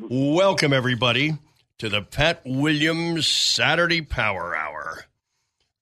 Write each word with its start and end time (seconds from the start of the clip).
Welcome, 0.00 0.72
everybody, 0.72 1.36
to 1.78 1.88
the 1.88 2.02
Pat 2.02 2.42
Williams 2.44 3.26
Saturday 3.26 4.00
Power 4.00 4.54
Hour. 4.54 5.04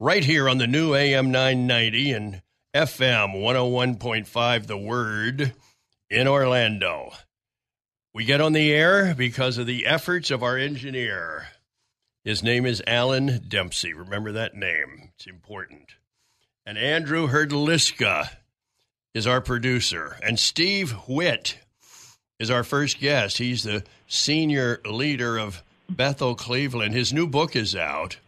Right 0.00 0.24
here 0.24 0.48
on 0.48 0.56
the 0.56 0.66
new 0.66 0.94
AM 0.94 1.30
990 1.30 2.12
and 2.12 2.42
FM 2.74 3.34
101.5, 3.34 4.66
The 4.66 4.78
Word 4.78 5.52
in 6.08 6.26
Orlando. 6.26 7.10
We 8.14 8.24
get 8.24 8.40
on 8.40 8.54
the 8.54 8.72
air 8.72 9.14
because 9.14 9.58
of 9.58 9.66
the 9.66 9.84
efforts 9.84 10.30
of 10.30 10.42
our 10.42 10.56
engineer. 10.56 11.48
His 12.24 12.42
name 12.42 12.64
is 12.64 12.82
Alan 12.86 13.44
Dempsey. 13.46 13.92
Remember 13.92 14.32
that 14.32 14.54
name, 14.54 15.10
it's 15.14 15.26
important. 15.26 15.90
And 16.64 16.78
Andrew 16.78 17.28
Herdliska 17.28 18.30
is 19.14 19.26
our 19.26 19.42
producer. 19.42 20.16
And 20.22 20.38
Steve 20.38 20.96
Witt 21.06 21.58
is 22.38 22.50
our 22.50 22.64
first 22.64 23.00
guest. 23.00 23.38
He's 23.38 23.62
the 23.62 23.82
senior 24.08 24.80
leader 24.84 25.38
of 25.38 25.62
Bethel 25.88 26.34
Cleveland. 26.34 26.94
His 26.94 27.12
new 27.12 27.26
book 27.26 27.56
is 27.56 27.74
out. 27.74 28.18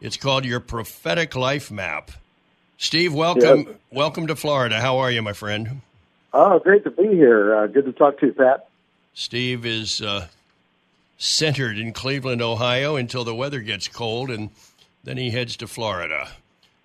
It's 0.00 0.16
called 0.16 0.44
Your 0.44 0.60
Prophetic 0.60 1.36
Life 1.36 1.70
Map. 1.70 2.10
Steve, 2.78 3.12
welcome. 3.12 3.64
Yes. 3.66 3.76
Welcome 3.92 4.26
to 4.28 4.36
Florida. 4.36 4.80
How 4.80 4.98
are 4.98 5.10
you, 5.10 5.20
my 5.20 5.34
friend? 5.34 5.82
Oh, 6.32 6.58
great 6.58 6.84
to 6.84 6.90
be 6.90 7.08
here. 7.08 7.54
Uh, 7.54 7.66
good 7.66 7.84
to 7.84 7.92
talk 7.92 8.18
to 8.20 8.26
you, 8.26 8.32
Pat. 8.32 8.68
Steve 9.12 9.66
is 9.66 10.00
uh, 10.00 10.28
centered 11.18 11.76
in 11.76 11.92
Cleveland, 11.92 12.40
Ohio 12.40 12.96
until 12.96 13.24
the 13.24 13.34
weather 13.34 13.60
gets 13.60 13.88
cold, 13.88 14.30
and 14.30 14.48
then 15.04 15.18
he 15.18 15.30
heads 15.30 15.56
to 15.56 15.66
Florida. 15.66 16.30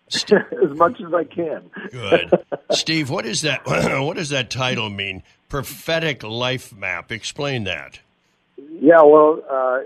as 0.14 0.78
much 0.78 1.00
as 1.02 1.14
I 1.14 1.24
can. 1.24 1.70
Good. 1.92 2.32
Steve, 2.72 3.10
what 3.10 3.26
is 3.26 3.42
that 3.42 3.66
what 3.66 4.18
does 4.18 4.30
that 4.30 4.50
title 4.50 4.90
mean? 4.90 5.24
Prophetic 5.56 6.22
life 6.22 6.76
map. 6.76 7.14
Explain 7.14 7.64
that. 7.64 8.02
Yeah, 8.58 9.04
well, 9.04 9.42
uh, 9.50 9.80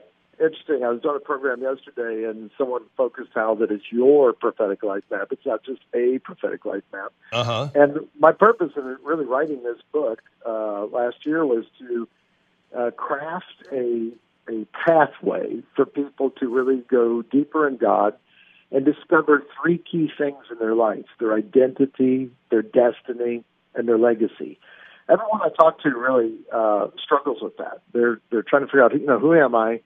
interesting. 0.43 0.83
I 0.83 0.89
was 0.89 1.05
on 1.05 1.15
a 1.15 1.19
program 1.19 1.61
yesterday, 1.61 2.27
and 2.27 2.49
someone 2.57 2.81
focused 2.97 3.29
how 3.35 3.53
that 3.53 3.69
it's 3.69 3.83
your 3.91 4.33
prophetic 4.33 4.81
life 4.81 5.03
map. 5.11 5.27
It's 5.29 5.45
not 5.45 5.63
just 5.63 5.81
a 5.93 6.17
prophetic 6.23 6.65
life 6.65 6.81
map. 6.91 7.13
Uh-huh. 7.31 7.69
And 7.75 8.07
my 8.17 8.31
purpose 8.31 8.71
in 8.75 8.97
really 9.03 9.25
writing 9.25 9.61
this 9.61 9.77
book 9.91 10.23
uh, 10.43 10.87
last 10.87 11.17
year 11.23 11.45
was 11.45 11.65
to 11.77 12.07
uh, 12.75 12.89
craft 12.89 13.45
a 13.71 14.09
a 14.49 14.65
pathway 14.73 15.61
for 15.75 15.85
people 15.85 16.31
to 16.39 16.47
really 16.47 16.81
go 16.89 17.21
deeper 17.21 17.67
in 17.67 17.77
God 17.77 18.15
and 18.71 18.83
discover 18.85 19.43
three 19.61 19.77
key 19.77 20.09
things 20.17 20.45
in 20.51 20.57
their 20.57 20.73
life: 20.73 21.05
their 21.19 21.35
identity, 21.35 22.31
their 22.49 22.63
destiny, 22.63 23.43
and 23.75 23.87
their 23.87 23.99
legacy. 23.99 24.57
Everyone 25.09 25.41
I 25.41 25.49
talk 25.49 25.81
to 25.81 25.89
really 25.89 26.37
uh, 26.53 26.87
struggles 27.03 27.41
with 27.41 27.57
that. 27.57 27.81
They're 27.93 28.19
they're 28.29 28.43
trying 28.43 28.61
to 28.61 28.67
figure 28.67 28.83
out, 28.83 28.93
you 28.93 29.05
know, 29.05 29.19
who 29.19 29.33
am 29.33 29.55
I, 29.55 29.81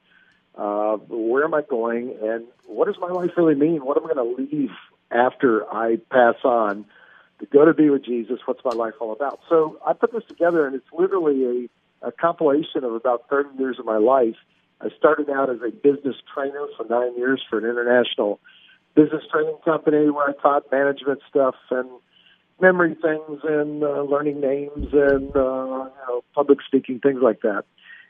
uh, 0.55 0.97
where 0.97 1.45
am 1.45 1.53
I 1.53 1.61
going, 1.61 2.17
and 2.21 2.45
what 2.65 2.85
does 2.85 2.97
my 2.99 3.07
life 3.07 3.31
really 3.37 3.55
mean? 3.55 3.85
What 3.85 3.97
am 3.97 4.05
I 4.05 4.13
going 4.13 4.35
to 4.35 4.43
leave 4.43 4.71
after 5.11 5.65
I 5.73 5.97
pass 6.11 6.35
on 6.43 6.85
to 7.39 7.45
go 7.45 7.63
to 7.63 7.73
be 7.73 7.89
with 7.89 8.03
Jesus? 8.03 8.39
What's 8.45 8.63
my 8.65 8.71
life 8.71 8.95
all 8.99 9.13
about? 9.13 9.39
So 9.47 9.79
I 9.85 9.93
put 9.93 10.11
this 10.11 10.23
together, 10.27 10.67
and 10.67 10.75
it's 10.75 10.91
literally 10.91 11.69
a, 12.01 12.07
a 12.07 12.11
compilation 12.11 12.83
of 12.83 12.93
about 12.93 13.29
30 13.29 13.57
years 13.57 13.79
of 13.79 13.85
my 13.85 13.97
life. 13.97 14.35
I 14.81 14.89
started 14.97 15.29
out 15.29 15.49
as 15.49 15.61
a 15.65 15.71
business 15.71 16.17
trainer 16.33 16.65
for 16.75 16.85
nine 16.89 17.17
years 17.17 17.41
for 17.49 17.57
an 17.57 17.63
international 17.63 18.41
business 18.95 19.23
training 19.31 19.57
company 19.63 20.09
where 20.09 20.29
I 20.29 20.33
taught 20.33 20.71
management 20.71 21.21
stuff 21.29 21.55
and 21.71 21.89
memory 22.61 22.95
things 23.01 23.39
and 23.43 23.83
uh, 23.83 24.01
learning 24.03 24.39
names 24.39 24.87
and 24.91 25.35
uh, 25.35 25.89
you 25.89 26.03
know 26.07 26.23
public 26.33 26.59
speaking 26.65 26.99
things 26.99 27.19
like 27.21 27.41
that. 27.41 27.63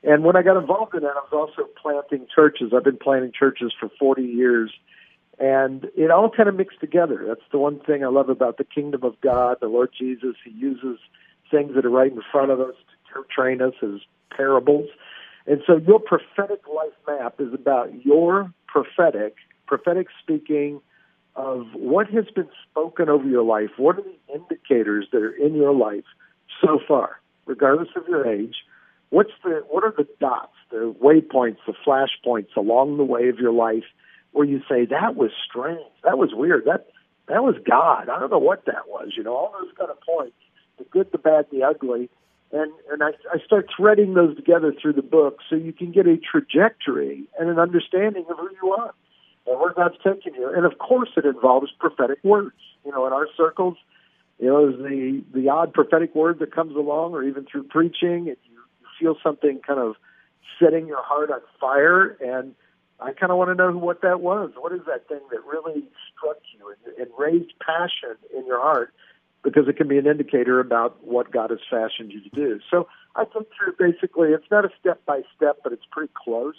And 0.04 0.24
when 0.24 0.36
I 0.36 0.42
got 0.42 0.58
involved 0.58 0.94
in 0.96 1.02
that, 1.04 1.14
I 1.16 1.24
was 1.32 1.32
also 1.32 1.70
planting 1.82 2.28
churches. 2.34 2.74
I've 2.76 2.84
been 2.84 2.98
planting 2.98 3.32
churches 3.38 3.74
for 3.80 3.90
40 3.98 4.22
years, 4.22 4.72
and 5.40 5.86
it 5.96 6.12
all 6.12 6.30
kind 6.30 6.50
of 6.50 6.56
mixed 6.56 6.82
together. 6.82 7.24
That's 7.26 7.48
the 7.52 7.58
one 7.58 7.80
thing 7.80 8.04
I 8.04 8.10
love 8.10 8.30
about 8.30 8.58
the 8.58 8.66
kingdom 8.66 9.04
of 9.04 9.20
God, 9.22 9.58
the 9.62 9.68
Lord 9.68 9.92
Jesus. 9.98 10.36
He 10.44 10.52
uses 10.52 11.00
things 11.50 11.76
that 11.76 11.86
are 11.86 11.90
right 11.90 12.12
in 12.12 12.22
front 12.32 12.52
of 12.52 12.60
us 12.60 12.76
to 13.14 13.24
train 13.34 13.62
us 13.62 13.74
as 13.82 14.02
parables. 14.36 14.90
And 15.48 15.62
so 15.66 15.78
your 15.78 16.00
prophetic 16.00 16.62
life 16.68 16.94
map 17.08 17.36
is 17.40 17.54
about 17.54 18.06
your 18.06 18.54
prophetic, 18.68 19.36
prophetic 19.68 20.08
speaking 20.22 20.82
of 21.36 21.66
what 21.74 22.08
has 22.10 22.26
been 22.36 22.50
spoken 22.70 23.10
over 23.10 23.28
your 23.28 23.44
life. 23.44 23.72
What 23.78 23.98
are 23.98 24.04
the 24.04 24.34
indicators 24.34 25.08
that 25.12 25.22
are 25.22 25.32
in 25.32 25.56
your 25.56 25.74
life 25.74 26.06
so 26.62 26.80
far, 26.88 27.20
regardless 27.46 27.90
of 27.96 28.08
your 28.08 28.28
age? 28.28 28.56
What's 29.10 29.32
the 29.44 29.64
what 29.70 29.84
are 29.84 29.94
the 29.96 30.08
dots, 30.20 30.54
the 30.72 30.96
waypoints, 31.02 31.58
the 31.68 31.74
flashpoints 31.86 32.56
along 32.56 32.98
the 32.98 33.04
way 33.04 33.30
of 33.30 33.40
your 33.40 33.54
life 33.54 33.84
where 34.32 34.46
you 34.46 34.62
say 34.68 34.86
that 34.86 35.16
was 35.16 35.32
strange, 35.48 35.80
that 36.04 36.18
was 36.18 36.32
weird, 36.34 36.66
that 36.66 36.88
that 37.28 37.44
was 37.44 37.56
God. 37.66 38.10
I 38.10 38.20
don't 38.20 38.32
know 38.32 38.40
what 38.40 38.66
that 38.66 38.88
was. 38.88 39.14
You 39.16 39.24
know, 39.24 39.36
all 39.36 39.54
those 39.60 39.72
kind 39.78 39.92
of 39.92 40.02
points, 40.02 40.36
the 40.78 40.84
good, 40.86 41.12
the 41.12 41.18
bad, 41.18 41.46
the 41.52 41.64
ugly, 41.64 42.10
and 42.52 42.72
and 42.92 43.04
I, 43.04 43.12
I 43.32 43.40
start 43.46 43.70
threading 43.76 44.14
those 44.14 44.36
together 44.36 44.74
through 44.80 44.94
the 44.94 45.04
book 45.04 45.40
so 45.50 45.56
you 45.56 45.74
can 45.74 45.92
get 45.92 46.08
a 46.08 46.18
trajectory 46.18 47.24
and 47.40 47.50
an 47.50 47.60
understanding 47.60 48.26
of 48.30 48.38
who 48.38 48.50
you 48.62 48.74
are 48.74 48.94
and 49.46 49.60
where 49.60 49.74
God's 49.74 49.96
taking 50.04 50.36
you. 50.36 50.52
And 50.54 50.66
of 50.66 50.78
course, 50.78 51.10
it 51.18 51.26
involves 51.26 51.72
prophetic 51.80 52.20
words. 52.24 52.56
You 52.86 52.92
know, 52.92 53.06
in 53.08 53.14
our 53.14 53.28
circles, 53.36 53.78
you 54.40 54.48
know, 54.48 54.72
there's 54.72 54.82
the 54.82 55.24
the 55.34 55.50
odd 55.50 55.74
prophetic 55.74 56.16
word 56.16 56.40
that 56.40 56.54
comes 56.54 56.76
along, 56.76 57.14
or 57.14 57.24
even 57.24 57.46
through 57.46 57.64
preaching, 57.64 58.30
and 58.30 58.38
you, 58.46 58.60
you 58.82 58.88
feel 59.00 59.16
something 59.24 59.60
kind 59.66 59.80
of 59.80 59.96
setting 60.62 60.88
your 60.88 61.02
heart 61.02 61.32
on 61.32 61.42
fire. 61.60 62.18
And 62.22 62.56
I 63.00 63.14
kind 63.14 63.32
of 63.32 63.38
want 63.38 63.50
to 63.50 63.56
know 63.56 63.78
what 63.78 64.02
that 64.02 64.22
was. 64.22 64.52
What 64.58 64.72
is 64.74 64.82
that 64.88 65.08
thing 65.08 65.22
that 65.32 65.40
really 65.46 65.84
struck 66.16 66.38
you 66.58 66.74
and, 66.86 66.98
and 66.98 67.08
raised 67.18 67.54
passion 67.60 68.16
in 68.36 68.46
your 68.46 68.62
heart? 68.62 68.94
Because 69.44 69.68
it 69.68 69.76
can 69.76 69.90
be 69.90 69.98
an 69.98 70.08
indicator 70.08 70.62
about 70.62 71.04
what 71.06 71.32
God 71.32 71.50
has 71.50 71.60
fashioned 71.70 72.14
you 72.14 72.22
to 72.22 72.30
do. 72.30 72.60
So 72.72 72.88
I 73.16 73.26
think 73.26 73.48
through 73.58 73.74
basically, 73.78 74.30
it's 74.30 74.50
not 74.50 74.64
a 74.64 74.70
step 74.80 75.06
by 75.06 75.22
step, 75.36 75.58
but 75.64 75.74
it's 75.74 75.86
pretty 75.92 76.14
close. 76.16 76.56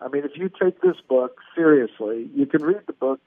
I 0.00 0.08
mean, 0.08 0.24
if 0.24 0.32
you 0.36 0.48
take 0.48 0.80
this 0.80 0.96
book 1.08 1.38
seriously, 1.54 2.30
you 2.34 2.46
can 2.46 2.62
read 2.62 2.82
the 2.86 2.92
book 2.92 3.20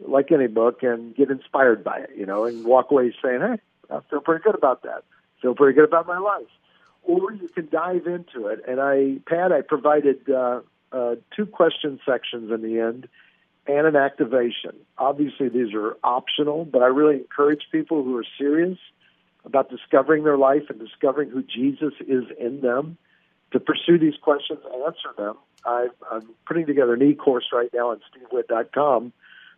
like 0.00 0.32
any 0.32 0.46
book 0.46 0.82
and 0.82 1.14
get 1.14 1.30
inspired 1.30 1.84
by 1.84 1.98
it, 1.98 2.10
you 2.16 2.26
know, 2.26 2.44
and 2.44 2.64
walk 2.64 2.90
away 2.90 3.14
saying, 3.22 3.40
"Hey, 3.40 3.58
I 3.90 4.00
feel 4.10 4.20
pretty 4.20 4.42
good 4.42 4.54
about 4.54 4.82
that. 4.82 5.04
feel 5.40 5.54
pretty 5.54 5.74
good 5.74 5.84
about 5.84 6.06
my 6.06 6.18
life." 6.18 6.48
Or 7.02 7.32
you 7.32 7.48
can 7.48 7.68
dive 7.70 8.06
into 8.06 8.46
it. 8.46 8.64
And 8.66 8.80
I, 8.80 9.20
Pat, 9.26 9.52
I 9.52 9.60
provided 9.60 10.28
uh, 10.30 10.60
uh, 10.90 11.16
two 11.36 11.44
question 11.44 12.00
sections 12.06 12.50
in 12.50 12.62
the 12.62 12.80
end 12.80 13.08
and 13.66 13.86
an 13.86 13.96
activation. 13.96 14.72
Obviously, 14.98 15.48
these 15.48 15.74
are 15.74 15.96
optional, 16.02 16.64
but 16.64 16.82
I 16.82 16.86
really 16.86 17.16
encourage 17.16 17.66
people 17.70 18.02
who 18.04 18.16
are 18.16 18.24
serious 18.38 18.78
about 19.44 19.70
discovering 19.70 20.24
their 20.24 20.38
life 20.38 20.64
and 20.70 20.78
discovering 20.78 21.30
who 21.30 21.42
Jesus 21.42 21.92
is 22.06 22.24
in 22.38 22.60
them 22.60 22.96
to 23.52 23.60
pursue 23.60 23.98
these 23.98 24.16
questions, 24.20 24.58
and 24.64 24.82
answer 24.82 25.10
them. 25.16 25.36
I, 25.64 25.88
I'm 26.10 26.28
putting 26.46 26.66
together 26.66 26.94
an 26.94 27.02
e-course 27.02 27.46
right 27.52 27.70
now 27.72 27.90
on 27.90 28.00
stevewitt.com 28.12 29.12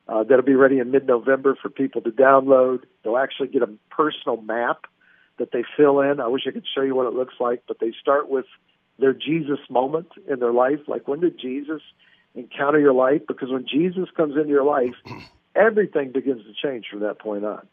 uh, 0.08 0.22
that'll 0.22 0.44
be 0.44 0.54
ready 0.54 0.78
in 0.78 0.90
mid-November 0.90 1.56
for 1.60 1.68
people 1.68 2.00
to 2.02 2.10
download. 2.10 2.84
They'll 3.02 3.16
actually 3.16 3.48
get 3.48 3.62
a 3.62 3.70
personal 3.90 4.40
map 4.40 4.86
that 5.38 5.52
they 5.52 5.64
fill 5.76 6.00
in. 6.00 6.20
I 6.20 6.28
wish 6.28 6.42
I 6.46 6.52
could 6.52 6.66
show 6.74 6.82
you 6.82 6.94
what 6.94 7.06
it 7.06 7.14
looks 7.14 7.34
like, 7.40 7.62
but 7.66 7.80
they 7.80 7.92
start 8.00 8.28
with 8.30 8.46
their 8.98 9.12
Jesus 9.12 9.58
moment 9.68 10.08
in 10.28 10.38
their 10.38 10.52
life. 10.52 10.80
Like 10.86 11.08
when 11.08 11.20
did 11.20 11.38
Jesus 11.38 11.82
encounter 12.34 12.78
your 12.78 12.94
life? 12.94 13.22
Because 13.26 13.50
when 13.50 13.66
Jesus 13.66 14.08
comes 14.16 14.36
into 14.36 14.48
your 14.48 14.64
life, 14.64 14.94
everything 15.56 16.12
begins 16.12 16.42
to 16.44 16.52
change 16.54 16.86
from 16.90 17.00
that 17.00 17.18
point 17.18 17.44
on. 17.44 17.66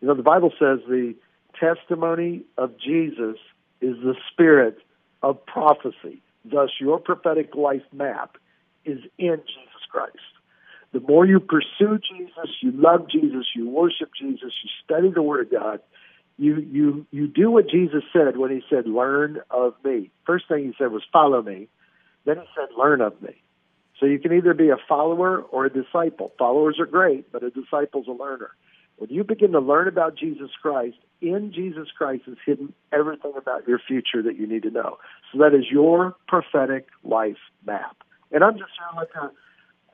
You 0.00 0.08
know, 0.08 0.14
the 0.14 0.22
Bible 0.22 0.50
says 0.58 0.80
the 0.88 1.14
testimony 1.58 2.42
of 2.58 2.72
Jesus 2.78 3.36
is 3.80 3.96
the 4.02 4.14
spirit 4.32 4.78
of 5.22 5.44
prophecy. 5.46 6.22
Thus, 6.44 6.70
your 6.80 6.98
prophetic 6.98 7.54
life 7.54 7.82
map 7.92 8.36
is 8.84 8.98
in 9.18 9.36
Jesus 9.46 9.84
Christ. 9.90 10.18
The 10.92 11.00
more 11.00 11.26
you 11.26 11.40
pursue 11.40 11.98
Jesus, 11.98 12.50
you 12.60 12.70
love 12.72 13.08
Jesus, 13.10 13.46
you 13.56 13.68
worship 13.68 14.10
Jesus, 14.20 14.52
you 14.62 14.70
study 14.84 15.10
the 15.10 15.22
Word 15.22 15.46
of 15.46 15.52
God, 15.52 15.80
You 16.36 16.56
you 16.56 17.06
you 17.12 17.28
do 17.28 17.50
what 17.50 17.68
Jesus 17.68 18.02
said 18.12 18.36
when 18.36 18.50
he 18.50 18.62
said, 18.68 18.86
"Learn 18.86 19.40
of 19.50 19.74
me." 19.84 20.10
First 20.26 20.48
thing 20.48 20.64
he 20.64 20.74
said 20.76 20.90
was, 20.90 21.04
"Follow 21.12 21.42
me." 21.42 21.68
Then 22.24 22.38
he 22.38 22.46
said, 22.56 22.68
"Learn 22.76 23.00
of 23.00 23.20
me." 23.22 23.40
So 24.00 24.06
you 24.06 24.18
can 24.18 24.32
either 24.32 24.54
be 24.54 24.70
a 24.70 24.76
follower 24.88 25.42
or 25.42 25.66
a 25.66 25.70
disciple. 25.70 26.32
Followers 26.36 26.80
are 26.80 26.86
great, 26.86 27.30
but 27.30 27.44
a 27.44 27.50
disciple's 27.50 28.08
a 28.08 28.12
learner. 28.12 28.50
When 28.96 29.10
you 29.10 29.24
begin 29.24 29.52
to 29.52 29.60
learn 29.60 29.88
about 29.88 30.16
Jesus 30.16 30.50
Christ, 30.60 30.96
in 31.20 31.52
Jesus 31.52 31.88
Christ 31.96 32.24
is 32.26 32.36
hidden 32.44 32.72
everything 32.92 33.32
about 33.36 33.66
your 33.66 33.78
future 33.78 34.22
that 34.22 34.36
you 34.36 34.46
need 34.46 34.62
to 34.62 34.70
know. 34.70 34.98
So 35.32 35.38
that 35.38 35.54
is 35.54 35.64
your 35.70 36.14
prophetic 36.28 36.88
life 37.02 37.38
map. 37.66 37.96
And 38.30 38.44
I'm 38.44 38.56
just 38.58 38.70
like 38.96 39.08
a, 39.20 39.30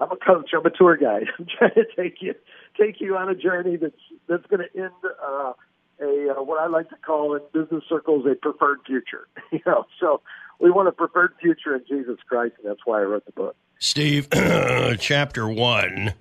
I'm 0.01 0.11
a 0.11 0.17
coach. 0.17 0.51
I'm 0.55 0.65
a 0.65 0.71
tour 0.71 0.97
guide. 0.97 1.27
I'm 1.39 1.47
trying 1.59 1.75
to 1.75 1.85
take 1.97 2.21
you 2.21 2.35
take 2.79 3.01
you 3.01 3.17
on 3.17 3.29
a 3.29 3.35
journey 3.35 3.77
that's 3.77 3.95
that's 4.29 4.47
going 4.47 4.67
to 4.67 4.83
end 4.83 4.93
uh, 5.05 5.53
a 6.01 6.35
uh, 6.37 6.43
what 6.43 6.61
I 6.61 6.67
like 6.67 6.89
to 6.91 6.97
call 6.97 7.35
in 7.35 7.43
business 7.53 7.85
circles 7.89 8.25
a 8.31 8.35
preferred 8.35 8.79
future. 8.87 9.29
you 9.53 9.61
know, 9.67 9.85
so 10.01 10.21
we 10.59 10.71
want 10.71 10.89
a 10.89 10.93
preferred 10.93 11.35
future 11.41 11.75
in 11.75 11.85
Jesus 11.89 12.19
Christ, 12.29 12.55
and 12.63 12.71
that's 12.71 12.81
why 12.85 13.01
I 13.01 13.05
wrote 13.05 13.27
the 13.27 13.33
book. 13.33 13.57
Steve, 13.79 14.29
chapter 14.99 15.49
one, 15.49 16.15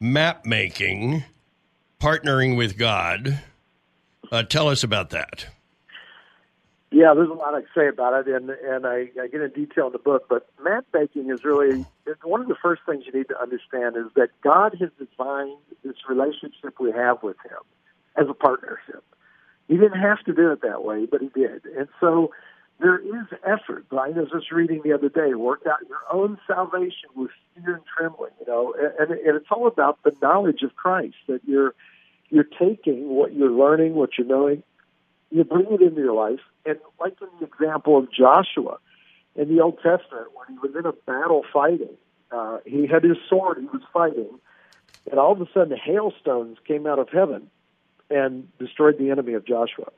map 0.00 0.44
making 0.44 1.24
partnering 2.00 2.56
with 2.56 2.76
God. 2.76 3.40
Uh, 4.32 4.42
tell 4.42 4.68
us 4.68 4.82
about 4.82 5.10
that. 5.10 5.46
Yeah, 6.92 7.14
there's 7.14 7.30
a 7.30 7.34
lot 7.34 7.54
I 7.54 7.60
can 7.60 7.68
say 7.74 7.88
about 7.88 8.26
it, 8.26 8.34
and 8.34 8.50
and 8.50 8.84
I, 8.84 9.10
I 9.20 9.28
get 9.28 9.40
in 9.40 9.50
detail 9.50 9.86
in 9.86 9.92
the 9.92 9.98
book. 9.98 10.26
But 10.28 10.48
map 10.62 10.84
making 10.92 11.30
is 11.30 11.44
really 11.44 11.86
one 12.24 12.40
of 12.40 12.48
the 12.48 12.56
first 12.60 12.82
things 12.84 13.04
you 13.06 13.12
need 13.12 13.28
to 13.28 13.40
understand 13.40 13.96
is 13.96 14.12
that 14.16 14.30
God 14.42 14.74
has 14.80 14.90
designed 14.98 15.56
this 15.84 15.96
relationship 16.08 16.80
we 16.80 16.90
have 16.90 17.22
with 17.22 17.36
Him 17.44 17.60
as 18.16 18.26
a 18.28 18.34
partnership. 18.34 19.04
He 19.68 19.76
didn't 19.76 20.00
have 20.00 20.18
to 20.24 20.32
do 20.32 20.50
it 20.50 20.62
that 20.62 20.82
way, 20.82 21.06
but 21.06 21.20
He 21.20 21.28
did, 21.28 21.64
and 21.64 21.86
so 22.00 22.32
there 22.80 22.98
is 22.98 23.26
effort. 23.44 23.86
I 23.92 24.08
was 24.08 24.28
just 24.32 24.50
reading 24.50 24.80
the 24.82 24.92
other 24.92 25.08
day, 25.08 25.34
work 25.34 25.62
out 25.66 25.78
your 25.88 26.00
own 26.10 26.38
salvation 26.46 27.10
with 27.14 27.30
fear 27.54 27.74
and 27.74 27.84
trembling, 27.96 28.30
you 28.40 28.46
know, 28.46 28.74
and, 28.98 29.10
and 29.10 29.36
it's 29.36 29.46
all 29.50 29.66
about 29.66 30.02
the 30.02 30.12
knowledge 30.22 30.62
of 30.62 30.74
Christ 30.76 31.16
that 31.28 31.40
you're 31.46 31.74
you're 32.30 32.44
taking 32.44 33.08
what 33.08 33.34
you're 33.34 33.50
learning, 33.50 33.94
what 33.94 34.10
you're 34.16 34.26
knowing, 34.26 34.62
you 35.30 35.44
bring 35.44 35.66
it 35.70 35.82
into 35.82 36.00
your 36.00 36.14
life. 36.14 36.40
And 36.64 36.78
like 37.00 37.16
in 37.20 37.28
the 37.40 37.46
example 37.46 37.98
of 37.98 38.12
Joshua 38.12 38.78
in 39.34 39.54
the 39.54 39.62
Old 39.62 39.76
Testament, 39.76 40.28
when 40.34 40.48
he 40.48 40.58
was 40.58 40.72
in 40.78 40.86
a 40.86 40.92
battle 40.92 41.44
fighting, 41.52 41.96
uh, 42.30 42.58
he 42.64 42.86
had 42.86 43.02
his 43.02 43.16
sword, 43.28 43.58
he 43.58 43.66
was 43.66 43.82
fighting, 43.92 44.38
and 45.10 45.18
all 45.18 45.32
of 45.32 45.40
a 45.40 45.46
sudden 45.52 45.76
hailstones 45.76 46.58
came 46.66 46.86
out 46.86 46.98
of 46.98 47.08
heaven 47.08 47.50
and 48.10 48.46
destroyed 48.58 48.96
the 48.98 49.10
enemy 49.10 49.34
of 49.34 49.44
Joshua. 49.44 49.90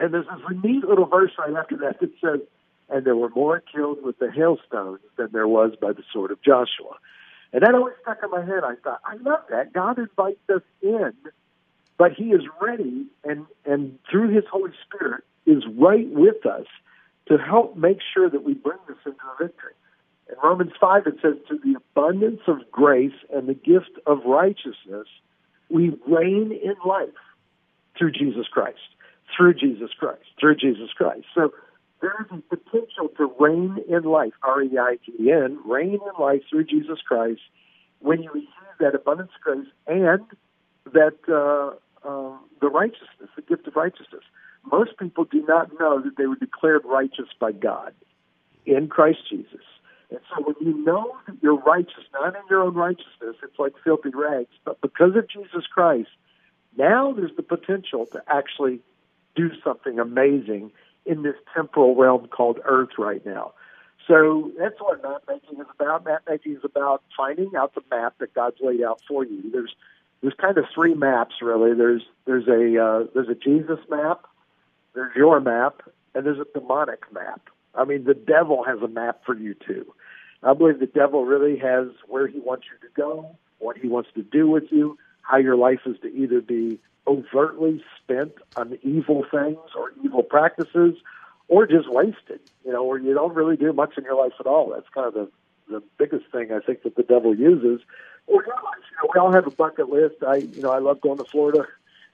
And 0.00 0.12
there's 0.12 0.26
this 0.26 0.62
neat 0.64 0.84
little 0.84 1.06
verse 1.06 1.32
right 1.38 1.54
after 1.54 1.76
that 1.78 2.00
that 2.00 2.10
says, 2.20 2.40
and 2.88 3.04
there 3.04 3.14
were 3.14 3.28
more 3.28 3.62
killed 3.72 4.02
with 4.02 4.18
the 4.18 4.30
hailstones 4.30 5.00
than 5.16 5.28
there 5.32 5.46
was 5.46 5.72
by 5.80 5.92
the 5.92 6.02
sword 6.12 6.32
of 6.32 6.42
Joshua. 6.42 6.96
And 7.52 7.62
that 7.62 7.74
always 7.74 7.94
stuck 8.02 8.18
in 8.22 8.30
my 8.30 8.44
head. 8.44 8.64
I 8.64 8.74
thought, 8.82 9.00
I 9.04 9.14
love 9.16 9.44
that. 9.50 9.72
God 9.72 9.98
invites 9.98 10.40
us 10.48 10.62
in 10.82 11.12
but 12.00 12.14
he 12.14 12.32
is 12.32 12.40
ready 12.62 13.04
and, 13.24 13.44
and 13.66 13.98
through 14.10 14.34
his 14.34 14.44
Holy 14.50 14.72
Spirit 14.86 15.22
is 15.44 15.62
right 15.76 16.08
with 16.08 16.46
us 16.46 16.64
to 17.28 17.36
help 17.36 17.76
make 17.76 17.98
sure 18.14 18.30
that 18.30 18.42
we 18.42 18.54
bring 18.54 18.78
this 18.88 18.96
into 19.04 19.18
a 19.18 19.44
victory. 19.44 19.74
In 20.30 20.36
Romans 20.42 20.72
5, 20.80 21.06
it 21.06 21.16
says, 21.20 21.34
To 21.48 21.58
the 21.62 21.74
abundance 21.76 22.40
of 22.46 22.60
grace 22.72 23.12
and 23.30 23.46
the 23.46 23.54
gift 23.54 23.90
of 24.06 24.24
righteousness, 24.24 25.08
we 25.68 25.90
reign 26.06 26.58
in 26.64 26.74
life 26.86 27.08
through 27.98 28.12
Jesus 28.12 28.46
Christ. 28.50 28.78
Through 29.36 29.54
Jesus 29.54 29.90
Christ. 29.98 30.24
Through 30.38 30.56
Jesus 30.56 30.90
Christ. 30.96 31.26
So 31.34 31.52
there 32.00 32.14
is 32.20 32.26
a 32.30 32.56
potential 32.56 33.08
to 33.16 33.32
reign 33.38 33.78
in 33.88 34.02
life, 34.04 34.32
R 34.42 34.62
E 34.62 34.78
I 34.78 34.96
G 35.04 35.30
N, 35.30 35.58
reign 35.64 35.94
in 35.94 36.22
life 36.22 36.42
through 36.50 36.64
Jesus 36.64 37.00
Christ 37.06 37.40
when 38.00 38.22
you 38.22 38.30
receive 38.32 38.48
that 38.80 38.94
abundance 38.94 39.30
of 39.36 39.42
grace 39.42 39.68
and 39.86 40.24
that 40.92 41.18
uh, 41.28 42.08
uh, 42.08 42.36
the 42.60 42.68
righteousness, 42.68 43.28
the 43.36 43.42
gift 43.42 43.66
of 43.66 43.76
righteousness. 43.76 44.22
Most 44.70 44.96
people 44.98 45.24
do 45.24 45.44
not 45.46 45.70
know 45.78 46.00
that 46.02 46.16
they 46.16 46.26
were 46.26 46.36
declared 46.36 46.82
righteous 46.84 47.28
by 47.38 47.52
God 47.52 47.94
in 48.66 48.88
Christ 48.88 49.20
Jesus. 49.28 49.64
And 50.10 50.20
so 50.28 50.42
when 50.42 50.56
you 50.60 50.84
know 50.84 51.16
that 51.26 51.36
you're 51.42 51.60
righteous, 51.60 52.04
not 52.12 52.34
in 52.34 52.42
your 52.50 52.62
own 52.62 52.74
righteousness, 52.74 53.36
it's 53.42 53.58
like 53.58 53.72
filthy 53.84 54.10
rags, 54.12 54.50
but 54.64 54.80
because 54.80 55.14
of 55.16 55.28
Jesus 55.28 55.66
Christ, 55.72 56.08
now 56.76 57.12
there's 57.12 57.34
the 57.36 57.42
potential 57.42 58.06
to 58.12 58.22
actually 58.26 58.80
do 59.36 59.50
something 59.64 59.98
amazing 59.98 60.72
in 61.06 61.22
this 61.22 61.36
temporal 61.54 61.94
realm 61.96 62.28
called 62.28 62.58
earth 62.64 62.90
right 62.98 63.24
now. 63.24 63.52
So 64.06 64.50
that's 64.58 64.80
what 64.80 65.02
map 65.02 65.22
making 65.28 65.60
is 65.60 65.66
about. 65.78 66.04
Map 66.04 66.22
making 66.28 66.56
is 66.56 66.64
about 66.64 67.02
finding 67.16 67.52
out 67.56 67.74
the 67.74 67.82
map 67.90 68.14
that 68.18 68.34
God's 68.34 68.56
laid 68.60 68.82
out 68.82 69.00
for 69.06 69.24
you. 69.24 69.50
There's 69.50 69.74
there's 70.20 70.34
kind 70.34 70.58
of 70.58 70.64
three 70.74 70.94
maps 70.94 71.36
really. 71.40 71.74
There's 71.74 72.02
there's 72.26 72.48
a 72.48 72.82
uh, 72.82 73.06
there's 73.14 73.28
a 73.28 73.34
Jesus 73.34 73.78
map, 73.88 74.26
there's 74.94 75.14
your 75.14 75.40
map, 75.40 75.82
and 76.14 76.26
there's 76.26 76.38
a 76.38 76.58
demonic 76.58 77.00
map. 77.12 77.40
I 77.74 77.84
mean, 77.84 78.04
the 78.04 78.14
devil 78.14 78.64
has 78.64 78.80
a 78.82 78.88
map 78.88 79.20
for 79.24 79.36
you 79.36 79.54
too. 79.54 79.86
I 80.42 80.54
believe 80.54 80.80
the 80.80 80.86
devil 80.86 81.24
really 81.24 81.58
has 81.58 81.88
where 82.08 82.26
he 82.26 82.40
wants 82.40 82.64
you 82.72 82.88
to 82.88 82.92
go, 82.94 83.36
what 83.58 83.76
he 83.76 83.88
wants 83.88 84.10
to 84.14 84.22
do 84.22 84.48
with 84.48 84.64
you, 84.70 84.98
how 85.22 85.36
your 85.36 85.56
life 85.56 85.80
is 85.86 85.98
to 86.00 86.08
either 86.08 86.40
be 86.40 86.78
overtly 87.06 87.82
spent 88.02 88.32
on 88.56 88.78
evil 88.82 89.24
things 89.30 89.58
or 89.76 89.92
evil 90.04 90.22
practices, 90.22 90.96
or 91.48 91.66
just 91.66 91.90
wasted. 91.90 92.40
You 92.64 92.72
know, 92.72 92.84
or 92.84 92.98
you 92.98 93.14
don't 93.14 93.34
really 93.34 93.56
do 93.56 93.72
much 93.72 93.96
in 93.96 94.04
your 94.04 94.16
life 94.16 94.34
at 94.38 94.46
all. 94.46 94.70
That's 94.70 94.88
kind 94.94 95.06
of 95.06 95.14
the 95.14 95.30
the 95.68 95.82
biggest 95.98 96.26
thing 96.32 96.50
I 96.50 96.58
think 96.58 96.82
that 96.82 96.96
the 96.96 97.04
devil 97.04 97.34
uses 97.34 97.80
you 98.30 98.42
know, 98.46 99.10
we 99.12 99.20
all 99.20 99.32
have 99.32 99.46
a 99.46 99.50
bucket 99.50 99.88
list. 99.88 100.22
I, 100.26 100.36
you 100.36 100.62
know, 100.62 100.70
I 100.70 100.78
love 100.78 101.00
going 101.00 101.18
to 101.18 101.24
Florida 101.24 101.66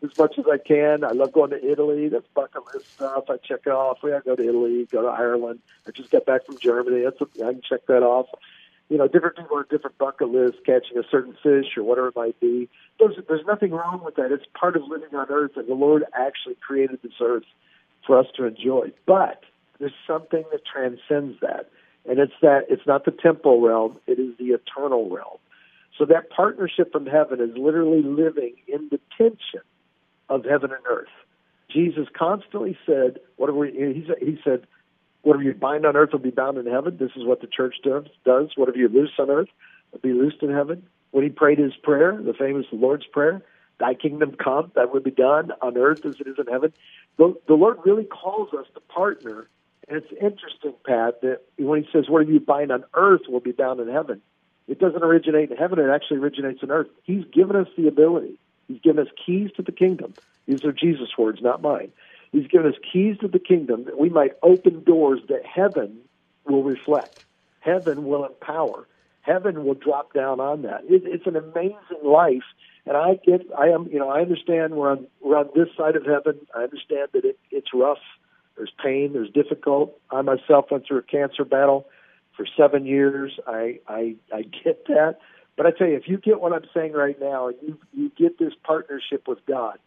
as 0.03 0.17
much 0.19 0.39
as 0.39 0.45
I 0.51 0.59
can. 0.59 1.05
I 1.05 1.13
love 1.13 1.33
going 1.33 1.51
to 1.51 1.71
Italy. 1.71 2.09
That's 2.09 2.27
bucket 2.35 2.63
list 2.73 2.95
stuff. 2.95 3.25
I 3.29 3.37
check 3.37 3.61
it 3.67 3.71
off. 3.71 3.99
We 4.03 4.11
gotta 4.11 4.25
go 4.25 4.37
to 4.37 4.49
Italy, 4.49 4.87
go 4.91 5.03
to 5.03 5.09
Ireland. 5.09 5.61
I 5.87 5.91
just 5.91 6.11
got 6.11 6.27
back 6.27 6.47
from 6.47 6.59
Germany. 6.59 7.03
That's 7.03 7.21
a, 7.21 7.47
I 7.47 7.53
can 7.53 7.63
check 7.63 7.87
that 7.87 8.03
off. 8.03 8.27
You 8.89 8.99
know, 8.99 9.09
different 9.09 9.37
people 9.37 9.57
have 9.57 9.69
different 9.69 9.99
bucket 9.99 10.29
lists, 10.29 10.59
catching 10.65 10.97
a 10.97 11.03
certain 11.11 11.37
fish 11.43 11.77
or 11.77 11.83
whatever 11.83 12.09
it 12.09 12.17
might 12.17 12.39
be. 12.39 12.69
There's, 13.01 13.17
there's 13.29 13.45
nothing 13.47 13.73
wrong 13.73 14.03
with 14.05 14.15
that. 14.15 14.31
It's 14.31 14.45
part 14.59 14.77
of 14.77 14.83
living 14.89 15.15
on 15.15 15.27
earth, 15.29 15.53
and 15.57 15.69
the 15.69 15.75
Lord 15.75 16.05
actually 16.15 16.55
created 16.65 17.01
this 17.03 17.13
earth 17.21 17.45
for 18.07 18.19
us 18.19 18.27
to 18.37 18.45
enjoy. 18.45 18.93
But 19.05 19.43
there's 19.81 19.93
something 20.07 20.45
that 20.53 20.61
transcends 20.65 21.41
that, 21.41 21.69
and 22.09 22.21
it's 22.21 22.33
that 22.43 22.67
it's 22.69 22.87
not 22.87 23.05
the 23.05 23.11
temporal 23.11 23.61
realm; 23.61 23.99
it 24.07 24.21
is 24.21 24.37
the 24.39 24.51
eternal 24.51 25.11
realm. 25.11 25.39
So 25.99 26.05
that 26.05 26.31
partnership 26.31 26.93
from 26.93 27.07
heaven 27.07 27.41
is 27.41 27.57
literally 27.57 28.03
living 28.03 28.55
in 28.69 28.89
the 28.91 29.01
tension 29.19 29.63
of 30.29 30.45
heaven 30.45 30.71
and 30.71 30.85
earth. 30.89 31.09
Jesus 31.69 32.07
constantly 32.17 32.79
said, 32.87 33.19
"Whatever 33.37 33.67
he 33.67 34.05
said, 34.07 34.19
he 34.21 34.39
said, 34.45 34.67
whatever 35.27 35.45
you 35.45 35.55
bind 35.55 35.85
on 35.85 35.97
earth 35.97 36.13
will 36.13 36.21
be 36.21 36.31
bound 36.31 36.57
in 36.59 36.67
heaven." 36.67 36.97
This 36.97 37.11
is 37.17 37.25
what 37.25 37.41
the 37.41 37.47
church 37.47 37.77
does. 37.85 38.57
Whatever 38.57 38.79
you 38.79 38.89
loose 38.89 39.13
on 39.19 39.31
earth 39.31 39.49
will 39.93 40.01
be 40.01 40.13
loosed 40.13 40.43
in 40.43 40.51
heaven. 40.51 40.83
When 41.11 41.25
he 41.25 41.31
prayed 41.31 41.59
his 41.59 41.75
prayer, 41.77 42.17
the 42.17 42.35
famous 42.35 42.67
Lord's 42.73 43.07
prayer, 43.07 43.43
"Thy 43.79 43.95
kingdom 43.95 44.33
come, 44.33 44.71
that 44.75 44.93
would 44.93 45.05
be 45.05 45.11
done 45.11 45.53
on 45.61 45.77
earth 45.77 46.05
as 46.05 46.21
it 46.21 46.27
is 46.27 46.39
in 46.39 46.47
heaven." 46.47 46.73
The, 47.17 47.35
the 47.47 47.55
Lord 47.55 47.79
really 47.85 48.05
calls 48.05 48.55
us 48.55 48.67
to 48.75 48.81
partner, 48.81 49.49
and 49.89 49.99
it's 49.99 50.13
interesting, 50.13 50.75
Pat, 50.85 51.21
that 51.23 51.43
when 51.59 51.83
he 51.83 51.89
says, 51.91 52.09
"Whatever 52.09 52.33
you 52.33 52.41
bind 52.41 52.71
on 52.71 52.85
earth 52.95 53.23
will 53.29 53.41
be 53.41 53.53
bound 53.53 53.81
in 53.81 53.89
heaven," 53.89 54.23
It 54.69 54.81
doesn't 54.81 55.05
originate 55.05 55.51
in 55.51 55.57
heaven, 55.57 55.79
it 55.79 55.89
actually 55.89 56.19
originates 56.19 56.63
in 56.63 56.71
earth. 56.71 56.89
He's 57.05 57.25
given 57.27 57.55
us 57.55 57.69
the 57.77 57.87
ability. 57.87 58.37
He's 58.67 58.81
given 58.81 59.07
us 59.07 59.13
keys 59.25 59.51
to 59.57 59.63
the 59.63 59.71
kingdom. 59.73 60.15
These 60.47 60.65
are 60.65 60.73
Jesus' 60.73 61.17
words, 61.17 61.41
not 61.41 61.63
mine. 61.63 61.93
He's 62.37 62.49
given 62.49 62.67
us 62.67 62.79
keys 62.93 63.17
to 63.23 63.29
the 63.29 63.39
kingdom 63.39 63.85
that 63.87 63.99
we 63.99 64.11
might 64.11 64.33
open 64.43 64.85
doors 64.85 65.21
that 65.31 65.41
heaven 65.47 66.01
will 66.45 66.63
reflect. 66.63 67.21
Heaven 67.61 68.05
will 68.05 68.27
empower. 68.27 68.87
Heaven 69.23 69.65
will 69.65 69.75
drop 69.75 70.13
down 70.13 70.39
on 70.39 70.61
that. 70.63 70.83
It, 70.85 71.03
it's 71.07 71.27
an 71.27 71.37
amazing 71.37 72.05
life, 72.05 72.45
and 72.85 72.95
I 72.95 73.19
get, 73.25 73.41
I 73.59 73.69
am, 73.69 73.89
you 73.91 73.99
know, 73.99 74.11
I 74.11 74.21
understand 74.21 74.75
we're 74.75 74.91
on 74.91 75.07
we're 75.23 75.39
on 75.39 75.49
this 75.55 75.69
side 75.79 75.97
of 75.97 76.05
heaven. 76.05 76.47
I 76.55 76.65
understand 76.65 77.09
that 77.15 77.25
it, 77.25 77.39
it's 77.51 77.69
rough. 77.73 78.05
There's 78.59 78.73
pain. 78.85 79.15
There's 79.15 79.31
difficult. 79.31 79.99
I 80.11 80.21
myself 80.21 80.67
went 80.71 80.87
through 80.87 80.99
a 80.99 81.03
cancer 81.03 81.45
battle 81.45 81.87
for 82.37 82.47
seven 82.55 82.85
years. 82.85 83.33
I, 83.47 83.81
I 83.89 84.17
I 84.31 84.43
get 84.43 84.87
that, 84.89 85.21
but 85.57 85.65
I 85.65 85.71
tell 85.71 85.89
you, 85.89 85.97
if 85.97 86.07
you 86.07 86.19
get 86.19 86.43
what 86.43 86.53
I'm 86.53 86.69
saying 86.75 86.93
right 86.93 87.19
now, 87.19 87.49
and 87.49 87.57
you 87.63 87.79
you 87.95 88.13
get 88.17 88.39
this 88.39 88.53
partnership 88.63 89.27
with 89.27 89.39
God, 89.47 89.79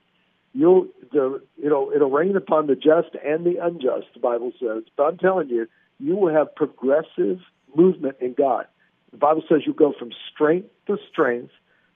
you'll 0.54 0.88
the 1.12 1.42
it'll 1.64 1.92
it'll 1.94 2.10
rain 2.10 2.36
upon 2.36 2.68
the 2.68 2.76
just 2.76 3.16
and 3.26 3.46
the 3.46 3.58
unjust. 3.64 4.08
The 4.14 4.20
Bible 4.20 4.52
says, 4.60 4.84
but 4.96 5.04
I'm 5.04 5.18
telling 5.18 5.50
you, 5.50 5.68
you 6.00 6.16
will 6.16 6.34
have 6.34 6.56
progressive 6.56 7.40
movement 7.76 8.18
in 8.20 8.34
God. 8.34 8.66
The 9.12 9.18
Bible 9.18 9.44
says 9.50 9.62
you 9.66 9.74
go 9.74 9.94
from 9.98 10.12
strength 10.32 10.70
to 10.88 10.98
strength, 11.12 11.52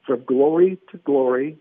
from 0.06 0.24
glory 0.24 0.78
to 0.92 0.98
glory, 0.98 1.58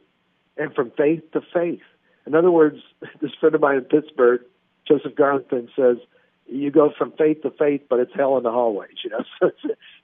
and 0.56 0.75
from 0.75 0.90
faith 0.96 1.22
to 1.32 1.40
faith. 1.52 1.80
In 2.26 2.34
other 2.34 2.50
words, 2.50 2.78
this 3.20 3.32
friend 3.40 3.54
of 3.54 3.61
mine 3.61 3.76
in 3.76 3.84
Pittsburgh, 3.84 4.42
Joseph 4.87 5.14
Garlington, 5.14 5.68
says 5.76 5.99
you 6.46 6.70
go 6.70 6.92
from 6.96 7.12
faith 7.12 7.42
to 7.42 7.50
faith, 7.50 7.82
but 7.88 8.00
it's 8.00 8.12
hell 8.14 8.37
in 8.37 8.42
the 8.42 8.50
hallways. 8.50 8.96
You 9.04 9.11
know, 9.11 9.25
so 9.40 9.50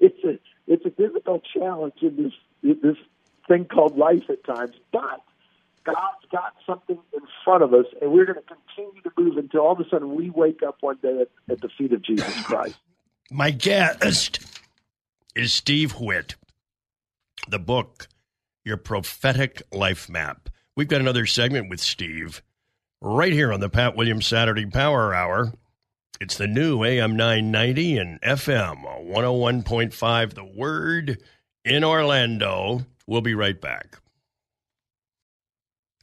it's 0.00 0.24
a, 0.24 0.38
it's 0.66 0.84
a 0.84 0.90
difficult 0.90 1.42
challenge 1.52 1.94
in 2.02 2.16
this 2.16 2.32
this 2.82 2.96
thing 3.46 3.64
called 3.64 3.96
life 3.96 4.24
at 4.28 4.44
times. 4.44 4.76
But 4.92 5.22
God's 5.84 6.17
got 6.30 6.54
something 6.66 6.98
in 7.12 7.20
front 7.44 7.62
of 7.62 7.74
us, 7.74 7.86
and 8.00 8.12
we're 8.12 8.24
going 8.24 8.38
to 8.38 8.54
continue 8.54 9.02
to 9.02 9.10
move 9.16 9.36
until 9.36 9.60
all 9.60 9.72
of 9.72 9.80
a 9.80 9.88
sudden 9.88 10.14
we 10.14 10.30
wake 10.30 10.62
up 10.66 10.76
one 10.80 10.98
day 11.02 11.20
at, 11.22 11.52
at 11.52 11.60
the 11.60 11.68
feet 11.76 11.92
of 11.92 12.02
Jesus 12.02 12.42
Christ. 12.42 12.76
My 13.30 13.50
guest 13.50 14.40
is 15.34 15.52
Steve 15.52 15.94
Witt. 16.00 16.36
The 17.48 17.58
book, 17.58 18.08
Your 18.64 18.76
Prophetic 18.76 19.62
Life 19.72 20.08
Map. 20.08 20.48
We've 20.76 20.88
got 20.88 21.00
another 21.00 21.26
segment 21.26 21.70
with 21.70 21.80
Steve 21.80 22.42
right 23.00 23.32
here 23.32 23.52
on 23.52 23.60
the 23.60 23.68
Pat 23.68 23.96
Williams 23.96 24.26
Saturday 24.26 24.66
Power 24.66 25.14
Hour. 25.14 25.52
It's 26.20 26.36
the 26.36 26.46
new 26.46 26.84
AM 26.84 27.16
990 27.16 27.98
and 27.98 28.20
FM 28.22 28.84
101.5 29.08 30.34
The 30.34 30.44
Word 30.44 31.22
in 31.64 31.84
Orlando. 31.84 32.86
We'll 33.06 33.20
be 33.20 33.34
right 33.34 33.60
back. 33.60 33.98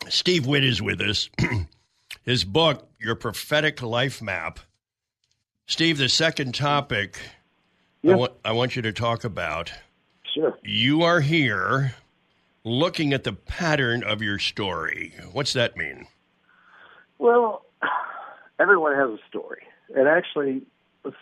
Steve 0.10 0.46
Witt 0.46 0.64
is 0.64 0.82
with 0.82 1.02
us. 1.02 1.30
His 2.24 2.44
book, 2.44 2.90
Your 3.00 3.16
Prophetic 3.16 3.82
Life 3.82 4.22
Map. 4.22 4.60
Steve, 5.68 5.98
the 5.98 6.10
second 6.10 6.54
topic 6.54 7.20
Yeah. 8.02 8.14
I, 8.14 8.16
want, 8.16 8.34
I 8.44 8.52
want 8.52 8.76
you 8.76 8.82
to 8.84 8.94
talk 8.94 9.24
about. 9.24 9.72
Sure. 10.34 10.58
You 10.64 11.04
are 11.04 11.22
here 11.22 11.96
looking 12.64 13.14
at 13.14 13.24
the 13.24 13.34
pattern 13.34 14.04
of 14.04 14.22
your 14.22 14.38
story. 14.40 15.14
What's 15.32 15.54
that 15.54 15.78
mean? 15.78 16.08
Well, 17.18 17.66
everyone 18.60 18.96
has 18.96 19.10
a 19.10 19.20
story, 19.30 19.64
and 19.96 20.08
actually, 20.08 20.64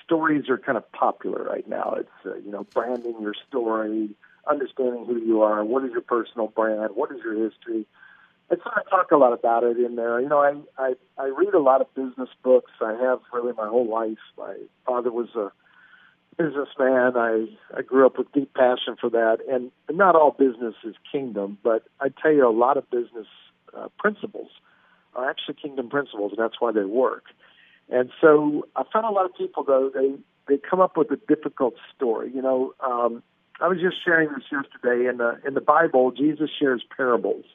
stories 0.04 0.50
are 0.50 0.58
kind 0.58 0.78
of 0.78 0.90
popular 0.92 1.44
right 1.44 1.68
now. 1.68 1.96
It's 2.00 2.26
uh, 2.26 2.36
you 2.36 2.52
know 2.52 2.66
branding 2.74 3.22
your 3.22 3.36
story, 3.48 4.10
understanding 4.48 5.06
who 5.06 5.18
you 5.18 5.42
are, 5.42 5.64
what 5.64 5.84
is 5.84 5.92
your 5.92 6.02
personal 6.02 6.48
brand, 6.48 6.92
what 6.96 7.12
is 7.12 7.18
your 7.24 7.50
history. 7.50 7.86
And 8.50 8.60
so 8.64 8.70
I 8.76 8.82
talk 8.90 9.12
a 9.12 9.18
lot 9.18 9.34
about 9.34 9.64
it 9.64 9.78
in 9.78 9.96
there. 9.96 10.20
You 10.20 10.30
know, 10.30 10.40
I 10.40 10.54
I, 10.78 10.94
I 11.18 11.28
read 11.28 11.54
a 11.54 11.60
lot 11.60 11.82
of 11.82 11.94
business 11.96 12.30
books. 12.44 12.72
I 12.82 12.94
have 12.94 13.20
really 13.34 13.54
my 13.54 13.68
whole 13.68 13.90
life. 13.90 14.18
My 14.38 14.56
father 14.86 15.12
was 15.12 15.30
a 15.36 15.52
businessman. 16.38 17.18
I 17.18 17.48
I 17.76 17.82
grew 17.82 18.06
up 18.06 18.18
with 18.18 18.32
deep 18.32 18.54
passion 18.54 18.96
for 19.00 19.10
that, 19.10 19.38
and 19.50 19.72
not 19.92 20.16
all 20.16 20.32
business 20.32 20.76
is 20.84 20.96
kingdom, 21.12 21.58
but 21.64 21.84
I 22.00 22.10
tell 22.10 22.32
you, 22.32 22.48
a 22.48 22.52
lot 22.52 22.78
of 22.78 22.90
business 22.90 23.28
uh, 23.76 23.88
principles 23.98 24.50
are 25.16 25.30
actually 25.30 25.56
kingdom 25.56 25.90
principles, 25.90 26.32
and 26.32 26.40
that's 26.40 26.60
why 26.60 26.72
they 26.72 26.86
work. 26.86 27.26
And 27.90 28.10
so 28.22 28.68
I 28.76 28.84
found 28.92 29.06
a 29.06 29.12
lot 29.12 29.26
of 29.26 29.36
people 29.36 29.64
though 29.64 29.92
they 29.94 30.16
they 30.48 30.58
come 30.58 30.82
up 30.82 30.98
with 30.98 31.12
a 31.12 31.18
difficult 31.28 31.76
story. 31.96 32.32
You 32.34 32.42
know, 32.42 32.74
um, 32.86 33.24
I 33.62 33.68
was 33.68 33.80
just 33.80 34.04
sharing 34.04 34.30
this 34.30 34.44
yesterday 34.52 35.08
in 35.10 35.18
the 35.18 35.40
in 35.46 35.54
the 35.54 35.62
Bible. 35.62 36.12
Jesus 36.12 36.50
shares 36.60 36.84
parables, 36.96 37.46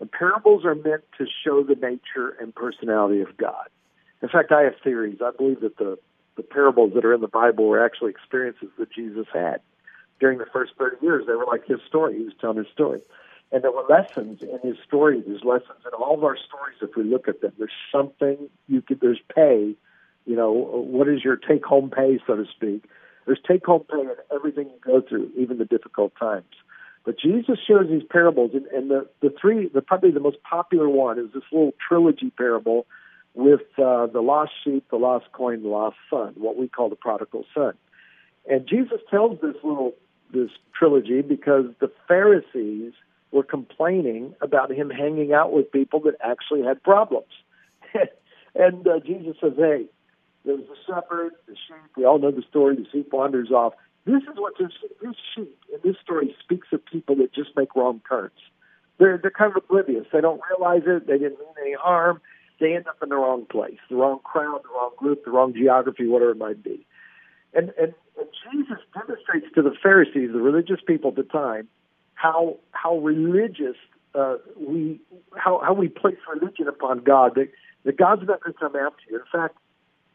and 0.00 0.10
parables 0.10 0.64
are 0.64 0.74
meant 0.74 1.04
to 1.18 1.26
show 1.44 1.62
the 1.62 1.74
nature 1.74 2.36
and 2.40 2.54
personality 2.54 3.20
of 3.20 3.36
God. 3.36 3.68
In 4.22 4.28
fact, 4.28 4.52
I 4.52 4.62
have 4.62 4.74
theories. 4.82 5.18
I 5.22 5.30
believe 5.36 5.60
that 5.60 5.78
the 5.78 5.98
the 6.36 6.42
parables 6.42 6.92
that 6.94 7.04
are 7.04 7.14
in 7.14 7.22
the 7.22 7.28
Bible 7.28 7.66
were 7.66 7.82
actually 7.84 8.10
experiences 8.10 8.68
that 8.78 8.92
Jesus 8.92 9.26
had 9.32 9.60
during 10.20 10.38
the 10.38 10.46
first 10.52 10.72
30 10.78 10.96
years. 11.02 11.24
They 11.26 11.32
were 11.32 11.46
like 11.46 11.66
his 11.66 11.80
story. 11.86 12.18
He 12.18 12.24
was 12.24 12.34
telling 12.40 12.58
his 12.58 12.66
story. 12.72 13.00
And 13.52 13.62
there 13.62 13.72
were 13.72 13.84
lessons 13.88 14.42
in 14.42 14.58
his 14.62 14.76
story. 14.86 15.22
There's 15.26 15.44
lessons 15.44 15.78
in 15.86 15.92
all 15.94 16.14
of 16.14 16.24
our 16.24 16.36
stories 16.36 16.76
if 16.82 16.96
we 16.96 17.04
look 17.04 17.28
at 17.28 17.40
them. 17.40 17.52
There's 17.58 17.70
something 17.92 18.50
you 18.68 18.82
could, 18.82 19.00
there's 19.00 19.20
pay. 19.34 19.74
You 20.26 20.36
know, 20.36 20.52
what 20.52 21.08
is 21.08 21.24
your 21.24 21.36
take 21.36 21.64
home 21.64 21.90
pay, 21.90 22.18
so 22.26 22.36
to 22.36 22.44
speak? 22.54 22.84
There's 23.24 23.40
take 23.46 23.64
home 23.64 23.84
pay 23.90 24.00
in 24.00 24.14
everything 24.34 24.66
you 24.66 24.78
go 24.84 25.00
through, 25.00 25.30
even 25.36 25.58
the 25.58 25.64
difficult 25.64 26.12
times. 26.18 26.44
But 27.06 27.20
Jesus 27.20 27.56
shares 27.64 27.88
these 27.88 28.02
parables, 28.10 28.50
and, 28.52 28.66
and 28.66 28.90
the, 28.90 29.06
the 29.22 29.32
three, 29.40 29.68
the 29.68 29.80
probably 29.80 30.10
the 30.10 30.20
most 30.20 30.42
popular 30.42 30.88
one 30.88 31.20
is 31.20 31.26
this 31.32 31.44
little 31.52 31.72
trilogy 31.88 32.30
parable 32.36 32.84
with 33.32 33.60
uh, 33.78 34.08
the 34.08 34.20
lost 34.20 34.50
sheep, 34.64 34.84
the 34.90 34.96
lost 34.96 35.26
coin, 35.32 35.62
the 35.62 35.68
lost 35.68 35.96
son, 36.10 36.34
what 36.36 36.58
we 36.58 36.66
call 36.66 36.90
the 36.90 36.96
prodigal 36.96 37.44
son. 37.54 37.74
And 38.50 38.66
Jesus 38.66 38.98
tells 39.08 39.40
this 39.40 39.54
little 39.62 39.94
this 40.34 40.50
trilogy 40.76 41.22
because 41.22 41.66
the 41.80 41.92
Pharisees 42.08 42.92
were 43.30 43.44
complaining 43.44 44.34
about 44.40 44.72
him 44.72 44.90
hanging 44.90 45.32
out 45.32 45.52
with 45.52 45.70
people 45.70 46.00
that 46.00 46.14
actually 46.20 46.64
had 46.64 46.82
problems. 46.82 47.30
and 48.56 48.86
uh, 48.88 48.98
Jesus 48.98 49.36
says, 49.40 49.52
"Hey, 49.56 49.84
there's 50.44 50.66
the 50.66 50.76
shepherd, 50.88 51.34
the 51.46 51.54
sheep. 51.54 51.96
We 51.96 52.04
all 52.04 52.18
know 52.18 52.32
the 52.32 52.42
story. 52.50 52.74
The 52.74 52.86
sheep 52.90 53.12
wanders 53.12 53.52
off. 53.52 53.74
This 54.06 54.22
is 54.22 54.36
what 54.36 54.54
this 54.58 54.70
this 55.02 55.16
sheep 55.34 55.58
in 55.72 55.80
this 55.84 55.96
story 56.02 56.34
speaks 56.40 56.68
of 56.72 56.84
people 56.86 57.16
that 57.16 57.34
just 57.34 57.50
make 57.56 57.74
wrong 57.74 58.00
turns. 58.08 58.38
They're 58.98 59.18
they're 59.18 59.32
kind 59.32 59.50
of 59.50 59.62
oblivious. 59.64 60.06
They 60.12 60.20
don't 60.20 60.40
realize 60.48 60.82
it. 60.86 61.08
They 61.08 61.18
didn't 61.18 61.40
mean 61.40 61.54
any 61.60 61.74
harm. 61.74 62.20
They 62.60 62.74
end 62.74 62.86
up 62.86 62.96
in 63.02 63.10
the 63.10 63.16
wrong 63.16 63.46
place, 63.50 63.78
the 63.90 63.96
wrong 63.96 64.20
crowd, 64.24 64.62
the 64.62 64.70
wrong 64.70 64.92
group, 64.96 65.24
the 65.24 65.32
wrong 65.32 65.52
geography, 65.52 66.06
whatever 66.06 66.30
it 66.30 66.38
might 66.38 66.62
be. 66.62 66.86
And 67.52 67.72
and, 67.80 67.94
and 68.16 68.28
Jesus 68.50 68.78
demonstrates 68.94 69.46
to 69.56 69.62
the 69.62 69.74
Pharisees, 69.82 70.30
the 70.32 70.40
religious 70.40 70.80
people 70.86 71.10
at 71.10 71.16
the 71.16 71.24
time, 71.24 71.68
how 72.14 72.58
how 72.70 72.98
religious 72.98 73.76
uh, 74.14 74.36
we 74.56 75.00
how 75.36 75.60
how 75.64 75.72
we 75.72 75.88
place 75.88 76.16
religion 76.32 76.68
upon 76.68 77.00
God. 77.02 77.34
That 77.34 77.48
that 77.84 77.96
God's 77.96 78.22
not 78.26 78.40
going 78.40 78.54
to 78.54 78.58
come 78.58 78.76
after 78.76 79.02
you. 79.10 79.16
In 79.16 79.24
fact, 79.32 79.56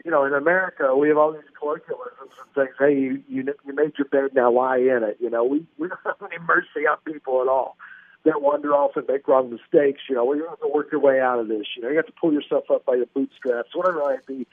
you 0.03 0.11
know, 0.11 0.25
in 0.25 0.33
America, 0.33 0.95
we 0.95 1.09
have 1.09 1.17
all 1.17 1.31
these 1.31 1.41
colloquialisms 1.57 2.31
and 2.39 2.53
things. 2.55 2.75
Hey, 2.79 2.93
you 2.93 3.23
you, 3.27 3.53
you 3.65 3.73
made 3.73 3.93
your 3.97 4.07
bed, 4.07 4.33
now 4.33 4.51
lie 4.51 4.77
in 4.77 5.03
it. 5.03 5.17
You 5.19 5.29
know, 5.29 5.43
we 5.43 5.65
we 5.77 5.87
don't 5.87 5.99
have 6.05 6.21
any 6.21 6.39
mercy 6.45 6.87
on 6.89 6.97
people 7.05 7.41
at 7.41 7.47
all 7.47 7.77
that 8.23 8.41
wander 8.41 8.73
off 8.73 8.91
and 8.95 9.07
make 9.07 9.27
wrong 9.27 9.49
mistakes. 9.49 10.01
You 10.09 10.15
know, 10.15 10.25
well, 10.25 10.37
you 10.37 10.47
have 10.47 10.59
to 10.59 10.67
work 10.67 10.91
your 10.91 11.01
way 11.01 11.19
out 11.19 11.39
of 11.39 11.47
this. 11.47 11.65
You 11.75 11.83
know, 11.83 11.89
you 11.89 11.97
have 11.97 12.05
to 12.07 12.13
pull 12.19 12.33
yourself 12.33 12.65
up 12.71 12.85
by 12.85 12.95
your 12.95 13.07
bootstraps, 13.07 13.75
whatever 13.75 13.99
it 13.99 14.05
might 14.05 14.25
be. 14.25 14.47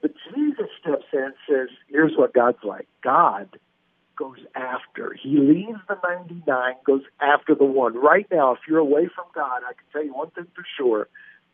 But 0.00 0.12
Jesus 0.34 0.68
steps 0.80 1.04
in 1.12 1.24
and 1.24 1.34
says, 1.48 1.68
"Here's 1.88 2.16
what 2.16 2.32
God's 2.32 2.62
like. 2.64 2.88
God 3.02 3.58
goes 4.16 4.38
after. 4.54 5.14
He 5.14 5.38
leaves 5.38 5.80
the 5.88 5.96
99, 6.02 6.74
goes 6.84 7.02
after 7.20 7.54
the 7.54 7.64
one. 7.64 7.94
Right 7.94 8.26
now, 8.30 8.52
if 8.52 8.60
you're 8.68 8.78
away 8.78 9.08
from 9.14 9.24
God, 9.34 9.62
I 9.66 9.72
can 9.72 9.84
tell 9.92 10.04
you 10.04 10.12
one 10.14 10.30
thing 10.30 10.46
for 10.54 10.64
sure. 10.76 11.08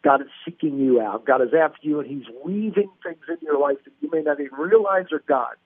God 0.06 0.20
is 0.20 0.28
seeking 0.44 0.78
you 0.78 1.00
out. 1.00 1.24
God 1.26 1.42
is 1.42 1.48
after 1.52 1.80
you, 1.82 1.98
and 1.98 2.08
He's 2.08 2.32
weaving 2.44 2.92
things 3.02 3.24
in 3.28 3.38
your 3.42 3.58
life 3.58 3.78
that 3.84 3.92
you 4.00 4.08
may 4.12 4.22
not 4.22 4.38
even 4.38 4.56
realize 4.56 5.06
are 5.10 5.22
God, 5.26 5.56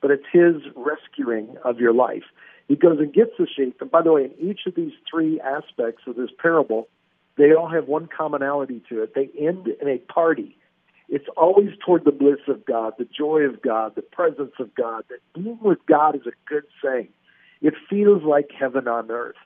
but 0.00 0.10
it's 0.10 0.24
His 0.32 0.62
rescuing 0.74 1.58
of 1.62 1.78
your 1.78 1.92
life. 1.92 2.22
He 2.68 2.76
goes 2.76 2.98
and 3.00 3.12
gets 3.12 3.32
the 3.38 3.46
sheep. 3.46 3.76
And 3.82 3.90
by 3.90 4.00
the 4.00 4.10
way, 4.10 4.24
in 4.24 4.50
each 4.50 4.60
of 4.66 4.74
these 4.76 4.94
three 5.10 5.38
aspects 5.40 6.04
of 6.06 6.16
this 6.16 6.30
parable, 6.40 6.88
they 7.36 7.52
all 7.52 7.68
have 7.68 7.86
one 7.86 8.08
commonality 8.08 8.80
to 8.88 9.02
it. 9.02 9.14
They 9.14 9.28
end 9.38 9.68
in 9.68 9.88
a 9.88 9.98
party. 9.98 10.56
It's 11.10 11.28
always 11.36 11.72
toward 11.84 12.06
the 12.06 12.12
bliss 12.12 12.40
of 12.48 12.64
God, 12.64 12.94
the 12.98 13.04
joy 13.04 13.40
of 13.40 13.60
God, 13.60 13.94
the 13.94 14.00
presence 14.00 14.54
of 14.58 14.74
God. 14.74 15.04
That 15.10 15.18
being 15.34 15.58
with 15.60 15.84
God 15.86 16.16
is 16.16 16.26
a 16.26 16.32
good 16.48 16.64
thing. 16.80 17.08
It 17.60 17.74
feels 17.90 18.22
like 18.22 18.48
heaven 18.58 18.88
on 18.88 19.10
earth. 19.10 19.36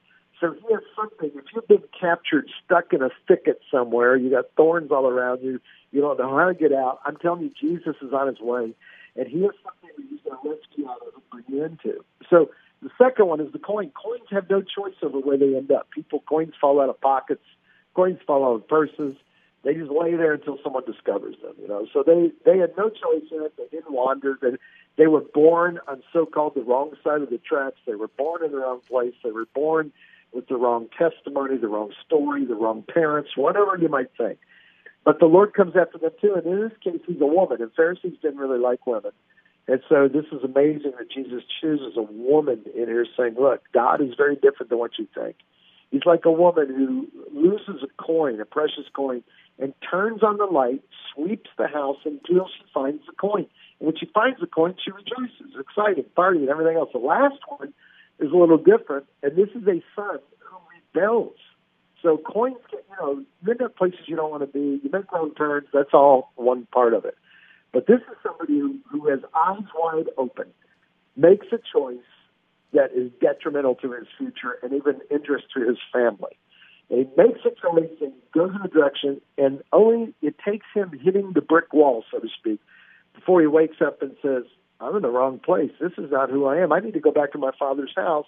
So 0.40 0.52
he 0.52 0.72
has 0.72 0.82
something. 0.94 1.30
If 1.34 1.44
you've 1.54 1.68
been 1.68 1.84
captured, 1.98 2.50
stuck 2.64 2.92
in 2.92 3.02
a 3.02 3.10
thicket 3.26 3.60
somewhere, 3.70 4.16
you 4.16 4.30
got 4.30 4.46
thorns 4.56 4.90
all 4.90 5.06
around 5.06 5.42
you, 5.42 5.60
you 5.92 6.00
don't 6.00 6.18
know 6.18 6.36
how 6.36 6.48
to 6.48 6.54
get 6.54 6.72
out. 6.72 7.00
I'm 7.06 7.16
telling 7.16 7.42
you, 7.42 7.50
Jesus 7.58 7.96
is 8.02 8.12
on 8.12 8.26
his 8.26 8.40
way, 8.40 8.74
and 9.16 9.26
he 9.26 9.42
has 9.42 9.52
something 9.64 9.90
that 9.96 10.06
he's 10.10 10.20
going 10.24 10.38
to 10.42 10.50
rescue 10.50 10.84
you 10.84 10.90
out 10.90 11.00
of 11.06 11.14
and 11.14 11.30
bring 11.30 11.44
you 11.48 11.64
into. 11.64 12.04
So 12.28 12.50
the 12.82 12.90
second 12.98 13.28
one 13.28 13.40
is 13.40 13.52
the 13.52 13.58
coin. 13.58 13.90
Coins 13.90 14.28
have 14.30 14.50
no 14.50 14.60
choice 14.60 14.94
over 15.02 15.18
where 15.18 15.38
they 15.38 15.56
end 15.56 15.70
up. 15.70 15.90
People, 15.90 16.22
coins 16.28 16.52
fall 16.60 16.80
out 16.80 16.90
of 16.90 17.00
pockets, 17.00 17.44
coins 17.94 18.18
fall 18.26 18.44
out 18.44 18.56
of 18.56 18.68
purses. 18.68 19.16
They 19.64 19.74
just 19.74 19.90
lay 19.90 20.14
there 20.14 20.34
until 20.34 20.58
someone 20.62 20.84
discovers 20.84 21.34
them. 21.42 21.54
You 21.60 21.66
know, 21.66 21.86
so 21.92 22.04
they 22.06 22.30
they 22.44 22.58
had 22.58 22.76
no 22.76 22.90
choice 22.90 23.24
in 23.32 23.42
it. 23.42 23.54
They 23.56 23.66
didn't 23.70 23.92
wander. 23.92 24.38
They 24.40 24.50
they 24.96 25.06
were 25.08 25.22
born 25.34 25.80
on 25.88 26.02
so-called 26.12 26.54
the 26.54 26.62
wrong 26.62 26.92
side 27.02 27.22
of 27.22 27.30
the 27.30 27.38
tracks. 27.38 27.78
They 27.86 27.96
were 27.96 28.08
born 28.08 28.44
in 28.44 28.52
the 28.52 28.58
wrong 28.58 28.80
place. 28.86 29.14
They 29.24 29.32
were 29.32 29.48
born 29.54 29.92
with 30.36 30.46
the 30.48 30.56
wrong 30.56 30.88
testimony, 30.96 31.56
the 31.56 31.66
wrong 31.66 31.90
story, 32.04 32.44
the 32.44 32.54
wrong 32.54 32.84
parents, 32.86 33.30
whatever 33.36 33.76
you 33.80 33.88
might 33.88 34.10
think. 34.16 34.38
But 35.04 35.18
the 35.18 35.26
Lord 35.26 35.54
comes 35.54 35.74
after 35.74 35.98
them 35.98 36.10
too. 36.20 36.34
And 36.34 36.46
in 36.46 36.60
this 36.60 36.78
case, 36.84 37.00
he's 37.06 37.20
a 37.20 37.26
woman, 37.26 37.62
and 37.62 37.72
Pharisees 37.74 38.18
didn't 38.20 38.38
really 38.38 38.58
like 38.58 38.86
women. 38.86 39.12
And 39.66 39.80
so 39.88 40.08
this 40.08 40.26
is 40.30 40.44
amazing 40.44 40.92
that 40.98 41.10
Jesus 41.10 41.42
chooses 41.60 41.96
a 41.96 42.02
woman 42.02 42.62
in 42.74 42.86
here 42.86 43.06
saying, 43.16 43.34
look, 43.38 43.62
God 43.72 44.00
is 44.00 44.14
very 44.16 44.36
different 44.36 44.68
than 44.68 44.78
what 44.78 44.92
you 44.98 45.08
think. 45.14 45.36
He's 45.90 46.04
like 46.04 46.24
a 46.24 46.30
woman 46.30 46.68
who 46.68 47.08
loses 47.32 47.82
a 47.82 48.02
coin, 48.02 48.40
a 48.40 48.44
precious 48.44 48.84
coin, 48.94 49.22
and 49.58 49.72
turns 49.90 50.22
on 50.22 50.36
the 50.36 50.44
light, 50.44 50.82
sweeps 51.14 51.50
the 51.56 51.66
house 51.66 51.96
until 52.04 52.46
she 52.46 52.64
finds 52.74 53.04
the 53.06 53.12
coin. 53.12 53.46
And 53.80 53.86
when 53.86 53.96
she 53.96 54.06
finds 54.06 54.40
the 54.40 54.46
coin, 54.46 54.74
she 54.84 54.90
rejoices, 54.90 55.58
excited, 55.58 56.14
party, 56.14 56.40
and 56.40 56.48
everything 56.48 56.76
else. 56.76 56.90
The 56.92 56.98
last 56.98 57.38
one 57.48 57.72
is 58.20 58.32
a 58.32 58.36
little 58.36 58.58
different, 58.58 59.06
and 59.22 59.36
this 59.36 59.48
is 59.54 59.66
a 59.66 59.82
son 59.94 60.18
who 60.38 60.56
rebels. 60.94 61.36
So 62.02 62.18
coins, 62.18 62.56
get, 62.70 62.84
you 62.88 62.96
know, 63.00 63.24
you 63.42 63.50
end 63.50 63.62
up 63.62 63.76
places 63.76 64.00
you 64.06 64.16
don't 64.16 64.30
want 64.30 64.42
to 64.42 64.46
be. 64.46 64.80
You 64.82 64.90
make 64.92 65.10
wrong 65.12 65.32
turns. 65.34 65.66
That's 65.72 65.92
all 65.92 66.32
one 66.36 66.66
part 66.72 66.94
of 66.94 67.04
it. 67.04 67.16
But 67.72 67.86
this 67.86 67.98
is 67.98 68.16
somebody 68.22 68.58
who, 68.58 68.78
who 68.90 69.08
has 69.08 69.20
eyes 69.34 69.66
wide 69.74 70.06
open, 70.16 70.46
makes 71.16 71.46
a 71.52 71.58
choice 71.72 71.98
that 72.72 72.92
is 72.94 73.10
detrimental 73.20 73.74
to 73.76 73.92
his 73.92 74.06
future 74.18 74.58
and 74.62 74.72
even 74.72 75.00
interest 75.10 75.46
to 75.54 75.66
his 75.66 75.78
family. 75.92 76.36
And 76.90 77.00
he 77.00 77.06
makes 77.16 77.40
a 77.44 77.50
choice 77.50 77.90
and 78.00 78.12
goes 78.32 78.50
in 78.54 78.62
a 78.62 78.68
direction, 78.68 79.20
and 79.36 79.62
only 79.72 80.14
it 80.22 80.36
takes 80.44 80.66
him 80.74 80.92
hitting 81.02 81.32
the 81.34 81.40
brick 81.40 81.72
wall, 81.72 82.04
so 82.10 82.18
to 82.20 82.28
speak, 82.38 82.60
before 83.14 83.40
he 83.40 83.46
wakes 83.46 83.76
up 83.84 84.02
and 84.02 84.14
says, 84.22 84.44
I'm 84.80 84.96
in 84.96 85.02
the 85.02 85.10
wrong 85.10 85.38
place. 85.38 85.70
This 85.80 85.92
is 85.98 86.10
not 86.10 86.30
who 86.30 86.46
I 86.46 86.58
am. 86.58 86.72
I 86.72 86.80
need 86.80 86.94
to 86.94 87.00
go 87.00 87.10
back 87.10 87.32
to 87.32 87.38
my 87.38 87.52
father's 87.58 87.92
house. 87.96 88.26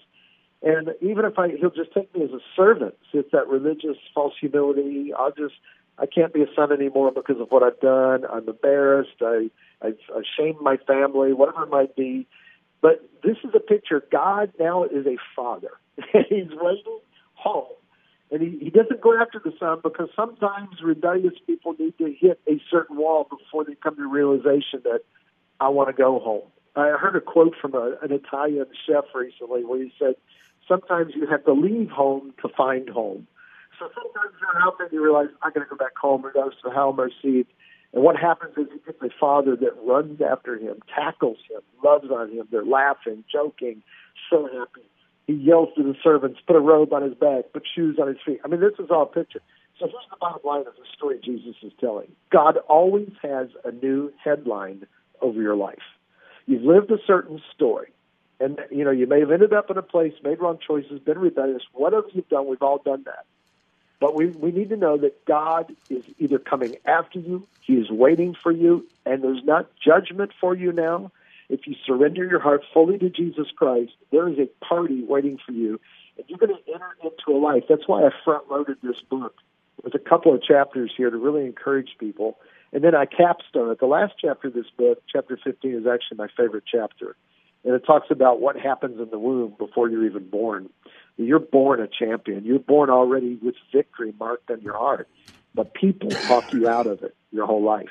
And 0.62 0.90
even 1.00 1.24
if 1.24 1.38
I, 1.38 1.48
he'll 1.48 1.70
just 1.70 1.92
take 1.92 2.14
me 2.14 2.24
as 2.24 2.30
a 2.30 2.40
servant. 2.56 2.94
So 3.12 3.20
it's 3.20 3.30
that 3.32 3.48
religious 3.48 3.96
false 4.14 4.34
humility. 4.40 5.12
I'll 5.16 5.30
just, 5.32 5.54
I 5.98 6.06
can't 6.06 6.32
be 6.32 6.42
a 6.42 6.46
son 6.56 6.72
anymore 6.72 7.12
because 7.12 7.40
of 7.40 7.48
what 7.50 7.62
I've 7.62 7.78
done. 7.80 8.24
I'm 8.30 8.48
embarrassed. 8.48 9.20
I, 9.20 9.50
I've 9.82 9.98
shamed 10.36 10.60
my 10.60 10.76
family, 10.78 11.32
whatever 11.32 11.64
it 11.64 11.70
might 11.70 11.94
be. 11.94 12.26
But 12.80 13.08
this 13.22 13.36
is 13.44 13.50
a 13.54 13.60
picture. 13.60 14.02
God 14.10 14.52
now 14.58 14.84
is 14.84 15.06
a 15.06 15.16
father. 15.36 15.72
He's 16.12 16.50
waiting 16.50 17.00
home. 17.34 17.66
And 18.30 18.42
he, 18.42 18.58
he 18.64 18.70
doesn't 18.70 19.00
go 19.00 19.18
after 19.18 19.40
the 19.42 19.52
son 19.58 19.78
because 19.82 20.08
sometimes 20.14 20.82
rebellious 20.82 21.34
people 21.46 21.74
need 21.78 21.96
to 21.98 22.12
hit 22.12 22.40
a 22.48 22.60
certain 22.70 22.96
wall 22.96 23.26
before 23.28 23.64
they 23.64 23.74
come 23.74 23.96
to 23.96 24.06
realization 24.06 24.82
that 24.84 25.00
I 25.60 25.68
want 25.68 25.88
to 25.88 25.92
go 25.92 26.18
home. 26.20 26.48
I 26.76 26.96
heard 26.98 27.16
a 27.16 27.20
quote 27.20 27.54
from 27.60 27.74
a, 27.74 27.96
an 28.02 28.12
Italian 28.12 28.66
chef 28.86 29.04
recently 29.14 29.64
where 29.64 29.82
he 29.82 29.92
said, 29.98 30.14
Sometimes 30.68 31.12
you 31.14 31.26
have 31.26 31.44
to 31.46 31.52
leave 31.52 31.90
home 31.90 32.34
to 32.42 32.48
find 32.54 32.88
home. 32.88 33.26
So 33.78 33.88
sometimes 33.94 34.34
you're 34.40 34.62
out 34.62 34.76
there 34.76 34.86
and 34.86 34.92
you 34.92 35.02
realize, 35.02 35.28
I 35.42 35.50
got 35.50 35.60
to 35.60 35.66
go 35.70 35.76
back 35.76 35.96
home, 35.96 36.22
regardless 36.22 36.56
of 36.64 36.72
how 36.74 36.90
I'm 36.90 37.00
received. 37.00 37.50
And 37.94 38.04
what 38.04 38.16
happens 38.16 38.52
is 38.58 38.66
he 38.72 38.78
gets 38.84 39.00
a 39.02 39.08
father 39.18 39.56
that 39.56 39.72
runs 39.82 40.20
after 40.20 40.56
him, 40.56 40.80
tackles 40.94 41.38
him, 41.50 41.62
loves 41.82 42.10
on 42.10 42.30
him. 42.30 42.46
They're 42.50 42.64
laughing, 42.64 43.24
joking, 43.32 43.82
so 44.28 44.46
happy. 44.46 44.86
He 45.26 45.34
yells 45.34 45.70
to 45.76 45.82
the 45.82 45.94
servants, 46.02 46.40
put 46.46 46.56
a 46.56 46.60
robe 46.60 46.92
on 46.92 47.02
his 47.02 47.14
back, 47.14 47.52
put 47.52 47.62
shoes 47.74 47.98
on 48.00 48.08
his 48.08 48.18
feet. 48.24 48.40
I 48.44 48.48
mean, 48.48 48.60
this 48.60 48.78
is 48.78 48.90
all 48.90 49.06
picture. 49.06 49.40
So 49.78 49.86
here's 49.86 50.10
the 50.10 50.16
bottom 50.20 50.40
line 50.44 50.66
of 50.66 50.74
the 50.74 50.84
story 50.94 51.20
Jesus 51.24 51.54
is 51.62 51.72
telling. 51.80 52.12
God 52.30 52.56
always 52.68 53.10
has 53.22 53.48
a 53.64 53.70
new 53.70 54.12
headline 54.22 54.86
over 55.20 55.40
your 55.40 55.56
life. 55.56 55.82
You've 56.46 56.62
lived 56.62 56.90
a 56.90 56.98
certain 57.06 57.42
story. 57.54 57.88
And, 58.40 58.60
you 58.70 58.84
know, 58.84 58.90
you 58.90 59.06
may 59.06 59.20
have 59.20 59.30
ended 59.32 59.52
up 59.52 59.70
in 59.70 59.78
a 59.78 59.82
place, 59.82 60.12
made 60.22 60.40
wrong 60.40 60.58
choices, 60.64 61.00
been 61.00 61.18
rebellious. 61.18 61.62
Whatever 61.72 62.06
you've 62.12 62.28
done, 62.28 62.46
we've 62.46 62.62
all 62.62 62.78
done 62.78 63.02
that. 63.04 63.26
But 64.00 64.14
we, 64.14 64.26
we 64.26 64.52
need 64.52 64.68
to 64.68 64.76
know 64.76 64.96
that 64.96 65.24
God 65.24 65.74
is 65.90 66.04
either 66.18 66.38
coming 66.38 66.76
after 66.84 67.18
you, 67.18 67.46
He 67.62 67.74
is 67.74 67.90
waiting 67.90 68.34
for 68.34 68.52
you, 68.52 68.86
and 69.04 69.22
there's 69.22 69.42
not 69.44 69.68
judgment 69.84 70.30
for 70.40 70.54
you 70.54 70.72
now. 70.72 71.10
If 71.48 71.66
you 71.66 71.74
surrender 71.84 72.24
your 72.24 72.38
heart 72.38 72.62
fully 72.72 72.98
to 72.98 73.10
Jesus 73.10 73.48
Christ, 73.56 73.92
there 74.12 74.28
is 74.28 74.38
a 74.38 74.46
party 74.64 75.02
waiting 75.02 75.38
for 75.44 75.52
you, 75.52 75.80
and 76.16 76.24
you're 76.28 76.38
going 76.38 76.54
to 76.54 76.72
enter 76.72 76.96
into 77.02 77.36
a 77.36 77.38
life. 77.38 77.64
That's 77.68 77.88
why 77.88 78.06
I 78.06 78.10
front 78.24 78.48
loaded 78.48 78.76
this 78.82 79.00
book 79.00 79.34
with 79.82 79.94
a 79.94 79.98
couple 79.98 80.34
of 80.34 80.42
chapters 80.42 80.92
here 80.96 81.10
to 81.10 81.16
really 81.16 81.46
encourage 81.46 81.90
people. 81.98 82.38
And 82.72 82.84
then 82.84 82.94
I 82.94 83.06
capstone 83.06 83.70
it. 83.70 83.80
The 83.80 83.86
last 83.86 84.14
chapter 84.20 84.48
of 84.48 84.54
this 84.54 84.70
book, 84.76 85.02
chapter 85.10 85.38
15, 85.42 85.74
is 85.74 85.86
actually 85.86 86.18
my 86.18 86.28
favorite 86.36 86.64
chapter. 86.70 87.16
And 87.64 87.74
it 87.74 87.84
talks 87.86 88.06
about 88.10 88.40
what 88.40 88.56
happens 88.58 89.00
in 89.00 89.10
the 89.10 89.18
womb 89.18 89.54
before 89.58 89.88
you're 89.88 90.06
even 90.06 90.28
born. 90.28 90.70
You're 91.16 91.40
born 91.40 91.80
a 91.80 91.88
champion. 91.88 92.44
You're 92.44 92.60
born 92.60 92.90
already 92.90 93.36
with 93.42 93.56
victory 93.72 94.14
marked 94.18 94.50
on 94.50 94.60
your 94.60 94.76
heart. 94.76 95.08
But 95.54 95.74
people 95.74 96.10
talk 96.10 96.52
you 96.52 96.68
out 96.68 96.86
of 96.86 97.02
it 97.02 97.16
your 97.32 97.46
whole 97.46 97.62
life. 97.62 97.90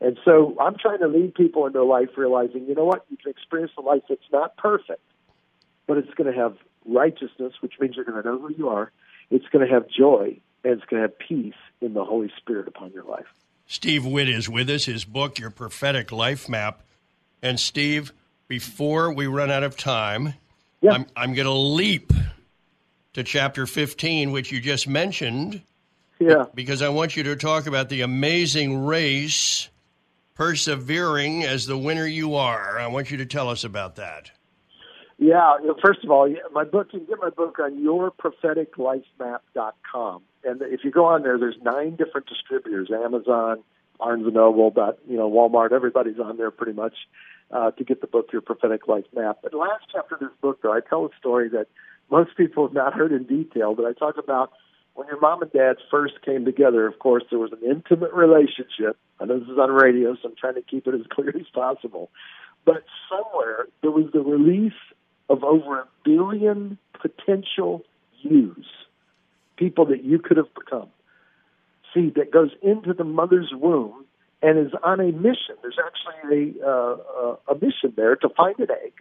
And 0.00 0.18
so 0.24 0.56
I'm 0.60 0.76
trying 0.78 1.00
to 1.00 1.08
lead 1.08 1.34
people 1.34 1.66
into 1.66 1.82
life 1.82 2.10
realizing, 2.16 2.66
you 2.66 2.74
know 2.74 2.84
what, 2.84 3.04
you 3.10 3.16
can 3.16 3.30
experience 3.30 3.72
a 3.76 3.82
life 3.82 4.02
that's 4.08 4.22
not 4.32 4.56
perfect, 4.56 5.02
but 5.86 5.98
it's 5.98 6.12
going 6.14 6.32
to 6.32 6.38
have 6.38 6.56
righteousness, 6.86 7.52
which 7.60 7.74
means 7.80 7.96
you're 7.96 8.04
going 8.04 8.22
to 8.22 8.26
know 8.26 8.38
who 8.38 8.52
you 8.54 8.68
are. 8.68 8.92
It's 9.30 9.44
going 9.52 9.66
to 9.66 9.72
have 9.72 9.88
joy, 9.88 10.40
and 10.64 10.74
it's 10.74 10.84
going 10.86 11.02
to 11.02 11.08
have 11.08 11.18
peace 11.18 11.54
in 11.80 11.94
the 11.94 12.04
Holy 12.04 12.30
Spirit 12.38 12.68
upon 12.68 12.92
your 12.92 13.04
life. 13.04 13.26
Steve 13.66 14.04
Witt 14.04 14.28
is 14.28 14.48
with 14.48 14.68
us, 14.68 14.84
his 14.86 15.04
book, 15.04 15.38
Your 15.38 15.50
Prophetic 15.50 16.10
Life 16.12 16.48
Map. 16.48 16.82
And 17.42 17.58
Steve, 17.58 18.12
before 18.48 19.12
we 19.12 19.26
run 19.26 19.50
out 19.50 19.62
of 19.62 19.76
time, 19.76 20.34
Yeah. 20.80 20.92
I'm, 20.92 21.06
I'm 21.16 21.34
going 21.34 21.46
to 21.46 21.52
leap 21.52 22.12
to 23.14 23.22
chapter 23.24 23.66
15, 23.66 24.32
which 24.32 24.50
you 24.52 24.60
just 24.60 24.86
mentioned, 24.88 25.62
Yeah. 26.18 26.46
because 26.54 26.82
I 26.82 26.88
want 26.88 27.16
you 27.16 27.22
to 27.24 27.36
talk 27.36 27.66
about 27.66 27.88
the 27.88 28.02
amazing 28.02 28.84
race, 28.84 29.68
persevering 30.34 31.44
as 31.44 31.66
the 31.66 31.78
winner 31.78 32.06
you 32.06 32.34
are. 32.34 32.78
I 32.78 32.86
want 32.88 33.10
you 33.10 33.18
to 33.18 33.26
tell 33.26 33.48
us 33.48 33.62
about 33.64 33.96
that. 33.96 34.30
Yeah, 35.20 35.56
first 35.84 36.02
of 36.02 36.10
all, 36.10 36.34
my 36.52 36.64
book, 36.64 36.88
you 36.92 37.00
can 37.00 37.06
get 37.06 37.18
my 37.20 37.28
book 37.28 37.58
on 37.58 37.76
yourpropheticlifemap.com. 37.76 40.22
And 40.44 40.62
if 40.62 40.82
you 40.82 40.90
go 40.90 41.04
on 41.04 41.22
there, 41.22 41.38
there's 41.38 41.58
nine 41.62 41.96
different 41.96 42.26
distributors, 42.26 42.90
Amazon, 42.90 43.62
Barnes 43.98 44.26
& 44.32 44.34
Noble, 44.34 44.70
dot, 44.70 44.96
you 45.06 45.18
know, 45.18 45.30
Walmart, 45.30 45.72
everybody's 45.72 46.18
on 46.18 46.38
there 46.38 46.50
pretty 46.50 46.72
much 46.72 46.94
uh, 47.50 47.72
to 47.72 47.84
get 47.84 48.00
the 48.00 48.06
book, 48.06 48.32
Your 48.32 48.40
Prophetic 48.40 48.88
Life 48.88 49.04
Map. 49.14 49.40
But 49.42 49.52
last 49.52 49.84
chapter 49.92 50.14
of 50.14 50.22
this 50.22 50.30
book, 50.40 50.62
though, 50.62 50.72
I 50.72 50.80
tell 50.80 51.04
a 51.04 51.10
story 51.18 51.50
that 51.50 51.66
most 52.10 52.34
people 52.34 52.66
have 52.66 52.72
not 52.72 52.94
heard 52.94 53.12
in 53.12 53.24
detail, 53.24 53.74
but 53.74 53.84
I 53.84 53.92
talk 53.92 54.16
about 54.16 54.52
when 54.94 55.06
your 55.06 55.20
mom 55.20 55.42
and 55.42 55.52
dad 55.52 55.76
first 55.90 56.22
came 56.24 56.46
together, 56.46 56.86
of 56.86 56.98
course, 56.98 57.24
there 57.28 57.38
was 57.38 57.52
an 57.52 57.60
intimate 57.62 58.14
relationship. 58.14 58.96
I 59.20 59.26
know 59.26 59.38
this 59.38 59.50
is 59.50 59.58
on 59.58 59.70
radio, 59.70 60.14
so 60.14 60.30
I'm 60.30 60.36
trying 60.36 60.54
to 60.54 60.62
keep 60.62 60.86
it 60.86 60.94
as 60.94 61.06
clear 61.12 61.34
as 61.38 61.46
possible. 61.52 62.08
But 62.64 62.84
somewhere 63.10 63.66
there 63.82 63.90
was 63.90 64.06
the 64.14 64.20
release 64.20 64.72
of 65.30 65.44
over 65.44 65.78
a 65.78 65.86
billion 66.04 66.76
potential 67.00 67.82
yous, 68.20 68.66
people 69.56 69.86
that 69.86 70.04
you 70.04 70.18
could 70.18 70.36
have 70.36 70.52
become. 70.54 70.88
See, 71.94 72.12
that 72.16 72.30
goes 72.30 72.50
into 72.62 72.92
the 72.92 73.04
mother's 73.04 73.52
womb 73.54 74.04
and 74.42 74.58
is 74.58 74.72
on 74.82 75.00
a 75.00 75.12
mission. 75.12 75.54
There's 75.62 75.78
actually 75.78 76.60
a, 76.60 76.68
uh, 76.68 77.36
a 77.48 77.54
mission 77.54 77.94
there 77.96 78.16
to 78.16 78.28
find 78.36 78.58
an 78.58 78.68
egg. 78.70 78.92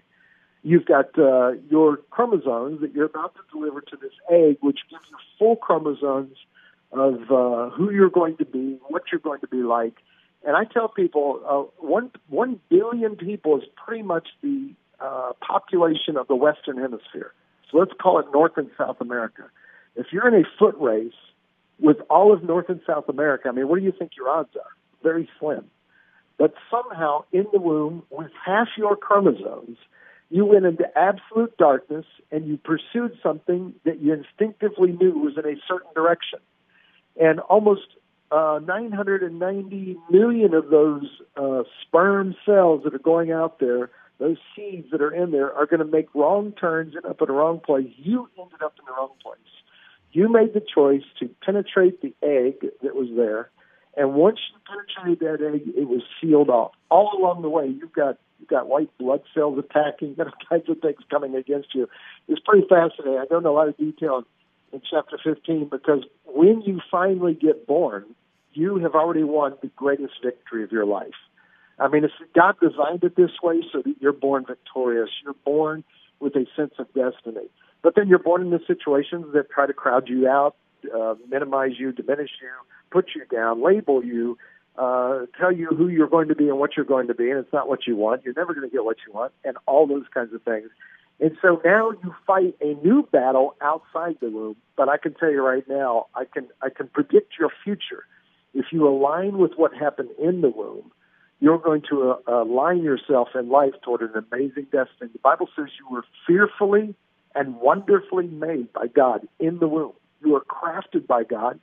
You've 0.61 0.85
got 0.85 1.17
uh, 1.17 1.53
your 1.69 1.97
chromosomes 2.09 2.81
that 2.81 2.93
you're 2.93 3.05
about 3.05 3.33
to 3.35 3.41
deliver 3.51 3.81
to 3.81 3.97
this 3.97 4.11
egg, 4.29 4.57
which 4.61 4.79
gives 4.89 5.03
you 5.09 5.17
full 5.37 5.55
chromosomes 5.55 6.37
of 6.91 7.15
uh, 7.31 7.69
who 7.75 7.91
you're 7.91 8.09
going 8.09 8.37
to 8.37 8.45
be, 8.45 8.77
what 8.87 9.03
you're 9.11 9.21
going 9.21 9.39
to 9.41 9.47
be 9.47 9.63
like. 9.63 9.93
And 10.45 10.55
I 10.55 10.65
tell 10.65 10.89
people, 10.89 11.41
uh, 11.47 11.83
one 11.83 12.11
one 12.27 12.59
billion 12.69 13.15
people 13.15 13.57
is 13.57 13.63
pretty 13.75 14.03
much 14.03 14.27
the 14.41 14.73
uh, 15.01 15.31
population 15.45 16.17
of 16.17 16.27
the 16.27 16.35
Western 16.35 16.77
Hemisphere. 16.77 17.33
So 17.71 17.77
let's 17.77 17.91
call 18.01 18.19
it 18.19 18.25
North 18.33 18.53
and 18.57 18.69
South 18.77 18.97
America. 19.01 19.43
If 19.95 20.07
you're 20.11 20.27
in 20.27 20.33
a 20.33 20.47
foot 20.57 20.75
race 20.79 21.13
with 21.79 21.97
all 22.09 22.33
of 22.33 22.43
North 22.43 22.69
and 22.69 22.81
South 22.85 23.09
America, 23.09 23.49
I 23.49 23.51
mean, 23.51 23.67
what 23.67 23.79
do 23.79 23.85
you 23.85 23.93
think 23.97 24.11
your 24.17 24.29
odds 24.29 24.55
are? 24.55 24.71
Very 25.03 25.29
slim. 25.39 25.65
But 26.37 26.53
somehow 26.71 27.25
in 27.31 27.45
the 27.51 27.59
womb, 27.59 28.03
with 28.09 28.31
half 28.45 28.69
your 28.77 28.95
chromosomes, 28.95 29.77
you 30.29 30.45
went 30.45 30.65
into 30.65 30.85
absolute 30.97 31.57
darkness 31.57 32.05
and 32.31 32.47
you 32.47 32.57
pursued 32.57 33.17
something 33.21 33.73
that 33.83 33.99
you 34.01 34.13
instinctively 34.13 34.91
knew 34.91 35.11
was 35.11 35.33
in 35.37 35.45
a 35.45 35.57
certain 35.67 35.91
direction. 35.95 36.39
And 37.19 37.39
almost 37.39 37.81
uh, 38.31 38.59
990 38.63 39.97
million 40.09 40.53
of 40.53 40.69
those 40.69 41.07
uh, 41.35 41.63
sperm 41.81 42.35
cells 42.45 42.83
that 42.83 42.93
are 42.93 42.99
going 42.99 43.31
out 43.31 43.59
there, 43.59 43.89
those 44.19 44.37
seeds 44.55 44.91
that 44.91 45.01
are 45.01 45.13
in 45.13 45.31
there, 45.31 45.53
are 45.53 45.65
going 45.65 45.79
to 45.79 45.85
make 45.85 46.13
wrong 46.13 46.51
turns 46.51 46.95
and 46.95 47.05
up 47.05 47.21
in 47.21 47.27
the 47.27 47.33
wrong 47.33 47.59
place. 47.59 47.91
You 47.97 48.29
ended 48.37 48.61
up 48.61 48.75
in 48.79 48.85
the 48.85 48.91
wrong 48.91 49.11
place. 49.23 49.37
You 50.11 50.29
made 50.31 50.53
the 50.53 50.61
choice 50.61 51.03
to 51.19 51.29
penetrate 51.43 52.01
the 52.01 52.13
egg 52.21 52.69
that 52.83 52.95
was 52.95 53.09
there, 53.15 53.49
and 53.95 54.13
once 54.13 54.39
you 54.51 54.59
penetrated 54.67 55.19
that 55.19 55.53
egg, 55.53 55.73
it 55.75 55.87
was 55.87 56.01
sealed 56.19 56.49
off. 56.49 56.71
All 56.89 57.17
along 57.17 57.41
the 57.41 57.49
way, 57.49 57.67
you've 57.67 57.93
got 57.93 58.17
you've 58.39 58.49
got 58.49 58.67
white 58.67 58.89
blood 58.97 59.21
cells 59.33 59.59
attacking, 59.59 60.09
you've 60.09 60.17
got 60.17 60.27
all 60.27 60.33
kinds 60.49 60.69
of 60.69 60.79
things 60.79 60.99
coming 61.09 61.35
against 61.35 61.75
you. 61.75 61.87
It's 62.27 62.41
pretty 62.43 62.67
fascinating. 62.67 63.19
I 63.19 63.25
don't 63.25 63.43
know 63.43 63.53
a 63.53 63.57
lot 63.57 63.67
of 63.67 63.77
detail 63.77 64.23
in 64.71 64.81
chapter 64.89 65.19
15 65.23 65.69
because 65.69 66.03
when 66.25 66.61
you 66.61 66.81
finally 66.91 67.33
get 67.33 67.67
born, 67.67 68.05
you 68.53 68.77
have 68.77 68.95
already 68.95 69.23
won 69.23 69.55
the 69.61 69.67
greatest 69.75 70.13
victory 70.23 70.63
of 70.63 70.71
your 70.71 70.85
life. 70.85 71.13
I 71.79 71.87
mean, 71.87 72.03
it's, 72.03 72.13
God 72.35 72.55
designed 72.61 73.03
it 73.03 73.15
this 73.15 73.31
way 73.41 73.61
so 73.71 73.81
that 73.81 73.95
you're 73.99 74.13
born 74.13 74.45
victorious. 74.45 75.09
You're 75.23 75.35
born 75.45 75.83
with 76.19 76.35
a 76.35 76.45
sense 76.55 76.73
of 76.77 76.87
destiny. 76.93 77.47
But 77.81 77.95
then 77.95 78.07
you're 78.07 78.19
born 78.19 78.41
into 78.41 78.59
situations 78.65 79.27
that 79.33 79.49
try 79.49 79.65
to 79.65 79.73
crowd 79.73 80.09
you 80.09 80.27
out, 80.27 80.55
uh, 80.93 81.15
minimize 81.29 81.71
you, 81.77 81.91
diminish 81.91 82.31
you, 82.41 82.49
put 82.91 83.11
you 83.15 83.23
down, 83.25 83.63
label 83.63 84.03
you, 84.03 84.37
uh, 84.77 85.25
tell 85.39 85.51
you 85.51 85.67
who 85.67 85.87
you're 85.87 86.09
going 86.09 86.27
to 86.29 86.35
be 86.35 86.47
and 86.49 86.59
what 86.59 86.71
you're 86.75 86.85
going 86.85 87.07
to 87.07 87.13
be, 87.13 87.29
and 87.29 87.39
it's 87.39 87.53
not 87.53 87.67
what 87.67 87.87
you 87.87 87.95
want. 87.95 88.23
You're 88.23 88.33
never 88.35 88.53
going 88.53 88.69
to 88.69 88.73
get 88.73 88.83
what 88.83 88.97
you 89.05 89.13
want, 89.13 89.33
and 89.43 89.57
all 89.65 89.87
those 89.87 90.05
kinds 90.13 90.33
of 90.33 90.41
things. 90.43 90.69
And 91.19 91.37
so 91.41 91.61
now 91.65 91.91
you 91.91 92.15
fight 92.25 92.55
a 92.61 92.75
new 92.85 93.07
battle 93.11 93.55
outside 93.61 94.17
the 94.21 94.29
womb. 94.29 94.55
But 94.77 94.87
I 94.87 94.97
can 94.97 95.13
tell 95.13 95.29
you 95.29 95.41
right 95.41 95.67
now, 95.67 96.07
I 96.15 96.23
can 96.25 96.47
I 96.61 96.69
can 96.69 96.87
predict 96.87 97.33
your 97.37 97.49
future. 97.63 98.05
If 98.53 98.67
you 98.71 98.87
align 98.87 99.37
with 99.37 99.51
what 99.57 99.73
happened 99.73 100.09
in 100.17 100.41
the 100.41 100.49
womb, 100.49 100.91
you're 101.39 101.57
going 101.57 101.83
to 101.89 102.15
uh, 102.27 102.43
align 102.43 102.83
yourself 102.83 103.29
in 103.35 103.49
life 103.49 103.73
toward 103.83 104.01
an 104.01 104.11
amazing 104.31 104.65
destiny. 104.65 105.09
The 105.13 105.19
Bible 105.23 105.47
says 105.55 105.67
you 105.79 105.87
were 105.89 106.03
fearfully 106.27 106.95
and 107.33 107.57
wonderfully 107.57 108.27
made 108.27 108.71
by 108.73 108.87
God 108.87 109.27
in 109.39 109.59
the 109.59 109.67
womb. 109.67 109.93
You 110.21 110.35
are 110.35 110.41
crafted 110.41 111.07
by 111.07 111.23
God. 111.23 111.59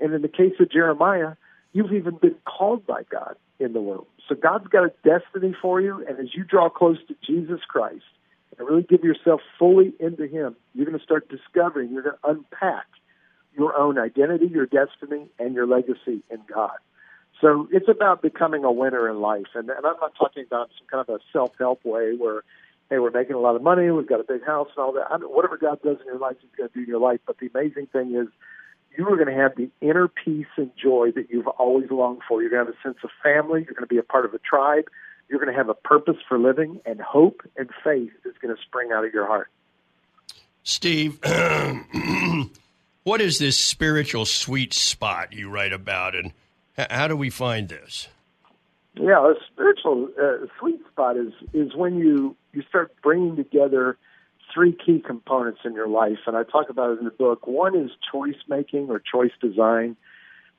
And 0.00 0.12
in 0.14 0.22
the 0.22 0.28
case 0.28 0.54
of 0.58 0.70
Jeremiah, 0.70 1.34
you've 1.72 1.92
even 1.92 2.16
been 2.16 2.36
called 2.44 2.86
by 2.86 3.02
God 3.10 3.36
in 3.60 3.72
the 3.72 3.80
womb. 3.80 4.06
So 4.28 4.34
God's 4.34 4.66
got 4.66 4.84
a 4.84 4.92
destiny 5.04 5.54
for 5.60 5.80
you. 5.80 6.04
And 6.08 6.18
as 6.18 6.34
you 6.34 6.42
draw 6.42 6.68
close 6.68 6.98
to 7.08 7.14
Jesus 7.24 7.60
Christ 7.68 8.04
and 8.58 8.66
really 8.66 8.82
give 8.82 9.04
yourself 9.04 9.40
fully 9.58 9.92
into 10.00 10.26
Him, 10.26 10.56
you're 10.74 10.86
going 10.86 10.98
to 10.98 11.04
start 11.04 11.28
discovering, 11.28 11.90
you're 11.90 12.02
going 12.02 12.16
to 12.22 12.28
unpack 12.28 12.86
your 13.56 13.76
own 13.76 13.98
identity, 13.98 14.46
your 14.46 14.66
destiny, 14.66 15.26
and 15.38 15.54
your 15.54 15.66
legacy 15.66 16.22
in 16.30 16.40
God. 16.52 16.78
So 17.40 17.68
it's 17.72 17.88
about 17.88 18.22
becoming 18.22 18.64
a 18.64 18.72
winner 18.72 19.08
in 19.08 19.20
life. 19.20 19.46
And, 19.54 19.70
and 19.70 19.86
I'm 19.86 19.96
not 20.00 20.14
talking 20.16 20.44
about 20.46 20.70
some 20.78 20.86
kind 20.88 21.08
of 21.08 21.14
a 21.14 21.18
self 21.32 21.52
help 21.58 21.84
way 21.84 22.14
where, 22.16 22.42
hey, 22.90 22.98
we're 22.98 23.10
making 23.10 23.34
a 23.34 23.40
lot 23.40 23.56
of 23.56 23.62
money, 23.62 23.90
we've 23.90 24.06
got 24.06 24.20
a 24.20 24.24
big 24.24 24.44
house 24.44 24.68
and 24.76 24.84
all 24.84 24.92
that. 24.92 25.06
I 25.10 25.16
mean, 25.18 25.28
whatever 25.28 25.56
God 25.56 25.80
does 25.82 25.96
in 26.00 26.06
your 26.06 26.18
life, 26.18 26.36
He's 26.40 26.50
going 26.56 26.68
to 26.68 26.74
do 26.74 26.80
in 26.82 26.88
your 26.88 27.00
life. 27.00 27.20
But 27.26 27.38
the 27.38 27.50
amazing 27.54 27.86
thing 27.86 28.14
is, 28.14 28.28
you 28.96 29.06
are 29.08 29.16
going 29.16 29.34
to 29.34 29.40
have 29.40 29.54
the 29.56 29.70
inner 29.80 30.08
peace 30.08 30.48
and 30.56 30.70
joy 30.76 31.12
that 31.14 31.30
you've 31.30 31.46
always 31.46 31.90
longed 31.90 32.22
for. 32.28 32.42
You're 32.42 32.50
going 32.50 32.66
to 32.66 32.72
have 32.72 32.76
a 32.78 32.82
sense 32.86 32.98
of 33.04 33.10
family. 33.22 33.60
You're 33.60 33.74
going 33.74 33.86
to 33.88 33.94
be 33.94 33.98
a 33.98 34.02
part 34.02 34.24
of 34.24 34.34
a 34.34 34.38
tribe. 34.38 34.84
You're 35.28 35.38
going 35.38 35.52
to 35.52 35.56
have 35.56 35.68
a 35.68 35.74
purpose 35.74 36.16
for 36.28 36.38
living, 36.38 36.80
and 36.84 37.00
hope 37.00 37.42
and 37.56 37.70
faith 37.84 38.10
is 38.24 38.34
going 38.42 38.54
to 38.54 38.60
spring 38.62 38.90
out 38.92 39.04
of 39.04 39.14
your 39.14 39.26
heart. 39.26 39.48
Steve, 40.64 41.20
what 43.04 43.20
is 43.20 43.38
this 43.38 43.56
spiritual 43.56 44.26
sweet 44.26 44.74
spot 44.74 45.32
you 45.32 45.48
write 45.48 45.72
about, 45.72 46.16
and 46.16 46.32
how 46.90 47.08
do 47.08 47.16
we 47.16 47.30
find 47.30 47.68
this? 47.68 48.08
Yeah, 48.94 49.30
a 49.30 49.34
spiritual 49.52 50.08
uh, 50.20 50.46
sweet 50.58 50.80
spot 50.90 51.16
is 51.16 51.32
is 51.52 51.74
when 51.74 51.96
you 51.96 52.36
you 52.52 52.62
start 52.68 52.92
bringing 53.02 53.36
together 53.36 53.96
three 54.52 54.72
key 54.72 55.02
components 55.04 55.60
in 55.64 55.74
your 55.74 55.88
life, 55.88 56.18
and 56.26 56.36
I 56.36 56.42
talk 56.42 56.70
about 56.70 56.90
it 56.90 56.98
in 56.98 57.04
the 57.04 57.10
book. 57.10 57.46
One 57.46 57.76
is 57.76 57.90
choice 58.10 58.36
making 58.48 58.90
or 58.90 58.98
choice 59.00 59.32
design. 59.40 59.96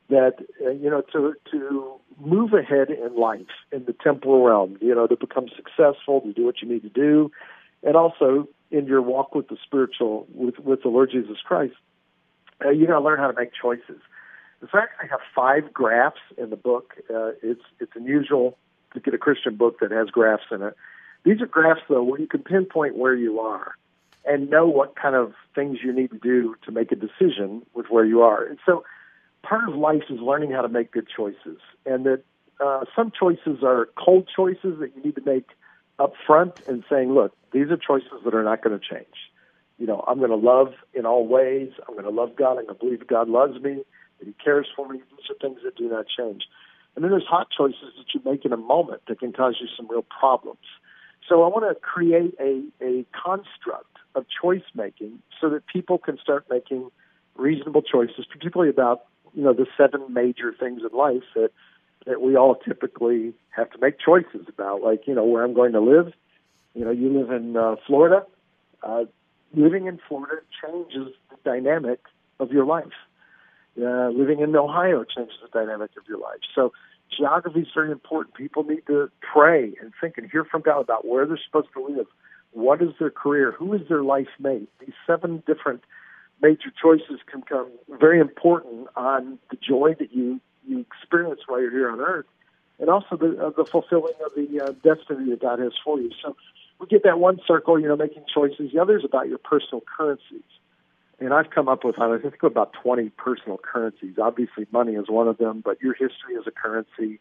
That 0.09 0.37
uh, 0.65 0.71
you 0.71 0.89
know 0.89 1.01
to 1.13 1.33
to 1.51 1.99
move 2.19 2.53
ahead 2.53 2.89
in 2.89 3.15
life 3.17 3.51
in 3.71 3.85
the 3.85 3.93
temporal 3.93 4.43
realm, 4.43 4.77
you 4.81 4.93
know, 4.93 5.07
to 5.07 5.15
become 5.15 5.47
successful, 5.55 6.21
to 6.21 6.33
do 6.33 6.45
what 6.45 6.61
you 6.61 6.67
need 6.67 6.83
to 6.83 6.89
do, 6.89 7.31
and 7.83 7.95
also 7.95 8.47
in 8.71 8.85
your 8.85 9.01
walk 9.01 9.35
with 9.35 9.47
the 9.49 9.57
spiritual 9.63 10.27
with 10.33 10.59
with 10.59 10.83
the 10.83 10.89
Lord 10.89 11.11
Jesus 11.11 11.37
Christ, 11.43 11.75
uh, 12.63 12.69
you 12.69 12.87
got 12.87 12.99
to 12.99 13.03
learn 13.03 13.19
how 13.19 13.29
to 13.29 13.37
make 13.37 13.51
choices. 13.59 14.01
In 14.61 14.67
fact, 14.67 14.93
I 15.01 15.07
have 15.07 15.19
five 15.35 15.73
graphs 15.73 16.21
in 16.37 16.49
the 16.49 16.55
book. 16.55 16.93
Uh, 17.09 17.31
it's 17.41 17.63
it's 17.79 17.93
unusual 17.95 18.57
to 18.93 18.99
get 18.99 19.13
a 19.13 19.17
Christian 19.17 19.55
book 19.55 19.79
that 19.79 19.91
has 19.91 20.09
graphs 20.09 20.43
in 20.51 20.61
it. 20.61 20.75
These 21.23 21.41
are 21.41 21.47
graphs, 21.47 21.81
though, 21.89 22.03
where 22.03 22.19
you 22.19 22.27
can 22.27 22.43
pinpoint 22.43 22.95
where 22.95 23.15
you 23.15 23.39
are 23.39 23.75
and 24.25 24.49
know 24.49 24.67
what 24.67 24.95
kind 24.95 25.15
of 25.15 25.33
things 25.55 25.79
you 25.83 25.91
need 25.91 26.11
to 26.11 26.17
do 26.17 26.55
to 26.65 26.71
make 26.71 26.91
a 26.91 26.95
decision 26.95 27.63
with 27.73 27.87
where 27.89 28.05
you 28.05 28.21
are. 28.21 28.43
And 28.43 28.59
so, 28.65 28.83
part 29.43 29.67
of 29.67 29.75
life 29.75 30.03
is 30.09 30.19
learning 30.19 30.51
how 30.51 30.61
to 30.61 30.69
make 30.69 30.91
good 30.91 31.07
choices, 31.15 31.59
and 31.85 32.05
that 32.05 32.23
uh, 32.63 32.85
some 32.95 33.11
choices 33.17 33.63
are 33.63 33.89
cold 33.97 34.29
choices 34.33 34.79
that 34.79 34.95
you 34.95 35.01
need 35.03 35.15
to 35.15 35.23
make 35.25 35.49
up 35.97 36.13
front 36.27 36.53
and 36.67 36.83
saying, 36.89 37.13
look, 37.13 37.33
these 37.51 37.69
are 37.71 37.77
choices 37.77 38.11
that 38.23 38.35
are 38.35 38.43
not 38.43 38.63
going 38.63 38.79
to 38.79 38.85
change. 38.85 39.07
You 39.79 39.87
know, 39.87 40.03
I'm 40.07 40.19
going 40.19 40.29
to 40.29 40.35
love 40.35 40.73
in 40.93 41.07
all 41.07 41.27
ways. 41.27 41.71
I'm 41.87 41.95
going 41.95 42.05
to 42.05 42.11
love 42.11 42.35
God. 42.35 42.59
I'm 42.59 42.65
going 42.65 42.67
to 42.67 42.73
believe 42.75 43.07
God 43.07 43.27
loves 43.29 43.59
me 43.59 43.83
that 44.21 44.27
He 44.27 44.35
cares 44.43 44.67
for 44.75 44.87
me. 44.87 44.99
These 44.99 45.29
are 45.29 45.39
things 45.41 45.59
that 45.63 45.75
do 45.75 45.89
not 45.89 46.05
change. 46.07 46.43
And 46.95 47.03
then 47.03 47.11
there's 47.11 47.27
hot 47.27 47.47
choices 47.55 47.93
that 47.97 48.13
you 48.13 48.21
make 48.23 48.45
in 48.45 48.53
a 48.53 48.57
moment 48.57 49.01
that 49.07 49.19
can 49.19 49.33
cause 49.33 49.57
you 49.59 49.67
some 49.75 49.87
real 49.89 50.03
problems. 50.03 50.59
So 51.27 51.43
I 51.43 51.47
want 51.47 51.65
to 51.67 51.79
create 51.79 52.35
a, 52.39 52.63
a 52.81 53.05
construct 53.11 53.97
of 54.15 54.25
choice 54.41 54.63
making 54.75 55.19
so 55.39 55.49
that 55.49 55.65
people 55.67 55.97
can 55.97 56.17
start 56.17 56.45
making 56.49 56.91
reasonable 57.35 57.81
choices, 57.81 58.25
particularly 58.31 58.69
about 58.69 59.05
you 59.33 59.43
know 59.43 59.53
the 59.53 59.65
seven 59.77 60.13
major 60.13 60.53
things 60.57 60.81
in 60.81 60.97
life 60.97 61.23
that 61.35 61.51
that 62.05 62.21
we 62.21 62.35
all 62.35 62.55
typically 62.55 63.33
have 63.51 63.69
to 63.71 63.77
make 63.79 63.99
choices 63.99 64.47
about, 64.47 64.81
like 64.81 65.07
you 65.07 65.15
know 65.15 65.23
where 65.23 65.43
I'm 65.43 65.53
going 65.53 65.73
to 65.73 65.81
live. 65.81 66.13
You 66.73 66.85
know, 66.85 66.91
you 66.91 67.09
live 67.09 67.31
in 67.31 67.55
uh, 67.57 67.75
Florida. 67.85 68.25
Uh, 68.83 69.05
living 69.53 69.87
in 69.87 69.99
Florida 70.07 70.41
changes 70.61 71.13
the 71.29 71.37
dynamic 71.43 71.99
of 72.39 72.51
your 72.51 72.65
life. 72.65 72.93
Uh, 73.77 74.09
living 74.09 74.41
in 74.41 74.53
Ohio 74.55 75.05
changes 75.05 75.35
the 75.41 75.47
dynamic 75.47 75.91
of 75.97 76.03
your 76.07 76.19
life. 76.19 76.41
So 76.53 76.73
geography 77.17 77.61
is 77.61 77.67
very 77.73 77.91
important. 77.91 78.35
People 78.35 78.63
need 78.63 78.85
to 78.87 79.09
pray 79.21 79.73
and 79.81 79.93
think 80.01 80.17
and 80.17 80.29
hear 80.29 80.43
from 80.43 80.61
God 80.61 80.81
about 80.81 81.07
where 81.07 81.25
they're 81.25 81.39
supposed 81.45 81.69
to 81.75 81.85
live, 81.85 82.07
what 82.51 82.81
is 82.81 82.89
their 82.99 83.09
career, 83.09 83.51
who 83.51 83.73
is 83.73 83.81
their 83.87 84.03
life 84.03 84.27
mate. 84.39 84.69
These 84.79 84.93
seven 85.07 85.41
different 85.47 85.83
major 86.41 86.69
choices 86.81 87.21
can 87.27 87.41
become 87.41 87.69
very 87.89 88.19
important 88.19 88.87
on 88.97 89.39
the 89.49 89.57
joy 89.57 89.95
that 89.99 90.13
you 90.13 90.41
you 90.67 90.79
experience 90.79 91.41
while 91.47 91.59
you're 91.59 91.71
here 91.71 91.89
on 91.89 92.01
Earth, 92.01 92.27
and 92.77 92.89
also 92.89 93.15
the 93.15 93.45
uh, 93.45 93.49
the 93.55 93.63
fulfilling 93.63 94.13
of 94.25 94.33
the 94.35 94.61
uh, 94.61 94.71
destiny 94.83 95.29
that 95.29 95.41
God 95.41 95.59
has 95.59 95.73
for 95.83 95.99
you. 95.99 96.11
So 96.21 96.35
we 96.79 96.87
get 96.87 97.03
that 97.03 97.19
one 97.19 97.39
circle, 97.47 97.79
you 97.79 97.87
know, 97.87 97.95
making 97.95 98.25
choices. 98.33 98.71
The 98.73 98.79
other 98.79 98.97
is 98.97 99.05
about 99.05 99.29
your 99.29 99.37
personal 99.37 99.81
currencies 99.97 100.43
and 101.21 101.33
I've 101.33 101.51
come 101.51 101.69
up 101.69 101.83
with 101.83 101.99
I 101.99 102.17
think 102.17 102.41
about 102.41 102.73
20 102.81 103.09
personal 103.11 103.59
currencies. 103.59 104.15
Obviously, 104.21 104.65
money 104.71 104.93
is 104.93 105.05
one 105.07 105.27
of 105.27 105.37
them, 105.37 105.61
but 105.63 105.79
your 105.81 105.93
history 105.93 106.33
is 106.33 106.45
a 106.47 106.51
currency, 106.51 107.19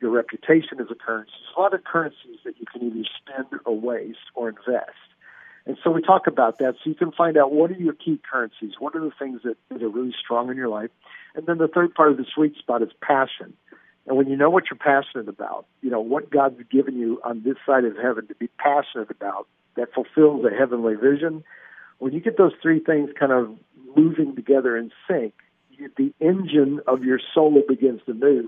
your 0.00 0.12
reputation 0.12 0.78
is 0.78 0.86
a 0.90 0.94
currency. 0.94 1.32
There's 1.42 1.56
a 1.56 1.60
lot 1.60 1.74
of 1.74 1.84
currencies 1.84 2.38
that 2.44 2.54
you 2.58 2.66
can 2.72 2.82
either 2.86 3.08
spend 3.20 3.60
or 3.66 3.78
waste 3.78 4.30
or 4.34 4.48
invest. 4.48 4.96
And 5.66 5.76
so 5.82 5.90
we 5.90 6.00
talk 6.00 6.26
about 6.26 6.58
that 6.58 6.74
so 6.82 6.88
you 6.88 6.94
can 6.94 7.12
find 7.12 7.36
out 7.36 7.52
what 7.52 7.70
are 7.70 7.74
your 7.74 7.92
key 7.92 8.20
currencies, 8.30 8.74
what 8.78 8.94
are 8.94 9.00
the 9.00 9.12
things 9.18 9.42
that, 9.44 9.56
that 9.68 9.82
are 9.82 9.88
really 9.88 10.14
strong 10.18 10.50
in 10.50 10.56
your 10.56 10.68
life. 10.68 10.90
And 11.34 11.46
then 11.46 11.58
the 11.58 11.68
third 11.68 11.94
part 11.94 12.12
of 12.12 12.16
the 12.16 12.24
sweet 12.32 12.56
spot 12.56 12.82
is 12.82 12.88
passion. 13.02 13.52
And 14.06 14.16
when 14.16 14.28
you 14.28 14.36
know 14.36 14.48
what 14.48 14.64
you're 14.70 14.78
passionate 14.78 15.28
about, 15.28 15.66
you 15.82 15.90
know, 15.90 16.00
what 16.00 16.30
God's 16.30 16.60
given 16.70 16.96
you 16.96 17.20
on 17.24 17.42
this 17.42 17.56
side 17.66 17.84
of 17.84 17.96
heaven 17.96 18.26
to 18.28 18.34
be 18.36 18.48
passionate 18.58 19.10
about 19.10 19.46
that 19.76 19.92
fulfills 19.92 20.44
a 20.44 20.56
heavenly 20.56 20.94
vision, 20.94 21.44
when 22.00 22.14
you 22.14 22.20
get 22.20 22.36
those 22.36 22.52
three 22.60 22.80
things 22.80 23.10
kind 23.18 23.30
of 23.30 23.56
moving 23.94 24.34
together 24.34 24.76
in 24.76 24.90
sync, 25.06 25.34
you, 25.70 25.90
the 25.96 26.12
engine 26.18 26.80
of 26.86 27.04
your 27.04 27.20
soul 27.32 27.62
begins 27.68 28.00
to 28.06 28.14
move, 28.14 28.46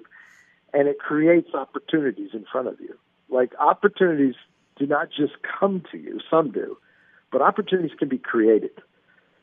and 0.72 0.88
it 0.88 0.98
creates 0.98 1.54
opportunities 1.54 2.30
in 2.32 2.44
front 2.50 2.66
of 2.66 2.80
you. 2.80 2.98
Like 3.28 3.52
opportunities 3.60 4.34
do 4.76 4.86
not 4.86 5.08
just 5.10 5.34
come 5.60 5.84
to 5.92 5.98
you; 5.98 6.18
some 6.30 6.50
do, 6.50 6.78
but 7.30 7.42
opportunities 7.42 7.96
can 7.96 8.08
be 8.08 8.18
created 8.18 8.72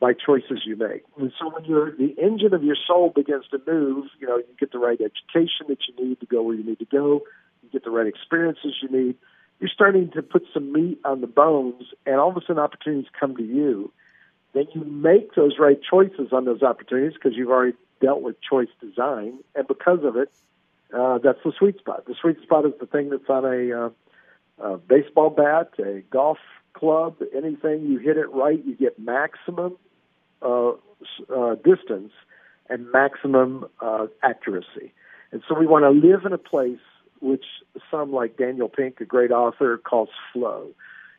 by 0.00 0.12
choices 0.12 0.62
you 0.64 0.76
make. 0.76 1.04
And 1.18 1.32
so 1.38 1.50
when 1.50 1.62
the 1.98 2.14
engine 2.20 2.52
of 2.52 2.64
your 2.64 2.76
soul 2.86 3.12
begins 3.14 3.44
to 3.50 3.60
move, 3.66 4.06
you 4.18 4.26
know, 4.26 4.38
you 4.38 4.44
get 4.58 4.72
the 4.72 4.78
right 4.78 4.98
education 5.00 5.66
that 5.68 5.78
you 5.86 6.08
need 6.08 6.18
to 6.20 6.26
go 6.26 6.42
where 6.42 6.56
you 6.56 6.64
need 6.64 6.78
to 6.78 6.86
go, 6.86 7.22
you 7.62 7.68
get 7.70 7.84
the 7.84 7.90
right 7.90 8.06
experiences 8.06 8.74
you 8.82 8.88
need, 8.88 9.16
you're 9.60 9.68
starting 9.68 10.10
to 10.12 10.22
put 10.22 10.44
some 10.54 10.72
meat 10.72 10.98
on 11.04 11.20
the 11.20 11.26
bones, 11.26 11.84
and 12.06 12.16
all 12.16 12.30
of 12.30 12.36
a 12.36 12.40
sudden 12.40 12.58
opportunities 12.58 13.10
come 13.18 13.36
to 13.36 13.44
you 13.44 13.92
then 14.52 14.66
you 14.74 14.84
make 14.84 15.34
those 15.34 15.58
right 15.58 15.78
choices 15.82 16.32
on 16.32 16.44
those 16.44 16.62
opportunities 16.62 17.14
because 17.14 17.36
you've 17.36 17.50
already 17.50 17.76
dealt 18.00 18.22
with 18.22 18.36
choice 18.40 18.68
design, 18.80 19.38
and 19.54 19.68
because 19.68 20.00
of 20.02 20.16
it, 20.16 20.32
uh, 20.96 21.18
that's 21.18 21.38
the 21.44 21.52
sweet 21.56 21.78
spot. 21.78 22.06
The 22.06 22.14
sweet 22.20 22.40
spot 22.42 22.66
is 22.66 22.72
the 22.80 22.86
thing 22.86 23.10
that's 23.10 23.28
on 23.28 23.44
a, 23.44 23.86
uh, 23.86 24.70
a 24.72 24.78
baseball 24.78 25.30
bat, 25.30 25.70
a 25.78 26.02
golf 26.10 26.38
club, 26.72 27.16
anything. 27.34 27.86
You 27.86 27.98
hit 27.98 28.16
it 28.16 28.30
right, 28.32 28.60
you 28.64 28.74
get 28.74 28.98
maximum 28.98 29.76
uh, 30.42 30.72
uh, 31.34 31.54
distance 31.56 32.12
and 32.68 32.90
maximum 32.92 33.66
uh, 33.80 34.06
accuracy. 34.22 34.92
And 35.32 35.42
so 35.48 35.54
we 35.54 35.66
want 35.66 35.84
to 35.84 35.90
live 35.90 36.24
in 36.24 36.32
a 36.32 36.38
place 36.38 36.78
which 37.20 37.44
some, 37.90 38.12
like 38.12 38.36
Daniel 38.36 38.68
Pink, 38.68 39.00
a 39.00 39.04
great 39.04 39.30
author, 39.30 39.78
calls 39.78 40.08
flow. 40.32 40.68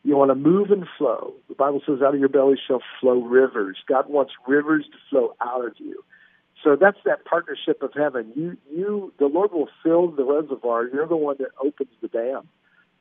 You 0.03 0.17
want 0.17 0.31
to 0.31 0.35
move 0.35 0.71
and 0.71 0.85
flow. 0.97 1.33
The 1.47 1.55
Bible 1.55 1.81
says, 1.85 2.01
out 2.01 2.13
of 2.13 2.19
your 2.19 2.29
belly 2.29 2.55
shall 2.67 2.81
flow 2.99 3.21
rivers. 3.21 3.77
God 3.87 4.09
wants 4.09 4.33
rivers 4.47 4.85
to 4.91 4.97
flow 5.09 5.35
out 5.41 5.65
of 5.65 5.73
you. 5.77 6.03
So 6.63 6.75
that's 6.75 6.97
that 7.05 7.25
partnership 7.25 7.81
of 7.81 7.91
heaven. 7.95 8.31
You, 8.35 8.57
you, 8.71 9.13
the 9.19 9.25
Lord 9.25 9.51
will 9.51 9.69
fill 9.83 10.11
the 10.11 10.23
reservoir. 10.23 10.87
You're 10.87 11.07
the 11.07 11.15
one 11.15 11.35
that 11.39 11.49
opens 11.63 11.89
the 12.01 12.07
dam 12.07 12.47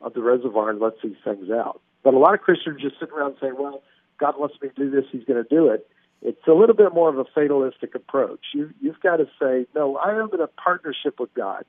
of 0.01 0.15
the 0.15 0.23
reservoir 0.23 0.71
and 0.71 0.81
lets 0.81 0.97
these 1.03 1.17
things 1.25 1.51
out. 1.51 1.81
But 2.03 2.15
a 2.15 2.19
lot 2.19 2.35
of 2.35 2.41
Christians 2.41 2.81
just 2.81 2.99
sit 3.01 3.11
around 3.11 3.37
saying, 3.41 3.55
well, 3.59 3.83
God 4.19 4.39
wants 4.39 4.57
me 4.63 4.69
to 4.69 4.75
do 4.75 4.91
this. 4.91 5.05
He's 5.11 5.25
going 5.25 5.43
to 5.43 5.49
do 5.49 5.69
it. 5.69 5.87
It's 6.23 6.47
a 6.47 6.53
little 6.53 6.75
bit 6.75 6.93
more 6.93 7.09
of 7.09 7.19
a 7.19 7.25
fatalistic 7.35 7.95
approach. 7.95 8.41
You, 8.55 8.71
you've 8.81 9.01
got 9.01 9.17
to 9.17 9.27
say, 9.41 9.67
no, 9.75 9.97
I 9.97 10.15
am 10.15 10.31
in 10.33 10.41
a 10.41 10.47
partnership 10.47 11.19
with 11.19 11.33
God 11.35 11.65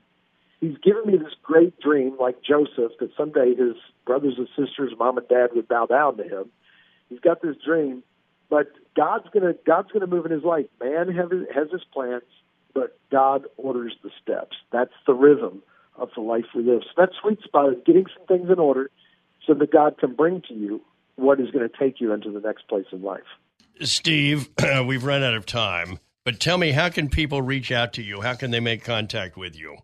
he's 0.62 0.78
given 0.78 1.04
me 1.06 1.18
this 1.18 1.34
great 1.42 1.78
dream, 1.80 2.16
like 2.18 2.36
Joseph, 2.42 2.92
that 3.00 3.10
someday 3.16 3.54
his 3.54 3.74
brothers 4.06 4.34
and 4.38 4.48
sisters, 4.56 4.92
mom 4.98 5.18
and 5.18 5.28
dad, 5.28 5.50
would 5.54 5.68
bow 5.68 5.84
down 5.84 6.16
to 6.16 6.22
him. 6.22 6.50
He's 7.10 7.20
got 7.20 7.42
this 7.42 7.56
dream, 7.62 8.02
but 8.48 8.68
God's 8.96 9.26
gonna 9.34 9.54
God's 9.66 9.90
gonna 9.92 10.06
move 10.06 10.24
in 10.24 10.32
his 10.32 10.44
life. 10.44 10.66
Man 10.80 11.12
have, 11.14 11.30
has 11.54 11.70
his 11.70 11.84
plans, 11.92 12.22
but 12.72 12.98
God 13.10 13.44
orders 13.58 13.94
the 14.02 14.10
steps. 14.22 14.56
That's 14.70 14.94
the 15.06 15.12
rhythm 15.12 15.62
of 15.96 16.08
the 16.14 16.22
life 16.22 16.46
we 16.54 16.62
live. 16.62 16.82
So 16.84 17.02
that 17.02 17.10
sweet 17.20 17.42
spot 17.42 17.70
is 17.72 17.78
getting 17.84 18.06
some 18.16 18.26
things 18.26 18.48
in 18.48 18.58
order 18.58 18.90
so 19.46 19.52
that 19.52 19.70
God 19.70 19.98
can 19.98 20.14
bring 20.14 20.42
to 20.48 20.54
you 20.54 20.80
what 21.16 21.38
is 21.38 21.50
going 21.50 21.68
to 21.68 21.76
take 21.76 22.00
you 22.00 22.12
into 22.12 22.30
the 22.30 22.40
next 22.40 22.66
place 22.68 22.86
in 22.92 23.02
life. 23.02 23.20
Steve, 23.82 24.48
we've 24.86 25.04
run 25.04 25.22
out 25.22 25.34
of 25.34 25.44
time, 25.44 25.98
but 26.24 26.40
tell 26.40 26.56
me, 26.56 26.72
how 26.72 26.88
can 26.88 27.10
people 27.10 27.42
reach 27.42 27.70
out 27.70 27.92
to 27.94 28.02
you? 28.02 28.22
How 28.22 28.34
can 28.34 28.50
they 28.50 28.60
make 28.60 28.84
contact 28.84 29.36
with 29.36 29.54
you? 29.54 29.76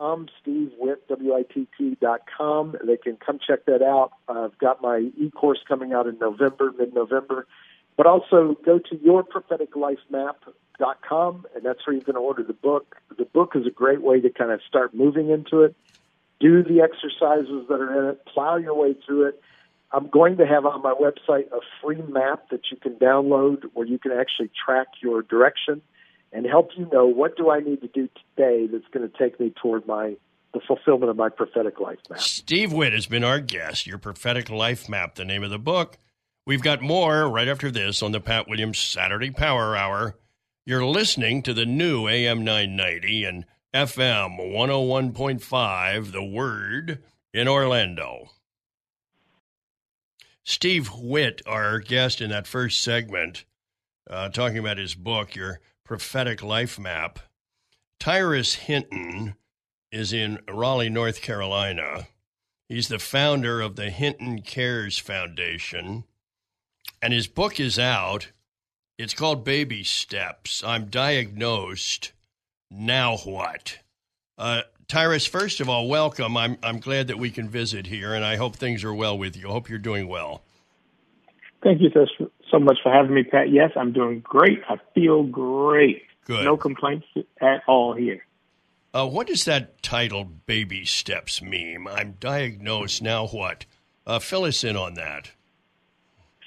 I'm 0.00 0.26
Steve 0.40 0.72
Witt, 0.78 1.06
W-I-T-T 1.08 1.98
dot 2.00 2.22
com. 2.36 2.74
They 2.82 2.96
can 2.96 3.16
come 3.16 3.38
check 3.38 3.66
that 3.66 3.82
out. 3.82 4.12
I've 4.28 4.56
got 4.56 4.80
my 4.80 5.10
e-course 5.18 5.62
coming 5.68 5.92
out 5.92 6.06
in 6.06 6.18
November, 6.18 6.72
mid-November. 6.76 7.46
But 7.98 8.06
also 8.06 8.56
go 8.64 8.78
to 8.78 8.96
yourpropheticlifemap.com, 8.96 11.46
and 11.54 11.62
that's 11.62 11.86
where 11.86 11.94
you 11.94 12.00
can 12.00 12.16
order 12.16 12.42
the 12.42 12.54
book. 12.54 12.96
The 13.18 13.26
book 13.26 13.52
is 13.54 13.66
a 13.66 13.70
great 13.70 14.00
way 14.00 14.22
to 14.22 14.30
kind 14.30 14.50
of 14.50 14.62
start 14.66 14.94
moving 14.94 15.28
into 15.28 15.64
it. 15.64 15.76
Do 16.40 16.62
the 16.62 16.80
exercises 16.80 17.68
that 17.68 17.74
are 17.74 18.02
in 18.02 18.06
it, 18.12 18.24
plow 18.24 18.56
your 18.56 18.74
way 18.74 18.94
through 19.06 19.26
it. 19.26 19.42
I'm 19.92 20.08
going 20.08 20.38
to 20.38 20.46
have 20.46 20.64
on 20.64 20.80
my 20.82 20.94
website 20.94 21.52
a 21.52 21.60
free 21.82 22.00
map 22.00 22.48
that 22.50 22.70
you 22.70 22.78
can 22.78 22.94
download 22.94 23.64
where 23.74 23.86
you 23.86 23.98
can 23.98 24.12
actually 24.12 24.48
track 24.64 24.86
your 25.02 25.20
direction 25.20 25.82
and 26.32 26.46
help 26.46 26.70
you 26.76 26.88
know 26.92 27.06
what 27.06 27.36
do 27.36 27.50
I 27.50 27.60
need 27.60 27.80
to 27.82 27.88
do 27.88 28.08
today 28.36 28.66
that's 28.66 28.86
going 28.92 29.08
to 29.08 29.18
take 29.18 29.38
me 29.40 29.52
toward 29.62 29.86
my 29.86 30.16
the 30.52 30.60
fulfillment 30.66 31.10
of 31.10 31.16
my 31.16 31.28
prophetic 31.28 31.78
life 31.78 31.98
map. 32.08 32.20
Steve 32.20 32.72
Witt 32.72 32.92
has 32.92 33.06
been 33.06 33.22
our 33.22 33.38
guest. 33.38 33.86
Your 33.86 33.98
prophetic 33.98 34.50
life 34.50 34.88
map, 34.88 35.14
the 35.14 35.24
name 35.24 35.44
of 35.44 35.50
the 35.50 35.60
book. 35.60 35.96
We've 36.44 36.62
got 36.62 36.82
more 36.82 37.28
right 37.28 37.46
after 37.46 37.70
this 37.70 38.02
on 38.02 38.12
the 38.12 38.20
Pat 38.20 38.48
Williams 38.48 38.78
Saturday 38.78 39.30
Power 39.30 39.76
Hour. 39.76 40.16
You're 40.66 40.84
listening 40.84 41.42
to 41.42 41.54
the 41.54 41.66
new 41.66 42.08
AM 42.08 42.44
990 42.44 43.24
and 43.24 43.46
FM 43.72 44.52
101.5, 44.52 46.12
The 46.12 46.24
Word 46.24 47.02
in 47.32 47.46
Orlando. 47.46 48.30
Steve 50.42 50.90
Witt, 50.92 51.42
our 51.46 51.78
guest 51.78 52.20
in 52.20 52.30
that 52.30 52.48
first 52.48 52.82
segment, 52.82 53.44
uh, 54.08 54.30
talking 54.30 54.58
about 54.58 54.78
his 54.78 54.96
book, 54.96 55.36
Your 55.36 55.60
prophetic 55.90 56.40
life 56.40 56.78
map. 56.78 57.18
Tyrus 57.98 58.54
Hinton 58.54 59.34
is 59.90 60.12
in 60.12 60.38
Raleigh, 60.48 60.88
North 60.88 61.20
Carolina. 61.20 62.06
He's 62.68 62.86
the 62.86 63.00
founder 63.00 63.60
of 63.60 63.74
the 63.74 63.90
Hinton 63.90 64.42
Cares 64.42 65.00
Foundation, 65.00 66.04
and 67.02 67.12
his 67.12 67.26
book 67.26 67.58
is 67.58 67.76
out. 67.76 68.30
It's 68.98 69.14
called 69.14 69.44
Baby 69.44 69.82
Steps. 69.82 70.62
I'm 70.62 70.84
diagnosed. 70.84 72.12
Now 72.70 73.16
what? 73.16 73.80
Uh, 74.38 74.62
Tyrus, 74.86 75.26
first 75.26 75.58
of 75.58 75.68
all, 75.68 75.88
welcome. 75.88 76.36
I'm 76.36 76.56
I'm 76.62 76.78
glad 76.78 77.08
that 77.08 77.18
we 77.18 77.32
can 77.32 77.48
visit 77.48 77.88
here, 77.88 78.14
and 78.14 78.24
I 78.24 78.36
hope 78.36 78.54
things 78.54 78.84
are 78.84 78.94
well 78.94 79.18
with 79.18 79.36
you. 79.36 79.48
I 79.48 79.50
hope 79.50 79.68
you're 79.68 79.80
doing 79.80 80.06
well. 80.06 80.44
Thank 81.64 81.80
you 81.80 81.90
so, 82.50 82.58
much 82.58 82.78
for 82.82 82.92
having 82.92 83.14
me, 83.14 83.22
Pat. 83.22 83.50
Yes, 83.50 83.70
I'm 83.76 83.92
doing 83.92 84.20
great. 84.20 84.60
I 84.68 84.76
feel 84.94 85.22
great. 85.22 86.02
Good. 86.24 86.44
No 86.44 86.56
complaints 86.56 87.06
at 87.40 87.62
all 87.66 87.94
here. 87.94 88.24
Uh, 88.92 89.06
what 89.06 89.28
does 89.28 89.44
that 89.44 89.82
title, 89.82 90.24
Baby 90.24 90.84
Steps, 90.84 91.40
mean? 91.40 91.86
I'm 91.88 92.16
diagnosed. 92.18 93.02
Now 93.02 93.28
what? 93.28 93.64
Uh, 94.06 94.18
fill 94.18 94.44
us 94.44 94.64
in 94.64 94.76
on 94.76 94.94
that. 94.94 95.30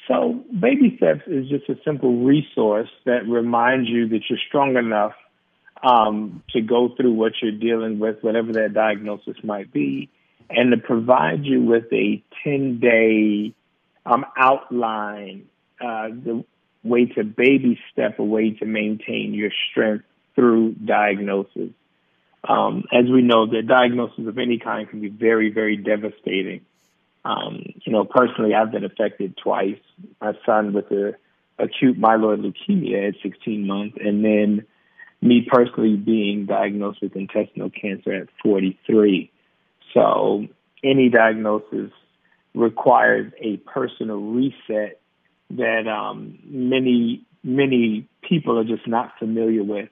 So, 0.07 0.43
Baby 0.59 0.95
Steps 0.97 1.21
is 1.27 1.47
just 1.47 1.69
a 1.69 1.75
simple 1.85 2.23
resource 2.25 2.89
that 3.05 3.25
reminds 3.27 3.89
you 3.89 4.09
that 4.09 4.21
you're 4.29 4.39
strong 4.47 4.75
enough 4.75 5.13
um, 5.81 6.43
to 6.49 6.61
go 6.61 6.89
through 6.95 7.13
what 7.13 7.33
you're 7.41 7.51
dealing 7.51 7.99
with, 7.99 8.21
whatever 8.21 8.51
that 8.53 8.73
diagnosis 8.73 9.37
might 9.43 9.71
be, 9.71 10.09
and 10.49 10.71
to 10.71 10.77
provide 10.77 11.45
you 11.45 11.61
with 11.61 11.85
a 11.93 12.21
10 12.43 12.79
day 12.79 13.53
um, 14.05 14.25
outline 14.37 15.47
uh, 15.83 16.07
the 16.09 16.45
way 16.83 17.05
to 17.05 17.23
baby 17.23 17.79
step 17.91 18.19
a 18.19 18.23
way 18.23 18.51
to 18.51 18.65
maintain 18.65 19.33
your 19.33 19.51
strength 19.69 20.05
through 20.35 20.73
diagnosis. 20.73 21.71
Um, 22.47 22.83
as 22.91 23.05
we 23.09 23.21
know, 23.21 23.45
the 23.45 23.61
diagnosis 23.61 24.27
of 24.27 24.37
any 24.37 24.59
kind 24.59 24.89
can 24.89 25.01
be 25.01 25.09
very, 25.09 25.49
very 25.51 25.77
devastating. 25.77 26.61
Um, 27.25 27.63
you 27.83 27.91
know, 27.91 28.03
personally, 28.03 28.53
I've 28.53 28.71
been 28.71 28.83
affected 28.83 29.37
twice. 29.37 29.79
My 30.21 30.33
son 30.45 30.73
with 30.73 30.91
a 30.91 31.15
acute 31.59 31.99
myeloid 31.99 32.41
leukemia 32.41 33.09
at 33.09 33.15
16 33.21 33.65
months, 33.65 33.97
and 33.99 34.23
then 34.25 34.65
me 35.21 35.47
personally 35.49 35.95
being 35.95 36.45
diagnosed 36.45 37.01
with 37.01 37.15
intestinal 37.15 37.69
cancer 37.69 38.11
at 38.11 38.27
43. 38.41 39.31
So 39.93 40.47
any 40.83 41.09
diagnosis 41.09 41.91
requires 42.53 43.31
a 43.39 43.57
personal 43.57 44.17
reset 44.17 44.99
that 45.57 45.87
um, 45.87 46.39
many 46.45 47.25
many 47.43 48.07
people 48.27 48.57
are 48.57 48.63
just 48.63 48.87
not 48.87 49.11
familiar 49.19 49.63
with. 49.63 49.89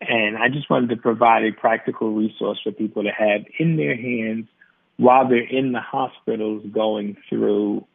And 0.00 0.36
I 0.36 0.48
just 0.48 0.70
wanted 0.70 0.90
to 0.90 0.96
provide 0.96 1.44
a 1.44 1.52
practical 1.52 2.14
resource 2.14 2.58
for 2.62 2.72
people 2.72 3.02
to 3.02 3.10
have 3.10 3.42
in 3.58 3.76
their 3.76 3.96
hands 3.96 4.46
while 4.96 5.28
they're 5.28 5.38
in 5.46 5.72
the 5.72 5.80
hospitals 5.80 6.64
going 6.72 7.16
through 7.28 7.86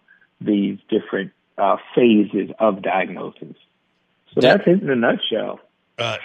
these 0.41 0.78
different 0.89 1.32
uh, 1.58 1.78
phases 1.95 2.49
of 2.60 2.82
diagnosis. 2.82 3.56
So 4.34 4.41
that, 4.41 4.58
that's 4.58 4.67
it 4.67 4.84
in 4.84 4.89
a 4.89 4.95
nutshell. 4.95 5.60
Uh, 5.97 6.17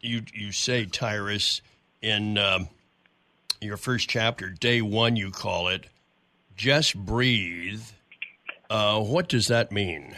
you 0.00 0.22
you 0.34 0.52
say 0.52 0.86
Tyrus 0.86 1.62
in 2.02 2.36
um, 2.38 2.68
your 3.60 3.76
first 3.76 4.08
chapter, 4.08 4.48
day 4.48 4.82
one, 4.82 5.16
you 5.16 5.30
call 5.30 5.68
it 5.68 5.86
just 6.56 6.94
breathe. 6.94 7.82
Uh, 8.70 9.00
what 9.00 9.28
does 9.28 9.48
that 9.48 9.72
mean? 9.72 10.14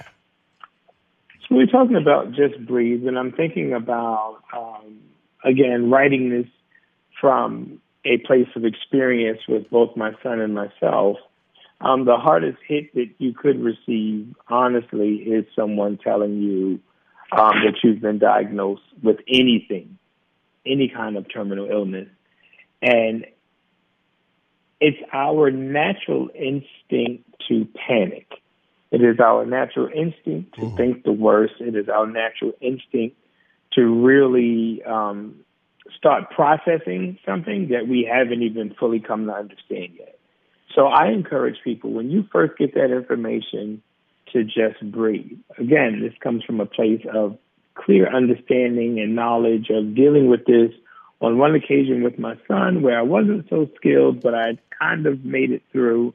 So 1.48 1.56
we're 1.56 1.66
talking 1.66 1.96
about 1.96 2.32
just 2.32 2.64
breathe, 2.66 3.06
and 3.06 3.18
I'm 3.18 3.32
thinking 3.32 3.72
about 3.72 4.42
um, 4.54 5.00
again 5.42 5.90
writing 5.90 6.28
this 6.28 6.46
from 7.18 7.80
a 8.04 8.18
place 8.18 8.48
of 8.54 8.66
experience 8.66 9.40
with 9.48 9.70
both 9.70 9.96
my 9.96 10.12
son 10.22 10.40
and 10.40 10.54
myself. 10.54 11.16
Um, 11.80 12.04
the 12.04 12.16
hardest 12.16 12.58
hit 12.68 12.94
that 12.94 13.08
you 13.18 13.32
could 13.32 13.58
receive, 13.58 14.34
honestly, 14.48 15.14
is 15.14 15.46
someone 15.56 15.98
telling 15.98 16.40
you 16.42 16.78
um, 17.32 17.54
that 17.64 17.76
you've 17.82 18.02
been 18.02 18.18
diagnosed 18.18 18.82
with 19.02 19.16
anything, 19.26 19.98
any 20.66 20.92
kind 20.94 21.16
of 21.16 21.26
terminal 21.32 21.68
illness. 21.68 22.08
And 22.82 23.26
it's 24.80 24.98
our 25.12 25.50
natural 25.50 26.28
instinct 26.34 27.24
to 27.48 27.66
panic. 27.88 28.26
It 28.92 29.02
is 29.02 29.18
our 29.20 29.46
natural 29.46 29.88
instinct 29.88 30.54
to 30.56 30.60
mm-hmm. 30.60 30.76
think 30.76 31.04
the 31.04 31.12
worst. 31.12 31.54
It 31.60 31.74
is 31.74 31.88
our 31.88 32.06
natural 32.06 32.52
instinct 32.60 33.16
to 33.72 34.04
really 34.04 34.82
um, 34.84 35.36
start 35.96 36.30
processing 36.30 37.18
something 37.26 37.68
that 37.68 37.88
we 37.88 38.08
haven't 38.10 38.42
even 38.42 38.74
fully 38.78 39.00
come 39.00 39.26
to 39.26 39.32
understand 39.32 39.94
yet. 39.98 40.18
So 40.74 40.86
I 40.86 41.08
encourage 41.08 41.56
people 41.64 41.90
when 41.90 42.10
you 42.10 42.26
first 42.30 42.58
get 42.58 42.74
that 42.74 42.90
information 42.94 43.82
to 44.32 44.44
just 44.44 44.80
breathe. 44.82 45.38
Again, 45.58 46.00
this 46.02 46.14
comes 46.22 46.44
from 46.44 46.60
a 46.60 46.66
place 46.66 47.04
of 47.12 47.38
clear 47.74 48.14
understanding 48.14 49.00
and 49.00 49.14
knowledge 49.14 49.70
of 49.70 49.94
dealing 49.94 50.28
with 50.28 50.44
this 50.44 50.72
on 51.20 51.38
one 51.38 51.54
occasion 51.54 52.02
with 52.02 52.18
my 52.18 52.36
son 52.46 52.82
where 52.82 52.98
I 52.98 53.02
wasn't 53.02 53.48
so 53.48 53.70
skilled, 53.76 54.20
but 54.20 54.34
I 54.34 54.58
kind 54.78 55.06
of 55.06 55.24
made 55.24 55.50
it 55.50 55.62
through. 55.72 56.14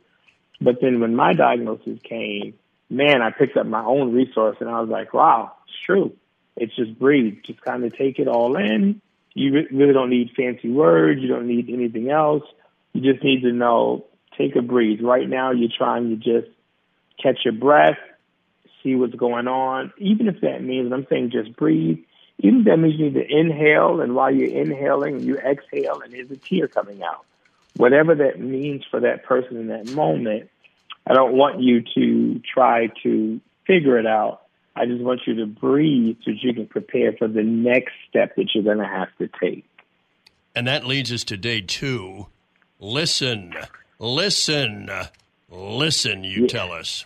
But 0.59 0.75
then 0.81 0.99
when 0.99 1.15
my 1.15 1.33
diagnosis 1.33 1.99
came, 2.03 2.53
man, 2.89 3.21
I 3.21 3.32
picked 3.32 3.58
up 3.58 3.65
my 3.65 3.84
own 3.84 4.13
resource 4.13 4.58
and 4.60 4.69
I 4.69 4.80
was 4.80 4.89
like, 4.89 5.13
wow, 5.13 5.54
it's 5.67 5.78
true. 5.86 6.15
It's 6.56 6.76
just 6.76 6.97
breathe. 6.97 7.39
Just 7.43 7.62
kind 7.62 7.84
of 7.84 7.95
take 7.95 8.19
it 8.19 8.28
all 8.28 8.56
in. 8.58 9.02
You 9.34 9.67
really 9.71 9.93
don't 9.93 10.10
need 10.10 10.32
fancy 10.36 10.69
words. 10.69 11.21
You 11.21 11.28
don't 11.28 11.47
need 11.47 11.69
anything 11.69 12.10
else. 12.10 12.43
You 12.93 13.13
just 13.13 13.23
need 13.23 13.41
to 13.41 13.52
know, 13.52 14.06
take 14.38 14.56
a 14.56 14.62
breathe. 14.62 15.02
Right 15.02 15.30
now, 15.30 15.52
you're 15.52 15.69
trying 15.76 16.10
to 16.10 16.15
just 16.15 16.52
catch 17.21 17.45
your 17.45 17.54
breath, 17.54 18.00
see 18.82 18.95
what's 18.95 19.13
going 19.13 19.47
on. 19.47 19.93
Even 20.00 20.28
if 20.28 20.41
that 20.41 20.63
means, 20.63 20.91
I'm 20.91 21.06
saying 21.10 21.32
just 21.32 21.56
breathe 21.56 22.00
even 22.39 22.60
if 22.60 22.65
that 22.65 22.78
means 22.78 23.00
you 23.00 23.06
need 23.06 23.15
to 23.15 23.28
inhale, 23.28 24.02
and 24.02 24.15
while 24.15 24.34
you're 24.34 24.50
inhaling, 24.50 25.21
you 25.21 25.38
exhale, 25.38 26.02
and 26.02 26.13
there's 26.13 26.30
a 26.30 26.38
tear 26.38 26.67
coming 26.67 27.02
out. 27.02 27.26
Whatever 27.76 28.15
that 28.15 28.39
means 28.39 28.84
for 28.89 29.00
that 29.00 29.23
person 29.23 29.58
in 29.58 29.67
that 29.67 29.89
moment, 29.91 30.50
I 31.09 31.13
don't 31.13 31.33
want 31.33 31.61
you 31.61 31.83
to 31.95 32.41
try 32.53 32.87
to 33.03 33.39
figure 33.65 33.97
it 33.97 34.05
out. 34.05 34.41
I 34.75 34.85
just 34.85 35.01
want 35.01 35.21
you 35.25 35.35
to 35.35 35.45
breathe 35.45 36.17
so 36.23 36.31
that 36.31 36.43
you 36.43 36.53
can 36.53 36.67
prepare 36.67 37.13
for 37.13 37.27
the 37.27 37.43
next 37.43 37.93
step 38.09 38.35
that 38.35 38.49
you're 38.53 38.63
going 38.63 38.77
to 38.79 38.85
have 38.85 39.07
to 39.19 39.29
take. 39.39 39.65
And 40.53 40.67
that 40.67 40.85
leads 40.85 41.11
us 41.11 41.23
to 41.25 41.37
day 41.37 41.61
two. 41.61 42.27
Listen, 42.79 43.53
listen. 43.99 44.89
Listen, 45.49 46.23
you 46.23 46.41
yeah. 46.41 46.47
tell 46.47 46.71
us. 46.73 47.05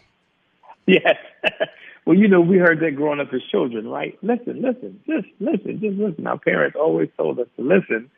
Yes. 0.88 1.16
well, 2.06 2.18
you 2.18 2.28
know, 2.28 2.42
we 2.42 2.58
heard 2.58 2.80
that 2.80 2.96
growing 2.96 3.20
up 3.20 3.32
as 3.34 3.42
children, 3.52 3.88
right? 3.88 4.18
Listen, 4.24 4.62
listen, 4.62 5.00
just 5.06 5.28
listen, 5.40 5.80
just 5.80 5.98
listen. 5.98 6.28
Our 6.28 6.40
parents 6.40 6.76
always 6.80 7.10
told 7.16 7.40
us 7.40 7.48
to 7.58 7.62
listen, 7.62 8.10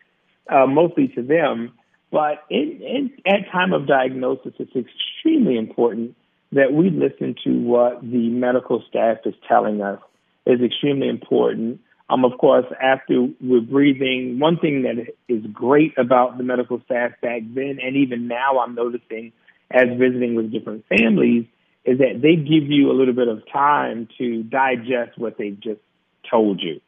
uh, 0.50 0.66
mostly 0.66 1.10
to 1.10 1.22
them. 1.22 1.74
But 2.14 2.46
at 2.52 3.52
time 3.52 3.74
of 3.74 3.88
diagnosis, 3.88 4.54
it's 4.60 4.76
extremely 4.76 5.58
important 5.58 6.16
that 6.52 6.72
we 6.72 6.92
listen 6.92 7.36
to 7.44 7.50
what 7.60 8.02
the 8.04 8.30
medical 8.30 8.84
staff 8.88 9.18
is 9.26 9.34
telling 9.48 9.82
us. 9.82 10.00
Is 10.46 10.62
extremely 10.62 11.08
important. 11.10 11.80
Um, 12.10 12.24
of 12.24 12.38
course, 12.38 12.66
after 12.80 13.30
we're 13.42 13.62
breathing, 13.62 14.38
one 14.38 14.60
thing 14.60 14.84
that 14.84 15.08
is 15.28 15.44
great 15.52 15.98
about 15.98 16.38
the 16.38 16.44
medical 16.44 16.82
staff 16.86 17.14
back 17.22 17.42
then, 17.56 17.80
and 17.82 17.96
even 17.96 18.28
now, 18.28 18.60
I'm 18.60 18.76
noticing 18.76 19.32
as 19.72 19.88
visiting 19.98 20.36
with 20.36 20.52
different 20.52 20.86
families, 20.88 21.46
is 21.84 21.98
that 21.98 22.22
they 22.22 22.36
give 22.36 22.70
you 22.70 22.92
a 22.92 22.94
little 22.94 23.16
bit 23.16 23.28
of 23.28 23.42
time 23.52 24.08
to 24.20 24.44
digest 24.44 25.18
what 25.18 25.40
they've 25.40 25.60
just 25.60 25.82
told 26.30 26.62
you. 26.62 26.80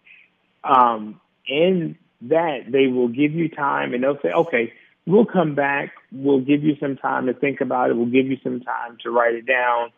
Um, 0.64 1.20
in 1.48 1.98
that, 2.24 2.66
they 2.70 2.88
will 2.88 3.08
give 3.08 3.32
you 3.32 3.50
time 3.50 3.94
and 3.96 4.04
they'll 4.04 4.20
say, 4.22 4.32
okay, 4.32 4.74
we'll 5.06 5.26
come 5.26 5.56
back. 5.56 5.91
We'll 6.12 6.41
give 6.41 6.63
you 6.63 6.76
some 6.80 6.98
time 6.98 7.28
to 7.28 7.34
think 7.34 7.62
about 7.62 7.89
it. 7.89 7.96
We'll 7.96 8.06
give 8.06 8.28
you 8.28 8.38
some 8.44 8.62
time 8.62 8.98
to 9.04 9.12
write 9.12 9.36
it 9.36 9.46
down. 9.46 9.91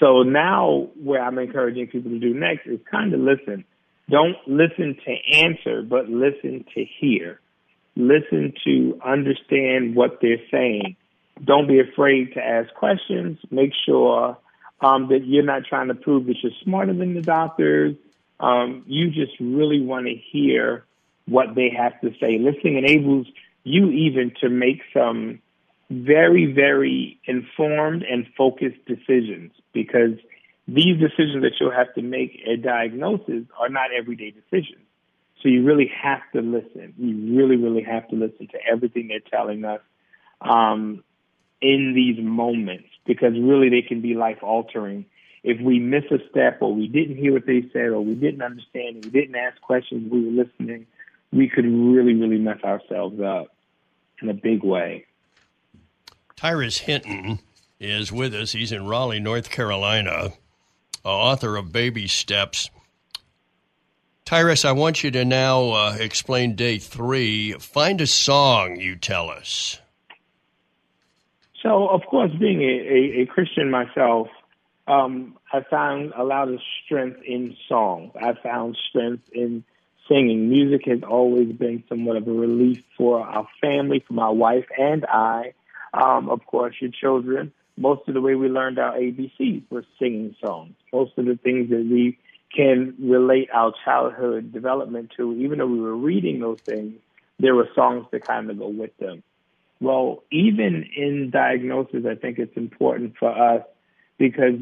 So 0.00 0.22
now, 0.22 0.88
what 0.94 1.20
I'm 1.20 1.38
encouraging 1.38 1.86
people 1.88 2.10
to 2.10 2.18
do 2.18 2.34
next 2.34 2.66
is 2.66 2.80
kind 2.90 3.14
of 3.14 3.20
listen. 3.20 3.64
Don't 4.10 4.36
listen 4.46 4.96
to 5.04 5.36
answer, 5.36 5.82
but 5.82 6.08
listen 6.08 6.64
to 6.74 6.84
hear. 7.00 7.40
Listen 7.96 8.52
to 8.64 9.00
understand 9.04 9.94
what 9.94 10.18
they're 10.20 10.42
saying. 10.50 10.96
Don't 11.42 11.68
be 11.68 11.80
afraid 11.80 12.34
to 12.34 12.40
ask 12.40 12.72
questions. 12.74 13.38
Make 13.50 13.70
sure 13.86 14.36
um, 14.80 15.08
that 15.08 15.24
you're 15.24 15.44
not 15.44 15.64
trying 15.64 15.88
to 15.88 15.94
prove 15.94 16.26
that 16.26 16.36
you're 16.42 16.52
smarter 16.62 16.92
than 16.92 17.14
the 17.14 17.22
doctors. 17.22 17.96
Um, 18.40 18.82
you 18.86 19.10
just 19.10 19.32
really 19.40 19.80
want 19.80 20.06
to 20.06 20.14
hear 20.14 20.84
what 21.26 21.54
they 21.54 21.70
have 21.70 21.98
to 22.00 22.10
say. 22.20 22.38
Listening 22.38 22.76
enables 22.76 23.26
you 23.64 23.90
even 23.90 24.32
to 24.42 24.48
make 24.50 24.82
some 24.92 25.40
very, 25.90 26.52
very 26.52 27.20
informed 27.26 28.02
and 28.02 28.26
focused 28.36 28.84
decisions 28.86 29.52
because 29.72 30.12
these 30.68 30.98
decisions 30.98 31.42
that 31.42 31.52
you'll 31.60 31.70
have 31.70 31.92
to 31.94 32.02
make 32.02 32.40
at 32.50 32.62
diagnosis 32.62 33.44
are 33.58 33.68
not 33.68 33.90
everyday 33.96 34.30
decisions. 34.30 34.84
So 35.42 35.48
you 35.48 35.62
really 35.62 35.90
have 36.02 36.22
to 36.34 36.40
listen. 36.40 36.94
You 36.96 37.36
really, 37.36 37.56
really 37.56 37.82
have 37.82 38.08
to 38.08 38.16
listen 38.16 38.48
to 38.48 38.58
everything 38.70 39.08
they're 39.08 39.20
telling 39.20 39.64
us 39.64 39.80
um, 40.40 41.04
in 41.60 41.92
these 41.94 42.22
moments 42.24 42.88
because 43.06 43.32
really 43.34 43.68
they 43.68 43.86
can 43.86 44.00
be 44.00 44.14
life 44.14 44.42
altering. 44.42 45.04
If 45.42 45.60
we 45.60 45.78
miss 45.78 46.04
a 46.10 46.18
step 46.30 46.62
or 46.62 46.74
we 46.74 46.88
didn't 46.88 47.16
hear 47.16 47.34
what 47.34 47.44
they 47.46 47.62
said 47.74 47.88
or 47.88 48.00
we 48.00 48.14
didn't 48.14 48.40
understand, 48.40 49.04
we 49.04 49.10
didn't 49.10 49.36
ask 49.36 49.60
questions, 49.60 50.10
we 50.10 50.24
were 50.24 50.44
listening, 50.44 50.86
we 51.30 51.50
could 51.50 51.66
really, 51.66 52.14
really 52.14 52.38
mess 52.38 52.62
ourselves 52.64 53.20
up 53.20 53.53
in 54.22 54.28
a 54.28 54.34
big 54.34 54.62
way. 54.62 55.06
Tyrus 56.36 56.78
Hinton 56.78 57.40
is 57.80 58.12
with 58.12 58.34
us. 58.34 58.52
He's 58.52 58.72
in 58.72 58.86
Raleigh, 58.86 59.20
North 59.20 59.50
Carolina, 59.50 60.32
author 61.04 61.56
of 61.56 61.72
Baby 61.72 62.06
Steps. 62.06 62.70
Tyrus, 64.24 64.64
I 64.64 64.72
want 64.72 65.04
you 65.04 65.10
to 65.12 65.24
now 65.24 65.70
uh, 65.70 65.96
explain 66.00 66.56
day 66.56 66.78
three. 66.78 67.52
Find 67.52 68.00
a 68.00 68.06
song, 68.06 68.80
you 68.80 68.96
tell 68.96 69.28
us. 69.28 69.78
So, 71.62 71.88
of 71.88 72.02
course, 72.06 72.30
being 72.38 72.62
a, 72.62 72.64
a, 72.64 73.22
a 73.22 73.26
Christian 73.26 73.70
myself, 73.70 74.28
um, 74.86 75.38
I 75.52 75.62
found 75.70 76.12
a 76.16 76.24
lot 76.24 76.48
of 76.48 76.60
strength 76.84 77.20
in 77.26 77.56
song. 77.68 78.12
I 78.20 78.34
found 78.42 78.76
strength 78.88 79.28
in 79.32 79.64
singing. 80.08 80.48
Music 80.48 80.82
has 80.86 81.00
always 81.08 81.52
been 81.52 81.84
somewhat 81.88 82.16
of 82.16 82.28
a 82.28 82.32
relief 82.32 82.82
for 82.96 83.20
our 83.20 83.46
family, 83.60 84.04
for 84.06 84.14
my 84.14 84.28
wife 84.28 84.66
and 84.78 85.04
I. 85.06 85.54
Um, 85.92 86.28
of 86.28 86.44
course, 86.46 86.74
your 86.80 86.90
children. 86.90 87.52
Most 87.76 88.06
of 88.08 88.14
the 88.14 88.20
way 88.20 88.34
we 88.34 88.48
learned 88.48 88.78
our 88.78 88.94
ABCs 88.94 89.64
were 89.70 89.84
singing 89.98 90.36
songs. 90.40 90.74
Most 90.92 91.12
of 91.18 91.26
the 91.26 91.36
things 91.36 91.70
that 91.70 91.86
we 91.90 92.18
can 92.54 92.94
relate 93.00 93.48
our 93.52 93.72
childhood 93.84 94.52
development 94.52 95.12
to, 95.16 95.32
even 95.34 95.58
though 95.58 95.66
we 95.66 95.80
were 95.80 95.96
reading 95.96 96.40
those 96.40 96.58
things, 96.64 96.94
there 97.40 97.54
were 97.54 97.68
songs 97.74 98.06
that 98.12 98.26
kind 98.26 98.50
of 98.50 98.58
go 98.58 98.68
with 98.68 98.96
them. 98.98 99.22
Well, 99.80 100.22
even 100.30 100.88
in 100.96 101.30
diagnosis, 101.30 102.04
I 102.08 102.14
think 102.14 102.38
it's 102.38 102.56
important 102.56 103.14
for 103.18 103.30
us 103.30 103.62
because 104.18 104.54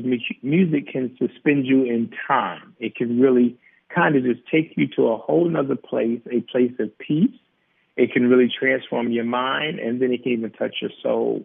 music 0.42 0.88
can 0.88 1.16
suspend 1.18 1.66
you 1.66 1.84
in 1.84 2.10
time. 2.26 2.74
It 2.80 2.96
can 2.96 3.20
really 3.20 3.58
kind 3.94 4.16
of 4.16 4.24
just 4.24 4.40
take 4.50 4.74
you 4.76 4.86
to 4.96 5.08
a 5.08 5.16
whole 5.16 5.48
nother 5.48 5.76
place, 5.76 6.20
a 6.30 6.40
place 6.40 6.72
of 6.78 6.96
peace. 6.98 7.34
It 7.96 8.12
can 8.12 8.28
really 8.28 8.50
transform 8.58 9.10
your 9.10 9.24
mind 9.24 9.78
and 9.78 10.00
then 10.00 10.12
it 10.12 10.22
can 10.22 10.32
even 10.32 10.50
touch 10.50 10.76
your 10.80 10.90
soul. 11.02 11.44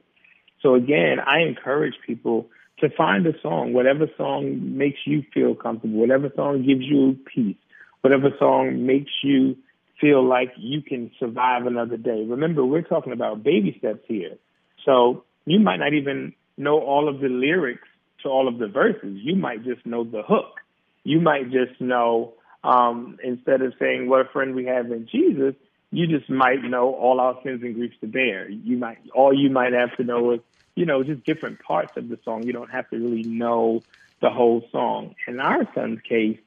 So 0.62 0.76
again, 0.76 1.18
I 1.26 1.42
encourage 1.42 1.96
people 2.06 2.48
to 2.80 2.90
find 2.96 3.26
a 3.26 3.34
song, 3.42 3.74
whatever 3.74 4.08
song 4.18 4.78
makes 4.78 5.00
you 5.06 5.24
feel 5.34 5.56
comfortable, 5.56 6.00
whatever 6.00 6.30
song 6.36 6.64
gives 6.66 6.84
you 6.84 7.18
peace, 7.34 7.58
whatever 8.02 8.30
song 8.40 8.86
makes 8.86 9.12
you 9.24 9.58
feel 10.00 10.24
like 10.24 10.54
you 10.58 10.82
can 10.82 11.12
survive 11.20 11.66
another 11.66 11.98
day. 11.98 12.24
Remember, 12.28 12.64
we're 12.64 12.84
talking 12.84 13.14
about 13.14 13.44
baby 13.44 13.76
steps 13.80 14.04
here. 14.08 14.38
So 14.86 15.24
you 15.46 15.60
might 15.60 15.78
not 15.78 15.94
even 15.94 16.34
know 16.56 16.80
all 16.80 17.10
of 17.10 17.20
the 17.20 17.30
lyrics 17.30 17.88
to 18.24 18.30
all 18.30 18.48
of 18.48 18.60
the 18.60 18.68
verses. 18.68 19.18
You 19.22 19.36
might 19.36 19.64
just 19.64 19.86
know 19.86 20.04
the 20.04 20.22
hook. 20.28 20.60
You 21.04 21.20
might 21.20 21.46
just 21.52 21.80
know, 21.80 22.34
um, 22.68 23.18
instead 23.24 23.62
of 23.62 23.74
saying, 23.80 24.10
What 24.10 24.22
a 24.22 24.30
friend 24.30 24.54
we 24.54 24.66
have 24.66 24.92
in 24.92 25.08
Jesus, 25.10 25.56
you 25.90 26.06
just 26.06 26.30
might 26.30 26.62
know 26.64 26.94
all 26.94 27.22
our 27.22 27.40
sins 27.42 27.64
and 27.64 27.74
griefs 27.74 27.96
to 28.02 28.08
bear. 28.08 28.50
You 28.50 28.78
might, 28.78 28.98
all 29.16 29.34
you 29.34 29.50
might 29.50 29.72
have 29.72 29.96
to 29.98 30.04
know 30.04 30.34
is, 30.34 30.42
you 30.76 30.86
know, 30.86 31.02
just 31.02 31.24
different 31.24 31.60
parts 31.62 31.96
of 31.96 32.10
the 32.10 32.20
song. 32.26 32.44
You 32.44 32.52
don't 32.52 32.70
have 32.70 32.90
to 32.90 32.98
really 32.98 33.24
know 33.24 33.84
the 34.22 34.30
whole 34.30 34.64
song. 34.70 35.16
In 35.28 35.40
our 35.40 35.66
son's 35.74 36.02
case, 36.02 36.40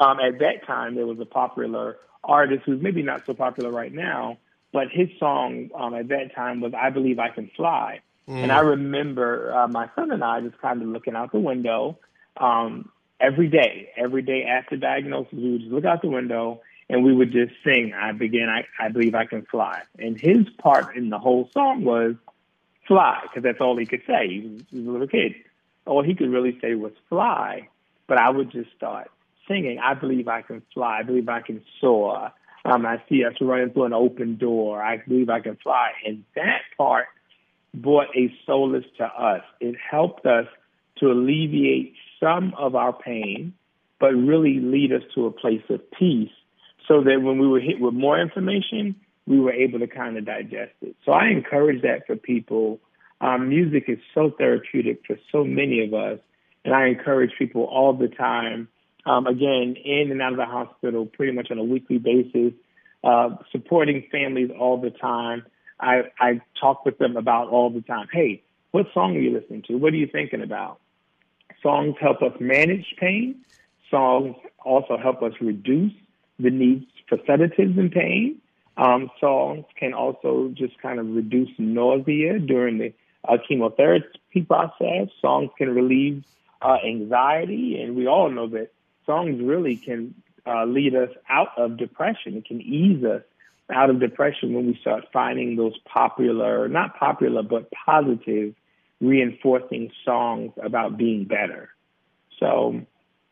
um, 0.00 0.18
at 0.18 0.40
that 0.40 0.66
time, 0.66 0.96
there 0.96 1.06
was 1.06 1.20
a 1.20 1.26
popular 1.26 1.96
artist 2.24 2.64
who's 2.66 2.82
maybe 2.82 3.02
not 3.02 3.24
so 3.24 3.32
popular 3.32 3.70
right 3.70 3.92
now, 3.92 4.38
but 4.72 4.88
his 4.90 5.08
song 5.20 5.70
um, 5.76 5.94
at 5.94 6.08
that 6.08 6.34
time 6.34 6.60
was 6.60 6.72
"I 6.74 6.90
Believe 6.90 7.20
I 7.20 7.28
Can 7.28 7.50
Fly," 7.56 8.00
mm. 8.28 8.34
and 8.34 8.50
I 8.50 8.60
remember 8.60 9.54
uh, 9.54 9.68
my 9.68 9.88
son 9.94 10.10
and 10.10 10.24
I 10.24 10.40
just 10.40 10.58
kind 10.60 10.82
of 10.82 10.88
looking 10.88 11.14
out 11.14 11.30
the 11.30 11.38
window 11.38 11.98
um, 12.36 12.90
every 13.22 13.48
day. 13.48 13.90
Every 13.96 14.22
day 14.22 14.44
after 14.44 14.76
diagnosis, 14.76 15.32
we 15.32 15.52
would 15.52 15.60
just 15.60 15.72
look 15.72 15.84
out 15.84 16.02
the 16.02 16.08
window 16.08 16.60
and 16.90 17.04
we 17.04 17.14
would 17.14 17.32
just 17.32 17.52
sing, 17.64 17.94
"I 17.94 18.12
begin, 18.12 18.48
I, 18.48 18.66
I 18.78 18.88
believe 18.88 19.14
I 19.14 19.24
can 19.24 19.42
fly." 19.42 19.82
And 19.98 20.20
his 20.20 20.48
part 20.58 20.96
in 20.96 21.08
the 21.08 21.18
whole 21.18 21.48
song 21.54 21.84
was 21.84 22.16
"fly" 22.86 23.20
because 23.22 23.42
that's 23.42 23.60
all 23.60 23.76
he 23.76 23.86
could 23.86 24.02
say. 24.06 24.28
He 24.28 24.40
was, 24.40 24.62
he 24.70 24.78
was 24.78 24.86
a 24.86 24.90
little 24.90 25.08
kid. 25.08 25.34
All 25.86 26.02
he 26.02 26.14
could 26.14 26.30
really 26.30 26.58
say 26.60 26.74
was 26.74 26.92
"fly," 27.08 27.68
but 28.06 28.18
I 28.18 28.28
would 28.28 28.50
just 28.50 28.70
start 28.76 29.10
singing, 29.48 29.78
I 29.78 29.94
believe 29.94 30.28
I 30.28 30.42
can 30.42 30.62
fly. 30.72 30.98
I 31.00 31.02
believe 31.02 31.28
I 31.28 31.40
can 31.40 31.62
soar. 31.80 32.32
Um, 32.64 32.86
I 32.86 33.02
see 33.08 33.24
us 33.24 33.34
running 33.40 33.70
through 33.70 33.84
an 33.84 33.92
open 33.92 34.36
door. 34.36 34.80
I 34.80 34.98
believe 34.98 35.28
I 35.30 35.40
can 35.40 35.56
fly. 35.56 35.90
And 36.06 36.24
that 36.36 36.60
part 36.76 37.06
brought 37.74 38.08
a 38.16 38.32
solace 38.46 38.84
to 38.98 39.04
us. 39.04 39.42
It 39.60 39.74
helped 39.90 40.26
us 40.26 40.46
to 41.02 41.10
alleviate 41.10 41.94
some 42.20 42.54
of 42.56 42.74
our 42.76 42.92
pain, 42.92 43.52
but 43.98 44.14
really 44.14 44.60
lead 44.60 44.92
us 44.92 45.02
to 45.14 45.26
a 45.26 45.30
place 45.30 45.62
of 45.68 45.80
peace 45.90 46.30
so 46.86 47.02
that 47.02 47.20
when 47.20 47.38
we 47.38 47.46
were 47.46 47.60
hit 47.60 47.80
with 47.80 47.94
more 47.94 48.20
information, 48.20 48.94
we 49.26 49.40
were 49.40 49.52
able 49.52 49.80
to 49.80 49.86
kind 49.86 50.16
of 50.16 50.24
digest 50.24 50.72
it. 50.80 50.94
So 51.04 51.12
I 51.12 51.28
encourage 51.28 51.82
that 51.82 52.06
for 52.06 52.16
people. 52.16 52.80
Um, 53.20 53.48
music 53.48 53.84
is 53.88 53.98
so 54.14 54.30
therapeutic 54.36 55.02
for 55.06 55.16
so 55.30 55.44
many 55.44 55.84
of 55.84 55.92
us. 55.92 56.18
And 56.64 56.74
I 56.74 56.86
encourage 56.86 57.32
people 57.36 57.64
all 57.64 57.92
the 57.92 58.08
time 58.08 58.68
um, 59.04 59.26
again, 59.26 59.76
in 59.84 60.10
and 60.12 60.22
out 60.22 60.32
of 60.32 60.38
the 60.38 60.46
hospital 60.46 61.06
pretty 61.06 61.32
much 61.32 61.50
on 61.50 61.58
a 61.58 61.64
weekly 61.64 61.98
basis, 61.98 62.52
uh, 63.02 63.30
supporting 63.50 64.06
families 64.12 64.50
all 64.56 64.80
the 64.80 64.90
time. 64.90 65.44
I, 65.80 66.02
I 66.20 66.40
talk 66.60 66.84
with 66.84 66.98
them 66.98 67.16
about 67.16 67.48
all 67.48 67.70
the 67.70 67.80
time. 67.80 68.06
Hey, 68.12 68.42
what 68.70 68.86
song 68.94 69.16
are 69.16 69.20
you 69.20 69.32
listening 69.32 69.62
to? 69.68 69.74
What 69.74 69.92
are 69.92 69.96
you 69.96 70.06
thinking 70.06 70.42
about? 70.42 70.78
Songs 71.62 71.96
help 72.00 72.22
us 72.22 72.32
manage 72.40 72.94
pain. 72.98 73.36
Songs 73.90 74.36
also 74.64 74.96
help 74.96 75.22
us 75.22 75.32
reduce 75.40 75.92
the 76.38 76.50
needs 76.50 76.86
for 77.08 77.18
sedatives 77.26 77.78
and 77.78 77.92
pain. 77.92 78.40
Um, 78.76 79.10
songs 79.20 79.64
can 79.78 79.92
also 79.92 80.50
just 80.54 80.80
kind 80.80 80.98
of 80.98 81.06
reduce 81.14 81.50
nausea 81.58 82.38
during 82.38 82.78
the 82.78 82.92
uh, 83.28 83.36
chemotherapy 83.46 84.42
process. 84.46 85.08
Songs 85.20 85.50
can 85.58 85.74
relieve 85.74 86.24
uh, 86.62 86.78
anxiety, 86.84 87.80
and 87.80 87.96
we 87.96 88.06
all 88.06 88.30
know 88.30 88.48
that 88.48 88.72
songs 89.04 89.40
really 89.42 89.76
can 89.76 90.14
uh, 90.46 90.64
lead 90.64 90.94
us 90.94 91.10
out 91.28 91.48
of 91.56 91.76
depression. 91.76 92.36
It 92.36 92.46
can 92.46 92.60
ease 92.60 93.04
us 93.04 93.22
out 93.70 93.90
of 93.90 94.00
depression 94.00 94.54
when 94.54 94.66
we 94.66 94.78
start 94.80 95.04
finding 95.12 95.56
those 95.56 95.76
popular, 95.84 96.68
not 96.68 96.98
popular, 96.98 97.42
but 97.42 97.70
positive 97.70 98.54
reinforcing 99.02 99.90
songs 100.04 100.52
about 100.62 100.96
being 100.96 101.24
better. 101.24 101.68
So 102.38 102.80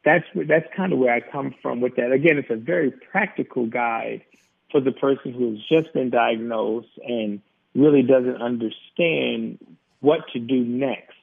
that's 0.05 0.25
that's 0.35 0.67
kind 0.77 0.93
of 0.93 0.99
where 0.99 1.15
I 1.15 1.21
come 1.21 1.55
from 1.63 1.81
with 1.81 1.97
that. 1.97 2.13
Again, 2.13 2.37
it's 2.39 2.51
a 2.51 2.57
very 2.57 2.91
practical 2.91 3.67
guide 3.67 4.23
for 4.71 4.81
the 4.81 4.93
person 4.93 5.33
who 5.33 5.53
has 5.53 5.61
just 5.69 5.95
been 5.95 6.11
diagnosed 6.11 6.99
and 7.07 7.41
really 7.75 8.03
doesn't 8.03 8.43
understand 8.43 9.59
what 10.01 10.21
to 10.33 10.39
do 10.39 10.65
next. 10.65 11.15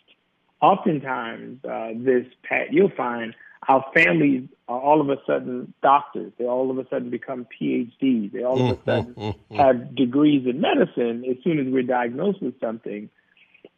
Oftentimes, 0.61 1.63
uh, 1.65 1.89
this 1.95 2.25
Pat, 2.43 2.73
you'll 2.73 2.89
find 2.89 3.35
our 3.67 3.85
families 3.93 4.47
are 4.69 4.79
all 4.79 5.01
of 5.01 5.09
a 5.09 5.17
sudden 5.25 5.73
doctors. 5.81 6.31
They 6.37 6.45
all 6.45 6.71
of 6.71 6.77
a 6.77 6.87
sudden 6.89 7.09
become 7.09 7.47
PhDs. 7.59 8.31
They 8.31 8.43
all 8.43 8.71
of 8.71 8.79
a 8.79 8.83
sudden 8.85 9.35
have 9.51 9.93
degrees 9.95 10.47
in 10.47 10.61
medicine 10.61 11.25
as 11.29 11.43
soon 11.43 11.59
as 11.59 11.67
we're 11.67 11.83
diagnosed 11.83 12.41
with 12.41 12.59
something. 12.61 13.09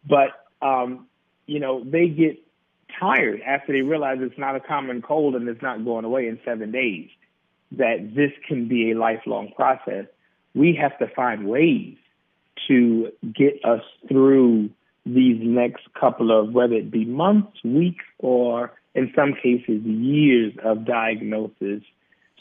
But 0.08 0.49
um, 0.62 1.08
you 1.46 1.60
know, 1.60 1.84
they 1.84 2.08
get 2.08 2.40
tired 3.00 3.42
after 3.42 3.74
they 3.74 3.82
realize 3.82 4.18
it's 4.22 4.38
not 4.38 4.56
a 4.56 4.60
common 4.60 5.02
cold 5.02 5.36
and 5.36 5.48
it's 5.48 5.62
not 5.62 5.84
going 5.86 6.06
away 6.06 6.28
in 6.28 6.40
seven 6.46 6.72
days. 6.72 7.10
That 7.72 8.16
this 8.16 8.32
can 8.48 8.68
be 8.68 8.92
a 8.92 8.98
lifelong 8.98 9.52
process. 9.56 10.06
We 10.56 10.76
have 10.82 10.98
to 11.00 11.08
find 11.08 11.48
ways 11.48 11.96
to 12.68 13.12
get 13.36 13.64
us 13.64 13.82
through 14.08 14.70
these 15.06 15.38
next 15.42 15.84
couple 16.00 16.38
of 16.38 16.54
whether 16.54 16.74
it 16.74 16.92
be 16.92 17.06
months, 17.06 17.64
weeks, 17.64 18.06
or 18.18 18.74
in 18.96 19.12
some 19.16 19.34
cases 19.34 19.84
years 19.84 20.54
of 20.64 20.86
diagnosis. 20.86 21.84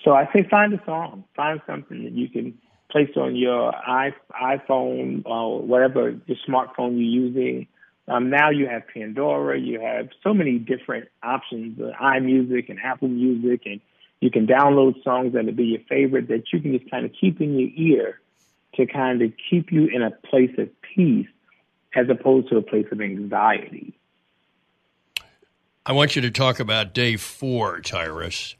So 0.04 0.12
I 0.12 0.28
say 0.32 0.46
find 0.48 0.72
a 0.72 0.82
song, 0.84 1.24
find 1.34 1.60
something 1.66 2.04
that 2.04 2.12
you 2.12 2.28
can 2.28 2.58
place 2.90 3.10
on 3.16 3.36
your 3.36 3.72
iPhone 3.72 5.22
or 5.26 5.60
whatever 5.60 6.12
the 6.26 6.36
smartphone 6.48 6.92
you're 6.92 7.24
using. 7.24 7.66
Um, 8.08 8.30
now 8.30 8.50
you 8.50 8.66
have 8.66 8.82
Pandora, 8.92 9.60
you 9.60 9.80
have 9.80 10.08
so 10.22 10.32
many 10.32 10.58
different 10.58 11.08
options, 11.22 11.78
uh, 11.78 11.92
iMusic 12.02 12.70
and 12.70 12.78
Apple 12.82 13.08
Music, 13.08 13.62
and 13.66 13.80
you 14.20 14.30
can 14.30 14.46
download 14.46 15.02
songs 15.04 15.34
that'll 15.34 15.52
be 15.52 15.64
your 15.64 15.80
favorite 15.88 16.28
that 16.28 16.44
you 16.52 16.60
can 16.60 16.76
just 16.76 16.90
kind 16.90 17.04
of 17.04 17.12
keep 17.20 17.40
in 17.40 17.58
your 17.58 17.70
ear 17.76 18.20
to 18.74 18.86
kind 18.86 19.20
of 19.20 19.32
keep 19.50 19.70
you 19.70 19.88
in 19.92 20.02
a 20.02 20.10
place 20.10 20.50
of 20.58 20.68
peace 20.94 21.28
as 21.94 22.06
opposed 22.08 22.48
to 22.48 22.56
a 22.56 22.62
place 22.62 22.86
of 22.92 23.00
anxiety. 23.00 23.94
I 25.84 25.92
want 25.92 26.16
you 26.16 26.22
to 26.22 26.30
talk 26.30 26.60
about 26.60 26.94
day 26.94 27.16
four, 27.16 27.80
Tyrus. 27.80 28.56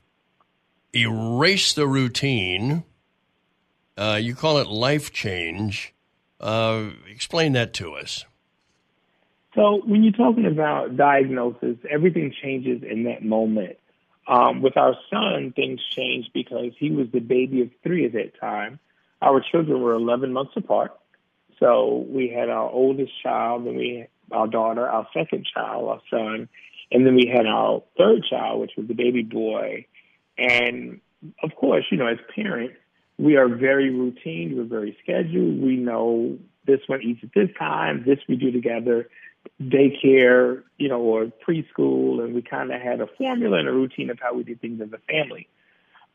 Erase 0.95 1.73
the 1.73 1.87
routine. 1.87 2.85
Uh, 3.97 4.19
you 4.21 4.35
call 4.35 4.59
it 4.59 4.69
life 4.69 5.13
change. 5.13 5.95
Uh, 6.41 6.91
explain 7.11 7.53
that 7.53 7.75
to 7.75 7.95
us. 7.95 8.25
So, 9.59 9.83
when 9.85 10.05
you're 10.05 10.13
talking 10.13 10.47
about 10.47 10.97
diagnosis, 10.97 11.79
everything 11.91 12.33
changes 12.43 12.85
in 12.89 13.05
that 13.05 13.25
moment. 13.25 13.77
Um, 14.29 14.63
with 14.63 14.77
our 14.77 14.95
son, 15.11 15.53
things 15.57 15.81
changed 15.97 16.31
because 16.33 16.73
he 16.79 16.93
was 16.93 17.09
the 17.13 17.19
baby 17.19 17.63
of 17.63 17.71
three 17.83 18.07
at 18.07 18.13
that 18.13 18.39
time. 18.39 18.79
Our 19.21 19.41
children 19.41 19.83
were 19.83 19.95
11 19.95 20.33
months 20.33 20.53
apart. 20.55 20.93
So 21.59 22.07
we 22.09 22.29
had 22.29 22.49
our 22.49 22.71
oldest 22.71 23.11
child, 23.21 23.67
then 23.67 23.75
we 23.75 24.07
our 24.31 24.47
daughter, 24.47 24.87
our 24.87 25.09
second 25.13 25.45
child, 25.53 25.89
our 25.89 26.03
son, 26.09 26.49
and 26.93 27.05
then 27.05 27.17
we 27.17 27.27
had 27.27 27.47
our 27.47 27.83
third 27.97 28.23
child, 28.31 28.61
which 28.61 28.73
was 28.77 28.87
the 28.87 28.95
baby 28.95 29.23
boy. 29.23 29.87
And 30.37 31.01
of 31.43 31.57
course, 31.57 31.85
you 31.91 31.99
know, 31.99 32.07
as 32.07 32.19
parents, 32.33 32.77
we 33.19 33.37
are 33.37 33.49
very 33.49 33.91
routine, 33.91 34.57
we're 34.57 34.65
very 34.65 34.97
scheduled. 35.03 35.61
We 35.61 35.77
know 35.77 36.39
this 36.65 36.81
one 36.87 37.03
eats 37.03 37.25
at 37.25 37.31
this 37.35 37.49
time, 37.59 38.05
this 38.07 38.19
we 38.29 38.37
do 38.37 38.53
together, 38.53 39.09
daycare, 39.61 40.63
you 40.77 40.89
know, 40.89 41.01
or 41.01 41.27
preschool, 41.47 42.23
and 42.23 42.35
we 42.35 42.43
kind 42.43 42.73
of 42.73 42.81
had 42.81 43.01
a 43.01 43.07
formula 43.19 43.59
and 43.59 43.69
a 43.69 43.73
routine 43.73 44.11
of 44.11 44.19
how 44.21 44.35
we 44.35 44.45
did 44.45 44.61
things 44.61 44.81
as 44.81 44.93
a 44.93 44.99
family. 45.13 45.49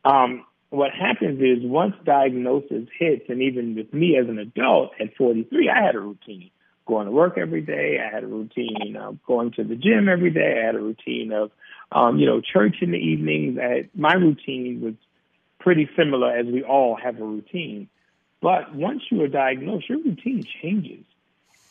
Um, 0.04 0.44
what 0.70 0.90
happens 0.92 1.40
is 1.40 1.64
once 1.64 1.94
diagnosis 2.04 2.88
hits, 2.98 3.24
and 3.28 3.42
even 3.42 3.74
with 3.74 3.92
me 3.92 4.16
as 4.16 4.28
an 4.28 4.38
adult 4.38 4.92
at 5.00 5.16
43, 5.16 5.68
I 5.68 5.84
had 5.84 5.94
a 5.94 6.00
routine 6.00 6.50
going 6.86 7.06
to 7.06 7.12
work 7.12 7.38
every 7.38 7.62
day. 7.62 7.98
I 7.98 8.12
had 8.12 8.24
a 8.24 8.26
routine 8.26 8.96
of 8.98 9.22
going 9.24 9.52
to 9.52 9.64
the 9.64 9.76
gym 9.76 10.08
every 10.08 10.30
day. 10.30 10.60
I 10.60 10.66
had 10.66 10.74
a 10.74 10.80
routine 10.80 11.32
of, 11.32 11.50
um, 11.92 12.18
you 12.18 12.26
know, 12.26 12.40
church 12.40 12.76
in 12.80 12.90
the 12.90 12.98
evenings. 12.98 13.58
I 13.58 13.68
had, 13.68 13.90
my 13.94 14.14
routine 14.14 14.80
was 14.82 14.94
pretty 15.60 15.88
similar 15.96 16.36
as 16.36 16.46
we 16.46 16.62
all 16.62 16.96
have 16.96 17.20
a 17.20 17.24
routine. 17.24 17.88
But 18.42 18.74
once 18.74 19.02
you 19.10 19.22
are 19.22 19.28
diagnosed, 19.28 19.88
your 19.88 19.98
routine 19.98 20.44
changes. 20.60 21.04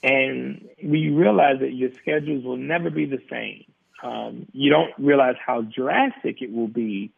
And 0.03 0.67
we 0.83 1.09
realize 1.09 1.59
that 1.61 1.73
your 1.73 1.91
schedules 2.01 2.43
will 2.43 2.57
never 2.57 2.89
be 2.89 3.05
the 3.05 3.19
same. 3.29 3.63
Um, 4.03 4.47
you 4.51 4.69
don't 4.69 4.91
realize 4.99 5.35
how 5.43 5.61
drastic 5.61 6.41
it 6.41 6.51
will 6.51 6.67
be 6.67 7.13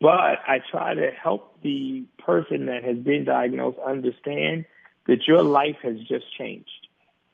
but 0.00 0.38
I 0.46 0.60
try 0.70 0.94
to 0.94 1.10
help 1.10 1.60
the 1.62 2.04
person 2.18 2.66
that 2.66 2.84
has 2.84 2.96
been 2.98 3.24
diagnosed 3.24 3.78
understand 3.84 4.64
that 5.06 5.26
your 5.26 5.42
life 5.42 5.76
has 5.82 5.98
just 6.00 6.24
changed. 6.36 6.86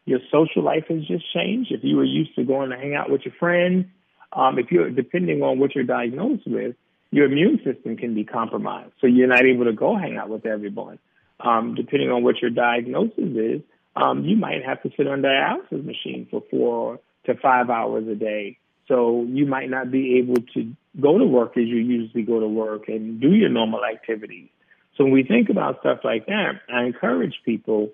Your 0.07 0.20
social 0.30 0.62
life 0.62 0.84
has 0.88 1.05
just 1.07 1.30
changed. 1.32 1.72
If 1.72 1.82
you 1.82 1.97
were 1.97 2.05
used 2.05 2.34
to 2.36 2.45
going 2.45 2.70
to 2.70 2.76
hang 2.76 2.95
out 2.95 3.11
with 3.11 3.22
your 3.24 3.34
friends, 3.38 3.86
um, 4.32 4.59
if 4.59 4.70
you're 4.70 4.90
depending 4.90 5.42
on 5.42 5.59
what 5.59 5.74
you're 5.74 5.84
diagnosed 5.84 6.47
with, 6.47 6.74
your 7.11 7.26
immune 7.26 7.61
system 7.64 7.97
can 7.97 8.14
be 8.14 8.24
compromised. 8.24 8.92
So 9.01 9.07
you're 9.07 9.28
not 9.28 9.45
able 9.45 9.64
to 9.66 9.72
go 9.72 9.97
hang 9.97 10.16
out 10.16 10.28
with 10.28 10.47
everyone. 10.47 10.99
Um, 11.40 11.74
depending 11.74 12.11
on 12.11 12.22
what 12.22 12.40
your 12.40 12.51
diagnosis 12.51 13.18
is, 13.18 13.61
um, 13.97 14.24
you 14.24 14.36
might 14.36 14.64
have 14.64 14.82
to 14.82 14.90
sit 14.97 15.07
on 15.07 15.22
dialysis 15.22 15.84
machine 15.84 16.26
for 16.30 16.42
four 16.51 17.01
to 17.26 17.34
five 17.36 17.70
hours 17.70 18.07
a 18.09 18.14
day. 18.14 18.59
So 18.88 19.24
you 19.28 19.47
might 19.47 19.70
not 19.70 19.90
be 19.90 20.18
able 20.18 20.42
to 20.55 20.74
go 21.01 21.18
to 21.18 21.24
work 21.24 21.57
as 21.57 21.64
you 21.64 21.76
usually 21.76 22.22
go 22.22 22.40
to 22.40 22.49
work 22.49 22.88
and 22.88 23.20
do 23.20 23.32
your 23.32 23.49
normal 23.49 23.84
activities. 23.84 24.49
So 24.97 25.05
when 25.05 25.12
we 25.12 25.22
think 25.24 25.49
about 25.49 25.80
stuff 25.80 26.01
like 26.05 26.26
that, 26.26 26.61
I 26.72 26.84
encourage 26.84 27.40
people 27.45 27.90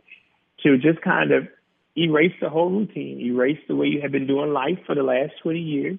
to 0.62 0.76
just 0.76 1.00
kind 1.00 1.32
of 1.32 1.48
erase 1.96 2.34
the 2.40 2.50
whole 2.50 2.70
routine, 2.70 3.20
erase 3.20 3.58
the 3.68 3.76
way 3.76 3.86
you 3.86 4.02
have 4.02 4.12
been 4.12 4.26
doing 4.26 4.52
life 4.52 4.78
for 4.86 4.94
the 4.94 5.02
last 5.02 5.32
20 5.42 5.58
years, 5.58 5.98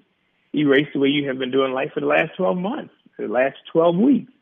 erase 0.54 0.88
the 0.92 1.00
way 1.00 1.08
you 1.08 1.28
have 1.28 1.38
been 1.38 1.50
doing 1.50 1.72
life 1.72 1.92
for 1.94 2.00
the 2.00 2.06
last 2.06 2.32
12 2.36 2.56
months, 2.56 2.94
the 3.18 3.26
last 3.28 3.56
12 3.72 3.96
weeks, 3.96 4.32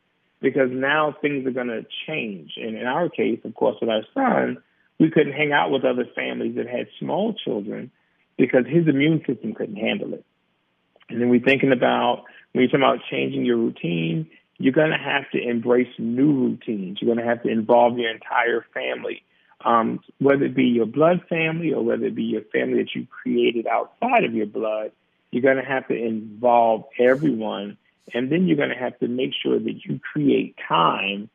because 0.41 0.71
now 0.71 1.15
things 1.21 1.47
are 1.47 1.53
going 1.53 1.69
to 1.69 1.87
change. 2.07 2.53
And 2.57 2.77
in 2.77 2.87
our 2.87 3.09
case, 3.09 3.41
of 3.45 3.55
course, 3.55 3.77
with 3.81 3.91
our 3.91 4.03
son, 4.13 4.63
we 5.01 5.11
couldn't 5.11 5.33
hang 5.33 5.51
out 5.51 5.71
with 5.71 5.85
other 5.85 6.05
families 6.15 6.57
that 6.57 6.69
had 6.69 6.87
small 6.99 7.33
children 7.33 7.91
because 8.37 8.67
his 8.67 8.87
immune 8.87 9.25
system 9.27 9.55
couldn't 9.55 9.77
handle 9.77 10.13
it. 10.13 10.25
And 11.09 11.21
then 11.21 11.31
we're 11.31 11.41
thinking 11.41 11.73
about 11.73 12.25
when 12.53 12.63
you're 12.63 12.69
talking 12.69 12.83
about 12.83 12.99
changing 13.11 13.47
your 13.47 13.57
routine, 13.57 14.29
you're 14.59 14.75
going 14.75 14.91
to 14.91 14.99
have 14.99 15.29
to 15.33 15.43
embrace 15.43 15.89
new 15.99 16.33
routines. 16.33 16.99
You're 17.01 17.15
going 17.15 17.25
to 17.25 17.29
have 17.29 17.43
to 17.45 17.49
involve 17.49 17.97
your 17.97 18.11
entire 18.11 18.65
family, 18.75 19.25
um, 19.65 20.01
whether 20.19 20.45
it 20.45 20.55
be 20.55 20.65
your 20.65 20.87
blood 20.87 21.23
family 21.31 21.73
or 21.73 21.83
whether 21.83 22.05
it 22.05 22.15
be 22.15 22.25
your 22.25 22.43
family 22.53 22.83
that 22.83 22.95
you 22.95 23.07
created 23.07 23.67
outside 23.67 24.25
of 24.25 24.35
your 24.35 24.47
blood. 24.47 24.93
You're 25.31 25.43
going 25.43 25.57
to 25.57 25.65
have 25.65 25.89
to 25.89 25.95
involve 25.95 26.85
everyone. 26.99 27.79
And 28.13 28.31
then 28.31 28.47
you're 28.47 28.59
going 28.59 28.69
to 28.69 28.75
have 28.75 28.99
to 28.99 29.09
make 29.09 29.31
sure 29.43 29.59
that 29.59 29.85
you 29.85 29.99
create 30.13 30.57
time 30.69 31.31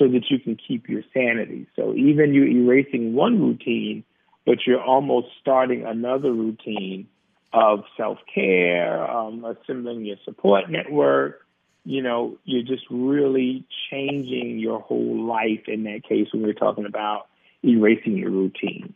so 0.00 0.08
that 0.08 0.30
you 0.30 0.38
can 0.38 0.56
keep 0.56 0.88
your 0.88 1.02
sanity. 1.12 1.68
So 1.76 1.94
even 1.94 2.32
you 2.32 2.44
erasing 2.44 3.12
one 3.12 3.38
routine, 3.38 4.02
but 4.46 4.66
you're 4.66 4.82
almost 4.82 5.28
starting 5.40 5.84
another 5.84 6.32
routine 6.32 7.06
of 7.52 7.84
self 7.98 8.18
care, 8.34 9.08
um, 9.08 9.44
assembling 9.44 10.06
your 10.06 10.16
support 10.24 10.70
network. 10.70 11.46
You 11.84 12.02
know, 12.02 12.38
you're 12.44 12.62
just 12.62 12.84
really 12.90 13.64
changing 13.90 14.58
your 14.58 14.80
whole 14.80 15.26
life 15.26 15.68
in 15.68 15.84
that 15.84 16.02
case 16.08 16.28
when 16.32 16.42
we're 16.42 16.54
talking 16.54 16.86
about 16.86 17.26
erasing 17.62 18.16
your 18.16 18.30
routine. 18.30 18.94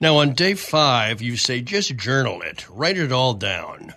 Now, 0.00 0.18
on 0.18 0.34
day 0.34 0.54
five, 0.54 1.20
you 1.20 1.36
say 1.36 1.60
just 1.60 1.96
journal 1.96 2.40
it, 2.42 2.68
write 2.70 2.98
it 2.98 3.10
all 3.10 3.34
down. 3.34 3.94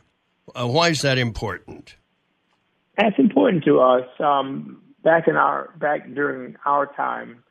Uh, 0.55 0.67
why 0.67 0.89
is 0.89 1.01
that 1.01 1.19
important? 1.19 1.95
That's 2.97 3.17
important 3.19 3.63
to 3.65 3.79
us. 3.79 4.07
Um, 4.19 4.80
back 5.03 5.27
in 5.27 5.35
our 5.35 5.69
back 5.77 6.13
during 6.13 6.55
our 6.65 6.85
time, 6.85 7.43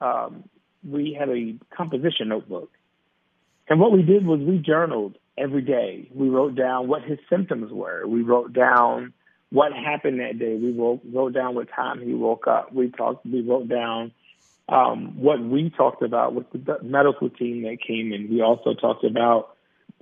um, 0.00 0.44
we 0.88 1.16
had 1.18 1.28
a 1.28 1.56
composition 1.76 2.28
notebook, 2.28 2.70
and 3.68 3.80
what 3.80 3.92
we 3.92 4.02
did 4.02 4.26
was 4.26 4.40
we 4.40 4.58
journaled 4.58 5.16
every 5.36 5.62
day. 5.62 6.08
We 6.14 6.28
wrote 6.28 6.54
down 6.54 6.88
what 6.88 7.02
his 7.02 7.18
symptoms 7.30 7.72
were. 7.72 8.06
We 8.06 8.22
wrote 8.22 8.52
down 8.52 9.12
what 9.50 9.72
happened 9.72 10.20
that 10.20 10.38
day. 10.38 10.56
We 10.56 10.72
wrote, 10.72 11.00
wrote 11.12 11.32
down 11.32 11.54
what 11.54 11.68
time 11.74 12.02
he 12.02 12.14
woke 12.14 12.46
up. 12.46 12.72
We 12.72 12.90
talked. 12.90 13.24
We 13.24 13.40
wrote 13.42 13.68
down 13.68 14.12
um, 14.68 15.20
what 15.20 15.40
we 15.40 15.70
talked 15.70 16.02
about 16.02 16.34
with 16.34 16.46
the 16.52 16.78
medical 16.82 17.30
team 17.30 17.62
that 17.62 17.78
came 17.86 18.12
in. 18.12 18.28
We 18.30 18.42
also 18.42 18.74
talked 18.74 19.04
about 19.04 19.56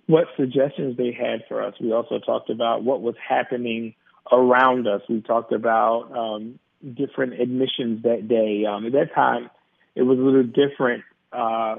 what 0.07 0.27
suggestions 0.37 0.97
they 0.97 1.13
had 1.13 1.45
for 1.49 1.63
us. 1.63 1.75
We 1.81 1.93
also 1.93 2.19
talked 2.19 2.51
about 2.51 2.83
what 2.83 3.01
was 3.01 3.15
happening 3.29 3.95
around 4.31 4.87
us. 4.87 5.03
We 5.09 5.21
talked 5.21 5.53
about 5.53 6.11
um, 6.17 6.59
different 6.95 7.41
admissions 7.41 8.03
that 8.03 8.29
day. 8.29 8.65
Um, 8.65 8.87
at 8.87 8.93
that 8.93 9.15
time, 9.15 9.51
it 9.95 10.03
was 10.03 10.19
a 10.19 10.23
little 10.23 10.45
different. 10.45 11.05
Uh, 11.33 11.77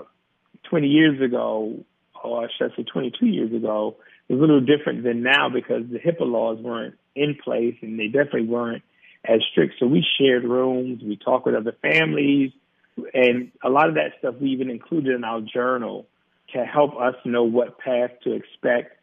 20 0.70 0.88
years 0.88 1.22
ago, 1.22 1.80
or 2.24 2.50
should 2.58 2.72
say 2.76 2.84
22 2.84 3.26
years 3.26 3.54
ago, 3.54 3.96
it 4.28 4.34
was 4.34 4.40
a 4.40 4.42
little 4.42 4.62
different 4.62 5.04
than 5.04 5.24
now 5.24 5.50
because 5.50 5.84
the 5.90 6.00
HIPAA 6.00 6.30
laws 6.30 6.58
weren't 6.60 6.96
in 7.16 7.38
place 7.42 7.76
and 7.82 8.00
they 8.00 8.08
definitely 8.08 8.46
weren't 8.46 8.84
as 9.26 9.40
strict. 9.52 9.76
So 9.80 9.88
we 9.88 10.06
shared 10.20 10.44
rooms, 10.44 11.02
we 11.04 11.16
talked 11.16 11.46
with 11.46 11.56
other 11.56 11.76
families, 11.82 12.52
and 13.14 13.52
a 13.64 13.70
lot 13.70 13.90
of 13.90 13.96
that 13.96 14.14
stuff 14.20 14.36
we 14.42 14.50
even 14.50 14.70
included 14.70 15.16
in 15.16 15.24
our 15.24 15.42
journal 15.42 16.08
to 16.54 16.66
help 16.66 16.96
us 17.00 17.16
know 17.26 17.44
what 17.44 17.78
path 17.80 18.12
to 18.24 18.34
expect 18.34 18.98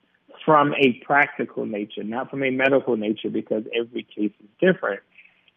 from 0.45 0.75
a 0.75 1.01
practical 1.05 1.65
nature, 1.65 2.03
not 2.03 2.31
from 2.31 2.43
a 2.43 2.51
medical 2.51 2.97
nature, 2.97 3.31
because 3.31 3.65
every 3.79 4.03
case 4.03 4.33
is 4.41 4.49
different. 4.61 5.01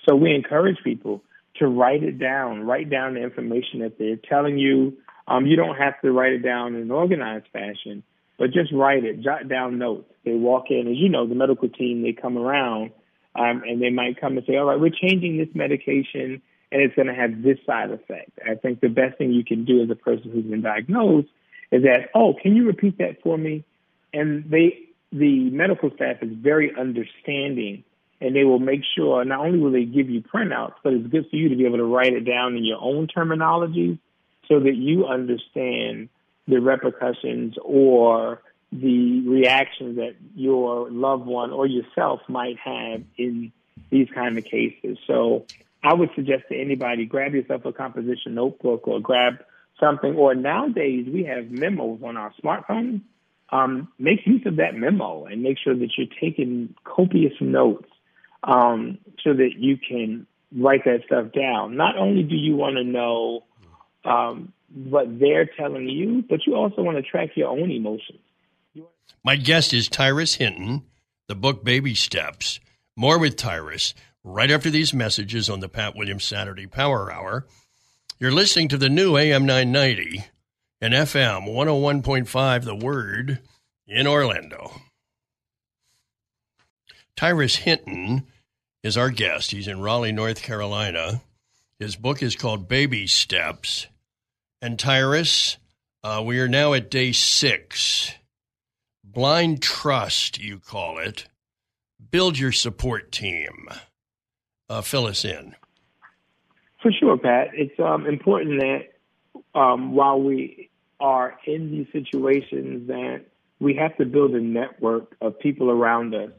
So 0.07 0.15
we 0.15 0.33
encourage 0.33 0.77
people 0.83 1.21
to 1.57 1.67
write 1.67 2.03
it 2.03 2.19
down, 2.19 2.63
write 2.63 2.89
down 2.89 3.15
the 3.15 3.23
information 3.23 3.79
that 3.79 3.97
they're 3.97 4.15
telling 4.15 4.57
you. 4.57 4.97
Um, 5.27 5.45
you 5.45 5.55
don't 5.55 5.75
have 5.75 5.99
to 6.01 6.11
write 6.11 6.33
it 6.33 6.43
down 6.43 6.75
in 6.75 6.83
an 6.83 6.91
organized 6.91 7.47
fashion, 7.51 8.03
but 8.37 8.51
just 8.51 8.71
write 8.71 9.03
it, 9.03 9.21
jot 9.21 9.49
down 9.49 9.77
notes. 9.77 10.09
They 10.23 10.33
walk 10.33 10.65
in, 10.69 10.87
as 10.87 10.97
you 10.97 11.09
know, 11.09 11.27
the 11.27 11.35
medical 11.35 11.67
team, 11.67 12.03
they 12.03 12.13
come 12.13 12.37
around 12.37 12.91
um, 13.35 13.63
and 13.67 13.81
they 13.81 13.89
might 13.89 14.19
come 14.19 14.37
and 14.37 14.45
say, 14.45 14.55
all 14.55 14.65
right, 14.65 14.79
we're 14.79 14.91
changing 14.91 15.37
this 15.37 15.49
medication 15.53 16.41
and 16.71 16.81
it's 16.81 16.95
going 16.95 17.07
to 17.07 17.13
have 17.13 17.43
this 17.43 17.57
side 17.65 17.91
effect. 17.91 18.31
I 18.45 18.55
think 18.55 18.81
the 18.81 18.89
best 18.89 19.17
thing 19.17 19.31
you 19.31 19.43
can 19.43 19.65
do 19.65 19.81
as 19.81 19.89
a 19.89 19.95
person 19.95 20.31
who's 20.31 20.45
been 20.45 20.61
diagnosed 20.61 21.29
is 21.71 21.83
that, 21.83 22.09
oh, 22.13 22.33
can 22.41 22.55
you 22.55 22.65
repeat 22.65 22.97
that 22.99 23.21
for 23.23 23.37
me? 23.37 23.63
And 24.13 24.49
they, 24.49 24.79
the 25.11 25.49
medical 25.49 25.91
staff 25.95 26.17
is 26.21 26.29
very 26.33 26.73
understanding 26.77 27.83
and 28.19 28.35
they 28.35 28.43
will 28.43 28.59
make 28.59 28.81
sure 28.95 29.23
not 29.25 29.39
only 29.39 29.59
will 29.59 29.71
they 29.71 29.85
give 29.85 30.09
you 30.09 30.21
printouts, 30.21 30.73
but 30.83 30.93
it's 30.93 31.07
good 31.07 31.27
for 31.29 31.35
you 31.35 31.49
to 31.49 31.55
be 31.55 31.65
able 31.65 31.77
to 31.77 31.83
write 31.83 32.13
it 32.13 32.21
down 32.21 32.55
in 32.55 32.63
your 32.63 32.79
own 32.81 33.07
terminology 33.07 33.99
so 34.47 34.59
that 34.59 34.75
you 34.75 35.05
understand 35.05 36.09
the 36.47 36.59
repercussions 36.59 37.55
or 37.63 38.41
the 38.71 39.21
reactions 39.27 39.97
that 39.97 40.15
your 40.35 40.89
loved 40.89 41.25
one 41.25 41.51
or 41.51 41.67
yourself 41.67 42.21
might 42.27 42.57
have 42.57 43.03
in 43.17 43.51
these 43.91 44.07
kind 44.13 44.37
of 44.37 44.43
cases. 44.45 44.97
So 45.05 45.45
I 45.83 45.93
would 45.93 46.09
suggest 46.15 46.43
to 46.49 46.59
anybody 46.59 47.05
grab 47.05 47.33
yourself 47.33 47.65
a 47.65 47.71
composition 47.71 48.35
notebook 48.35 48.87
or 48.87 48.99
grab 48.99 49.35
something. 49.79 50.15
Or 50.15 50.35
nowadays 50.35 51.07
we 51.11 51.23
have 51.25 51.51
memos 51.51 52.01
on 52.03 52.17
our 52.17 52.33
smartphones. 52.43 53.01
Um, 53.49 53.87
make 53.97 54.25
use 54.25 54.45
of 54.45 54.57
that 54.57 54.75
memo 54.75 55.25
and 55.25 55.41
make 55.41 55.57
sure 55.63 55.73
that 55.73 55.89
you're 55.97 56.07
taking 56.19 56.75
copious 56.83 57.33
notes 57.39 57.87
um, 58.47 58.97
so 59.23 59.33
that 59.33 59.51
you 59.57 59.77
can 59.77 60.25
write 60.55 60.85
that 60.85 61.01
stuff 61.05 61.31
down. 61.33 61.75
Not 61.75 61.97
only 61.97 62.23
do 62.23 62.35
you 62.35 62.55
want 62.55 62.77
to 62.77 62.83
know 62.83 63.43
um, 64.05 64.53
what 64.73 65.19
they're 65.19 65.45
telling 65.45 65.87
you, 65.89 66.23
but 66.27 66.47
you 66.47 66.55
also 66.55 66.81
want 66.81 66.97
to 66.97 67.03
track 67.03 67.31
your 67.35 67.49
own 67.49 67.69
emotions. 67.69 68.19
My 69.23 69.35
guest 69.35 69.73
is 69.73 69.89
Tyrus 69.89 70.35
Hinton, 70.35 70.83
the 71.27 71.35
book 71.35 71.63
Baby 71.63 71.93
Steps. 71.93 72.59
More 72.95 73.19
with 73.19 73.35
Tyrus 73.35 73.93
right 74.23 74.49
after 74.49 74.69
these 74.69 74.93
messages 74.93 75.49
on 75.49 75.59
the 75.59 75.69
Pat 75.69 75.95
Williams 75.95 76.23
Saturday 76.23 76.65
Power 76.65 77.11
Hour. 77.11 77.45
You're 78.19 78.31
listening 78.31 78.69
to 78.69 78.77
the 78.77 78.89
new 78.89 79.17
AM 79.17 79.45
990 79.45 80.25
and 80.81 80.93
FM 80.93 81.47
101.5 81.47 82.63
The 82.63 82.75
Word 82.75 83.39
in 83.85 84.07
Orlando. 84.07 84.71
Tyrus 87.15 87.57
Hinton 87.57 88.27
is 88.87 88.97
our 88.97 89.09
guest. 89.09 89.51
He's 89.51 89.67
in 89.67 89.81
Raleigh, 89.81 90.13
North 90.13 90.41
Carolina. 90.41 91.21
His 91.77 91.97
book 91.97 92.23
is 92.23 92.37
called 92.37 92.69
Baby 92.69 93.05
Steps. 93.05 93.87
And 94.61 94.79
Tyrus, 94.79 95.57
uh, 96.05 96.23
we 96.25 96.39
are 96.39 96.47
now 96.47 96.73
at 96.73 96.89
day 96.89 97.11
six. 97.11 98.13
Blind 99.03 99.61
trust, 99.61 100.41
you 100.41 100.59
call 100.59 100.99
it. 100.99 101.27
Build 102.11 102.39
your 102.39 102.53
support 102.53 103.11
team. 103.11 103.67
Uh, 104.69 104.81
fill 104.81 105.05
us 105.05 105.25
in. 105.25 105.53
For 106.81 106.91
sure, 106.93 107.17
Pat. 107.17 107.49
It's 107.53 107.77
um, 107.79 108.05
important 108.05 108.61
that 108.61 109.59
um, 109.59 109.93
while 109.95 110.21
we 110.21 110.69
are 111.01 111.37
in 111.45 111.71
these 111.71 111.87
situations, 111.91 112.87
that 112.87 113.25
we 113.59 113.75
have 113.75 113.97
to 113.97 114.05
build 114.05 114.33
a 114.33 114.39
network 114.41 115.13
of 115.19 115.37
people 115.39 115.69
around 115.69 116.15
us. 116.15 116.31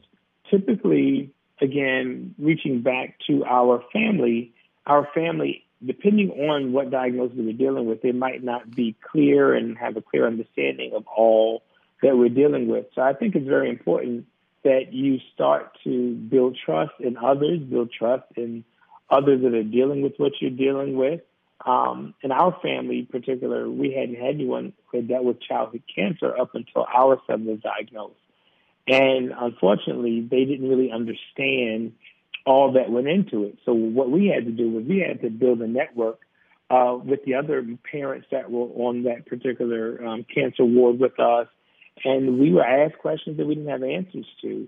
Typically, 0.49 1.31
again, 1.61 2.35
reaching 2.37 2.81
back 2.81 3.15
to 3.27 3.43
our 3.45 3.83
family, 3.93 4.53
our 4.85 5.07
family, 5.13 5.63
depending 5.85 6.31
on 6.31 6.73
what 6.73 6.91
diagnosis 6.91 7.37
we're 7.37 7.53
dealing 7.53 7.85
with, 7.85 8.01
they 8.01 8.11
might 8.11 8.43
not 8.43 8.73
be 8.75 8.95
clear 9.11 9.53
and 9.53 9.77
have 9.77 9.95
a 9.97 10.01
clear 10.01 10.27
understanding 10.27 10.93
of 10.93 11.05
all 11.07 11.63
that 12.01 12.17
we're 12.17 12.29
dealing 12.29 12.67
with. 12.67 12.85
So 12.95 13.01
I 13.01 13.13
think 13.13 13.35
it's 13.35 13.47
very 13.47 13.69
important 13.69 14.25
that 14.63 14.91
you 14.93 15.19
start 15.33 15.77
to 15.83 16.15
build 16.15 16.57
trust 16.63 16.93
in 16.99 17.17
others, 17.17 17.59
build 17.59 17.91
trust 17.91 18.25
in 18.35 18.63
others 19.09 19.41
that 19.41 19.53
are 19.53 19.63
dealing 19.63 20.01
with 20.01 20.13
what 20.17 20.33
you're 20.41 20.51
dealing 20.51 20.97
with. 20.97 21.21
Um, 21.65 22.13
in 22.21 22.31
our 22.31 22.57
family 22.61 22.99
in 22.99 23.05
particular, 23.05 23.69
we 23.69 23.91
hadn't 23.93 24.15
had 24.15 24.35
anyone 24.35 24.73
who 24.87 24.97
had 24.97 25.07
dealt 25.07 25.25
with 25.25 25.41
childhood 25.41 25.83
cancer 25.93 26.37
up 26.37 26.55
until 26.55 26.85
our 26.93 27.21
son 27.27 27.45
was 27.45 27.59
diagnosed. 27.59 28.15
And 28.89 29.31
unfortunately, 29.37 30.27
they 30.29 30.45
didn't 30.45 30.67
really 30.67 30.91
understand 30.91 31.93
all 32.45 32.73
that 32.73 32.89
went 32.89 33.07
into 33.07 33.43
it. 33.43 33.59
So 33.65 33.73
what 33.73 34.09
we 34.09 34.27
had 34.27 34.45
to 34.45 34.51
do 34.51 34.69
was 34.71 34.83
we 34.85 35.05
had 35.07 35.21
to 35.21 35.29
build 35.29 35.61
a 35.61 35.67
network 35.67 36.19
uh, 36.69 36.97
with 37.03 37.23
the 37.25 37.35
other 37.35 37.65
parents 37.91 38.27
that 38.31 38.49
were 38.49 38.67
on 38.67 39.03
that 39.03 39.25
particular 39.27 40.05
um, 40.05 40.25
cancer 40.33 40.65
ward 40.65 40.99
with 40.99 41.19
us 41.19 41.47
and 42.03 42.39
we 42.39 42.51
were 42.51 42.63
asked 42.63 42.97
questions 42.99 43.37
that 43.37 43.45
we 43.45 43.55
didn't 43.55 43.69
have 43.69 43.83
answers 43.83 44.25
to. 44.41 44.67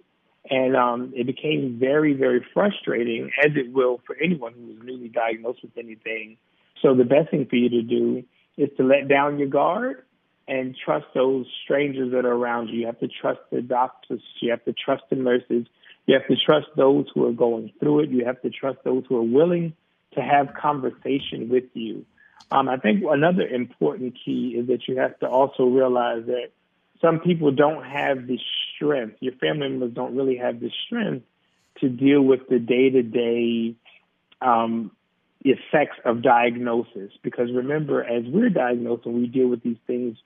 And 0.50 0.76
um, 0.76 1.14
it 1.16 1.28
became 1.28 1.78
very, 1.80 2.14
very 2.14 2.44
frustrating, 2.54 3.30
as 3.44 3.52
it 3.56 3.72
will 3.72 4.02
for 4.08 4.16
anyone 4.16 4.54
who 4.54 4.72
is 4.72 4.78
newly 4.84 5.08
diagnosed 5.08 5.60
with 5.62 5.78
anything. 5.78 6.38
So 6.82 6.96
the 6.96 7.04
best 7.04 7.30
thing 7.30 7.46
for 7.48 7.56
you 7.56 7.70
to 7.70 7.82
do 7.84 8.24
is 8.58 8.70
to 8.78 8.84
let 8.84 9.08
down 9.08 9.38
your 9.38 9.50
guard 9.50 10.04
and 10.48 10.76
trust 10.76 11.06
those 11.14 11.46
strangers 11.64 12.12
that 12.12 12.26
are 12.26 12.34
around 12.34 12.70
you. 12.70 12.82
You 12.82 12.86
have 12.88 13.00
to 13.00 13.08
trust 13.08 13.40
the 13.52 13.62
doctors. 13.62 14.22
You 14.42 14.52
have 14.52 14.64
to 14.66 14.74
trust 14.74 15.04
the 15.10 15.16
nurses. 15.16 15.68
You 16.06 16.16
have 16.16 16.28
to 16.28 16.36
trust 16.36 16.68
those 16.76 17.06
who 17.14 17.28
are 17.28 17.34
going 17.34 17.72
through 17.80 18.02
it. 18.02 18.10
You 18.10 18.26
have 18.26 18.42
to 18.42 18.50
trust 18.50 18.80
those 18.84 19.04
who 19.08 19.18
are 19.18 19.24
willing 19.24 19.74
to 20.14 20.22
have 20.22 20.54
conversation 20.54 21.50
with 21.50 21.66
you. 21.74 22.06
Um, 22.52 22.68
I 22.68 22.78
think 22.78 23.04
another 23.08 23.48
important 23.48 24.18
key 24.26 24.56
is 24.58 24.68
that 24.68 24.88
you 24.88 24.98
have 24.98 25.18
to 25.20 25.28
also 25.28 25.66
realize 25.66 26.26
that 26.26 26.50
some 27.00 27.20
people 27.20 27.52
don't 27.52 27.84
have 27.84 28.28
the 28.28 28.40
strength, 28.76 29.18
your 29.22 29.34
family 29.34 29.70
members 29.70 29.94
don't 29.94 30.16
really 30.16 30.38
have 30.38 30.60
the 30.60 30.70
strength 30.86 31.26
to 31.80 31.90
deal 31.90 32.22
with 32.22 32.48
the 32.50 32.60
day 32.60 32.90
to 32.90 33.02
day 33.04 33.76
effects 35.44 35.98
of 36.06 36.22
diagnosis. 36.22 37.12
Because 37.24 37.52
remember, 37.52 38.04
as 38.04 38.24
we're 38.26 38.50
diagnosed 38.50 39.06
and 39.06 39.16
we 39.16 39.28
deal 39.28 39.48
with 39.48 39.64
these 39.64 39.78
things, 39.88 40.18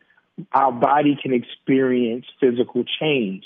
our 0.51 0.71
body 0.71 1.17
can 1.21 1.33
experience 1.33 2.25
physical 2.39 2.83
change. 2.99 3.43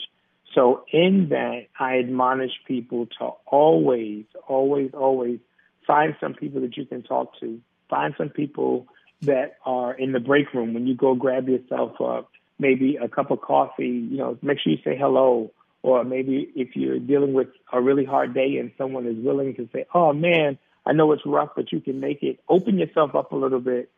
So, 0.56 0.84
in 0.92 1.30
that, 1.30 1.68
I 1.80 2.00
admonish 2.00 2.52
people 2.68 3.08
to 3.20 3.30
always, 3.46 4.26
always, 4.48 4.92
always 4.94 5.40
find 5.86 6.16
some 6.20 6.34
people 6.34 6.62
that 6.62 6.76
you 6.76 6.86
can 6.86 7.04
talk 7.04 7.40
to. 7.40 7.60
Find 7.90 8.16
some 8.18 8.30
people 8.30 8.88
that 9.22 9.58
are 9.66 9.94
in 9.94 10.12
the 10.12 10.20
break 10.20 10.54
room 10.54 10.74
when 10.74 10.88
you 10.88 10.96
go 10.96 11.14
grab 11.14 11.48
yourself 11.48 12.02
up 12.02 12.32
maybe 12.60 12.98
a 12.98 13.08
cup 13.08 13.32
of 13.32 13.42
coffee, 13.42 13.88
you 13.88 14.18
know, 14.18 14.38
make 14.42 14.60
sure 14.60 14.74
you 14.74 14.80
say 14.84 14.98
hello. 14.98 15.52
Or 15.82 16.04
maybe 16.04 16.50
if 16.56 16.76
you're 16.76 17.00
dealing 17.00 17.34
with 17.34 17.48
a 17.72 17.82
really 17.82 18.04
hard 18.04 18.34
day 18.34 18.58
and 18.58 18.72
someone 18.78 19.08
is 19.08 19.16
willing 19.18 19.56
to 19.56 19.70
say, 19.74 19.86
oh 19.94 20.12
man, 20.12 20.58
I 20.86 20.92
know 20.92 21.14
it's 21.14 21.26
rough, 21.26 21.52
but 21.56 21.72
you 21.72 21.80
can 21.80 22.02
make 22.02 22.22
it, 22.22 22.40
open 22.50 22.78
yourself 22.78 23.16
up 23.16 23.32
a 23.32 23.36
little 23.38 23.62
bit 23.62 23.90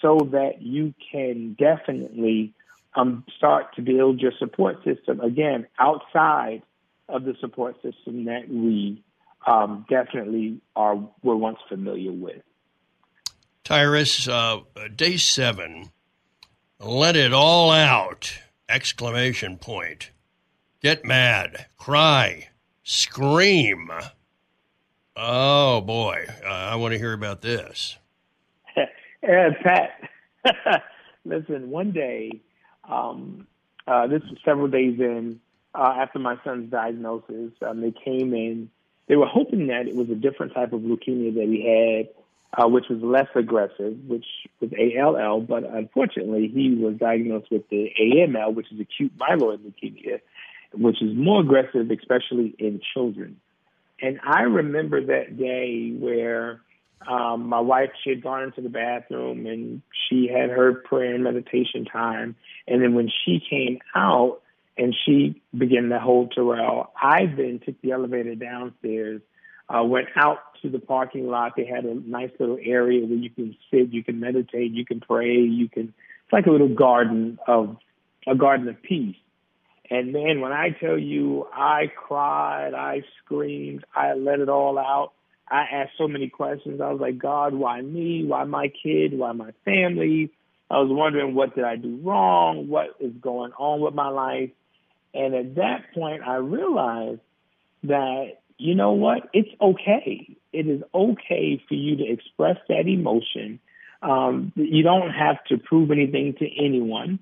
so 0.00 0.28
that 0.32 0.62
you 0.62 0.94
can 1.12 1.56
definitely 1.58 2.54
um, 2.94 3.24
start 3.36 3.74
to 3.76 3.82
build 3.82 4.20
your 4.20 4.32
support 4.38 4.82
system 4.84 5.20
again 5.20 5.66
outside 5.78 6.62
of 7.08 7.24
the 7.24 7.34
support 7.40 7.76
system 7.82 8.24
that 8.24 8.48
we 8.48 9.02
um, 9.46 9.86
definitely 9.88 10.60
are 10.76 10.96
were 11.22 11.36
once 11.36 11.58
familiar 11.68 12.12
with. 12.12 12.42
Tyrus, 13.64 14.26
uh, 14.28 14.60
day 14.96 15.16
seven 15.16 15.90
let 16.82 17.14
it 17.14 17.34
all 17.34 17.70
out! 17.70 18.38
Exclamation 18.66 19.58
point. 19.58 20.12
Get 20.80 21.04
mad. 21.04 21.66
Cry. 21.76 22.48
Scream. 22.82 23.90
Oh 25.14 25.82
boy, 25.82 26.24
uh, 26.42 26.48
I 26.48 26.76
want 26.76 26.92
to 26.92 26.98
hear 26.98 27.12
about 27.12 27.42
this. 27.42 27.98
Uh, 29.22 29.50
Pat, 29.62 30.00
listen. 31.24 31.70
One 31.70 31.92
day, 31.92 32.40
um, 32.88 33.46
uh, 33.86 34.06
this 34.06 34.22
was 34.22 34.38
several 34.44 34.68
days 34.68 34.98
in 34.98 35.40
uh, 35.74 35.94
after 35.98 36.18
my 36.18 36.36
son's 36.44 36.70
diagnosis. 36.70 37.52
Um, 37.66 37.80
they 37.80 37.92
came 37.92 38.34
in. 38.34 38.70
They 39.08 39.16
were 39.16 39.26
hoping 39.26 39.66
that 39.68 39.88
it 39.88 39.96
was 39.96 40.08
a 40.10 40.14
different 40.14 40.54
type 40.54 40.72
of 40.72 40.82
leukemia 40.82 41.34
that 41.34 41.46
he 41.48 41.66
had, 41.66 42.62
uh, 42.62 42.68
which 42.68 42.84
was 42.88 43.00
less 43.02 43.28
aggressive, 43.34 43.96
which 44.06 44.26
was 44.60 44.70
ALL, 44.72 45.40
but 45.40 45.64
unfortunately 45.64 46.48
he 46.48 46.74
was 46.74 46.94
diagnosed 46.96 47.50
with 47.50 47.68
the 47.70 47.90
AML, 48.00 48.54
which 48.54 48.70
is 48.72 48.80
acute 48.80 49.16
myeloid 49.18 49.58
leukemia, 49.58 50.20
which 50.74 51.02
is 51.02 51.16
more 51.16 51.40
aggressive, 51.40 51.90
especially 51.90 52.54
in 52.58 52.80
children. 52.94 53.40
And 54.00 54.20
I 54.24 54.42
remember 54.42 55.04
that 55.06 55.36
day 55.36 55.90
where 55.90 56.60
um, 57.06 57.46
my 57.48 57.60
wife, 57.60 57.90
she 58.02 58.10
had 58.10 58.22
gone 58.22 58.42
into 58.42 58.60
the 58.60 58.68
bathroom 58.68 59.46
and 59.46 59.82
she 60.08 60.28
had 60.28 60.50
her 60.50 60.74
prayer 60.74 61.14
and 61.14 61.24
meditation 61.24 61.86
time. 61.86 62.36
And 62.68 62.82
then 62.82 62.94
when 62.94 63.08
she 63.24 63.40
came 63.48 63.78
out 63.94 64.40
and 64.76 64.94
she 65.06 65.40
began 65.56 65.88
to 65.88 65.98
hold 65.98 66.32
Terrell, 66.32 66.92
I 67.00 67.26
then 67.26 67.60
took 67.64 67.80
the 67.80 67.92
elevator 67.92 68.34
downstairs, 68.34 69.22
uh, 69.68 69.82
went 69.82 70.08
out 70.14 70.38
to 70.62 70.68
the 70.68 70.78
parking 70.78 71.26
lot. 71.26 71.52
They 71.56 71.64
had 71.64 71.84
a 71.84 71.94
nice 71.94 72.30
little 72.38 72.58
area 72.62 73.04
where 73.06 73.18
you 73.18 73.30
can 73.30 73.56
sit, 73.70 73.92
you 73.92 74.04
can 74.04 74.20
meditate, 74.20 74.72
you 74.72 74.84
can 74.84 75.00
pray, 75.00 75.38
you 75.38 75.68
can, 75.68 75.94
it's 76.24 76.32
like 76.32 76.46
a 76.46 76.50
little 76.50 76.74
garden 76.74 77.38
of, 77.46 77.76
a 78.26 78.34
garden 78.34 78.68
of 78.68 78.82
peace. 78.82 79.16
And 79.88 80.12
man, 80.12 80.40
when 80.40 80.52
I 80.52 80.70
tell 80.78 80.98
you 80.98 81.46
I 81.52 81.90
cried, 81.96 82.74
I 82.74 83.02
screamed, 83.24 83.84
I 83.94 84.12
let 84.12 84.40
it 84.40 84.48
all 84.48 84.78
out. 84.78 85.12
I 85.50 85.62
asked 85.72 85.92
so 85.98 86.06
many 86.06 86.28
questions. 86.28 86.80
I 86.80 86.90
was 86.90 87.00
like, 87.00 87.18
God, 87.18 87.54
why 87.54 87.80
me? 87.80 88.24
Why 88.24 88.44
my 88.44 88.68
kid? 88.68 89.18
Why 89.18 89.32
my 89.32 89.52
family? 89.64 90.30
I 90.70 90.78
was 90.78 90.88
wondering 90.90 91.34
what 91.34 91.56
did 91.56 91.64
I 91.64 91.76
do 91.76 92.00
wrong? 92.02 92.68
What 92.68 92.94
is 93.00 93.12
going 93.20 93.52
on 93.58 93.80
with 93.80 93.94
my 93.94 94.08
life? 94.08 94.50
And 95.12 95.34
at 95.34 95.56
that 95.56 95.92
point, 95.92 96.22
I 96.22 96.36
realized 96.36 97.20
that, 97.84 98.38
you 98.58 98.74
know 98.76 98.92
what? 98.92 99.28
It's 99.32 99.50
okay. 99.60 100.36
It 100.52 100.68
is 100.68 100.82
okay 100.94 101.60
for 101.68 101.74
you 101.74 101.96
to 101.96 102.04
express 102.04 102.56
that 102.68 102.86
emotion. 102.86 103.58
Um, 104.02 104.52
you 104.54 104.82
don't 104.84 105.10
have 105.10 105.42
to 105.48 105.58
prove 105.58 105.90
anything 105.90 106.34
to 106.38 106.46
anyone. 106.56 107.18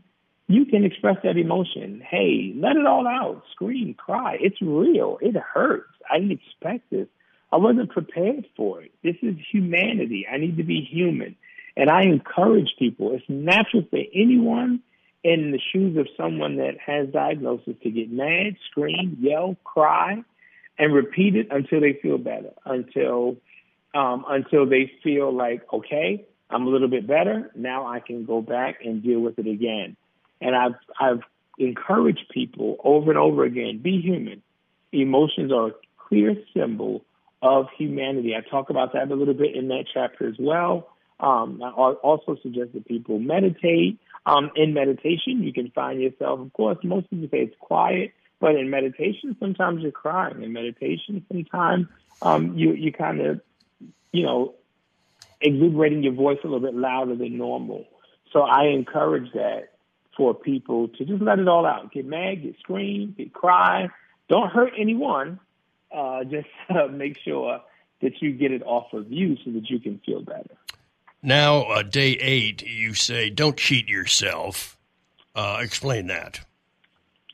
You 0.46 0.66
can 0.66 0.84
express 0.84 1.16
that 1.24 1.36
emotion. 1.36 2.02
Hey, 2.06 2.52
let 2.56 2.76
it 2.76 2.86
all 2.86 3.06
out. 3.06 3.42
Scream, 3.52 3.94
cry. 3.94 4.36
It's 4.40 4.60
real. 4.60 5.18
It 5.20 5.36
hurts. 5.36 5.92
I 6.10 6.18
didn't 6.18 6.32
expect 6.32 6.90
this. 6.90 7.08
I 7.50 7.56
wasn't 7.56 7.90
prepared 7.90 8.46
for 8.56 8.82
it. 8.82 8.92
This 9.02 9.16
is 9.22 9.36
humanity. 9.50 10.26
I 10.30 10.36
need 10.36 10.56
to 10.58 10.64
be 10.64 10.80
human. 10.82 11.36
And 11.76 11.90
I 11.90 12.02
encourage 12.02 12.74
people, 12.78 13.14
it's 13.14 13.24
natural 13.28 13.84
for 13.88 14.00
anyone 14.14 14.80
in 15.24 15.52
the 15.52 15.60
shoes 15.72 15.96
of 15.96 16.08
someone 16.16 16.56
that 16.56 16.78
has 16.84 17.08
diagnosis 17.08 17.74
to 17.82 17.90
get 17.90 18.10
mad, 18.10 18.56
scream, 18.70 19.16
yell, 19.20 19.56
cry, 19.64 20.22
and 20.78 20.94
repeat 20.94 21.36
it 21.36 21.48
until 21.50 21.80
they 21.80 21.98
feel 22.00 22.18
better, 22.18 22.50
until 22.64 23.36
um, 23.94 24.24
until 24.28 24.66
they 24.66 24.92
feel 25.02 25.32
like, 25.32 25.62
okay, 25.72 26.24
I'm 26.50 26.66
a 26.66 26.68
little 26.68 26.88
bit 26.88 27.06
better. 27.06 27.50
Now 27.54 27.86
I 27.86 28.00
can 28.00 28.24
go 28.24 28.40
back 28.42 28.76
and 28.84 29.02
deal 29.02 29.20
with 29.20 29.38
it 29.38 29.46
again. 29.46 29.96
And 30.40 30.54
I've 30.54 30.74
I've 31.00 31.22
encouraged 31.58 32.26
people 32.30 32.76
over 32.84 33.10
and 33.10 33.18
over 33.18 33.44
again, 33.44 33.78
be 33.82 34.00
human. 34.00 34.42
Emotions 34.92 35.52
are 35.52 35.68
a 35.68 35.72
clear 35.96 36.36
symbol 36.54 37.04
of 37.42 37.66
humanity. 37.76 38.34
I 38.34 38.40
talk 38.48 38.70
about 38.70 38.92
that 38.94 39.10
a 39.10 39.14
little 39.14 39.34
bit 39.34 39.54
in 39.54 39.68
that 39.68 39.84
chapter 39.92 40.28
as 40.28 40.36
well. 40.38 40.88
Um, 41.20 41.62
I 41.62 41.70
also 41.70 42.36
suggest 42.42 42.72
that 42.74 42.86
people 42.86 43.18
meditate. 43.18 43.98
Um, 44.26 44.50
in 44.54 44.74
meditation, 44.74 45.42
you 45.42 45.52
can 45.52 45.70
find 45.70 46.00
yourself, 46.00 46.40
of 46.40 46.52
course, 46.52 46.78
most 46.82 47.10
people 47.10 47.28
say 47.30 47.42
it's 47.42 47.56
quiet, 47.60 48.12
but 48.40 48.54
in 48.54 48.70
meditation, 48.70 49.36
sometimes 49.40 49.82
you're 49.82 49.90
crying. 49.90 50.42
In 50.42 50.52
meditation, 50.52 51.24
sometimes 51.28 51.86
um, 52.22 52.56
you 52.56 52.72
you 52.72 52.92
kind 52.92 53.20
of, 53.20 53.40
you 54.12 54.24
know, 54.24 54.54
exuberating 55.40 56.02
your 56.02 56.12
voice 56.12 56.38
a 56.44 56.46
little 56.46 56.60
bit 56.60 56.74
louder 56.74 57.16
than 57.16 57.36
normal. 57.38 57.86
So 58.32 58.42
I 58.42 58.66
encourage 58.66 59.32
that 59.32 59.70
for 60.16 60.34
people 60.34 60.88
to 60.88 61.04
just 61.04 61.22
let 61.22 61.38
it 61.38 61.48
all 61.48 61.64
out. 61.64 61.92
Get 61.92 62.04
mad, 62.04 62.42
get 62.42 62.58
scream, 62.58 63.14
get 63.16 63.32
cry. 63.32 63.88
Don't 64.28 64.50
hurt 64.50 64.72
anyone, 64.76 65.40
uh, 65.94 66.24
just 66.24 66.48
uh, 66.70 66.86
make 66.88 67.18
sure 67.24 67.60
that 68.00 68.12
you 68.20 68.32
get 68.32 68.52
it 68.52 68.62
off 68.62 68.92
of 68.92 69.10
you 69.10 69.36
so 69.44 69.50
that 69.52 69.68
you 69.68 69.80
can 69.80 70.00
feel 70.04 70.22
better. 70.22 70.56
Now, 71.22 71.62
uh, 71.62 71.82
day 71.82 72.12
eight, 72.12 72.62
you 72.62 72.94
say 72.94 73.30
don't 73.30 73.56
cheat 73.56 73.88
yourself. 73.88 74.78
Uh, 75.34 75.58
explain 75.60 76.06
that. 76.08 76.40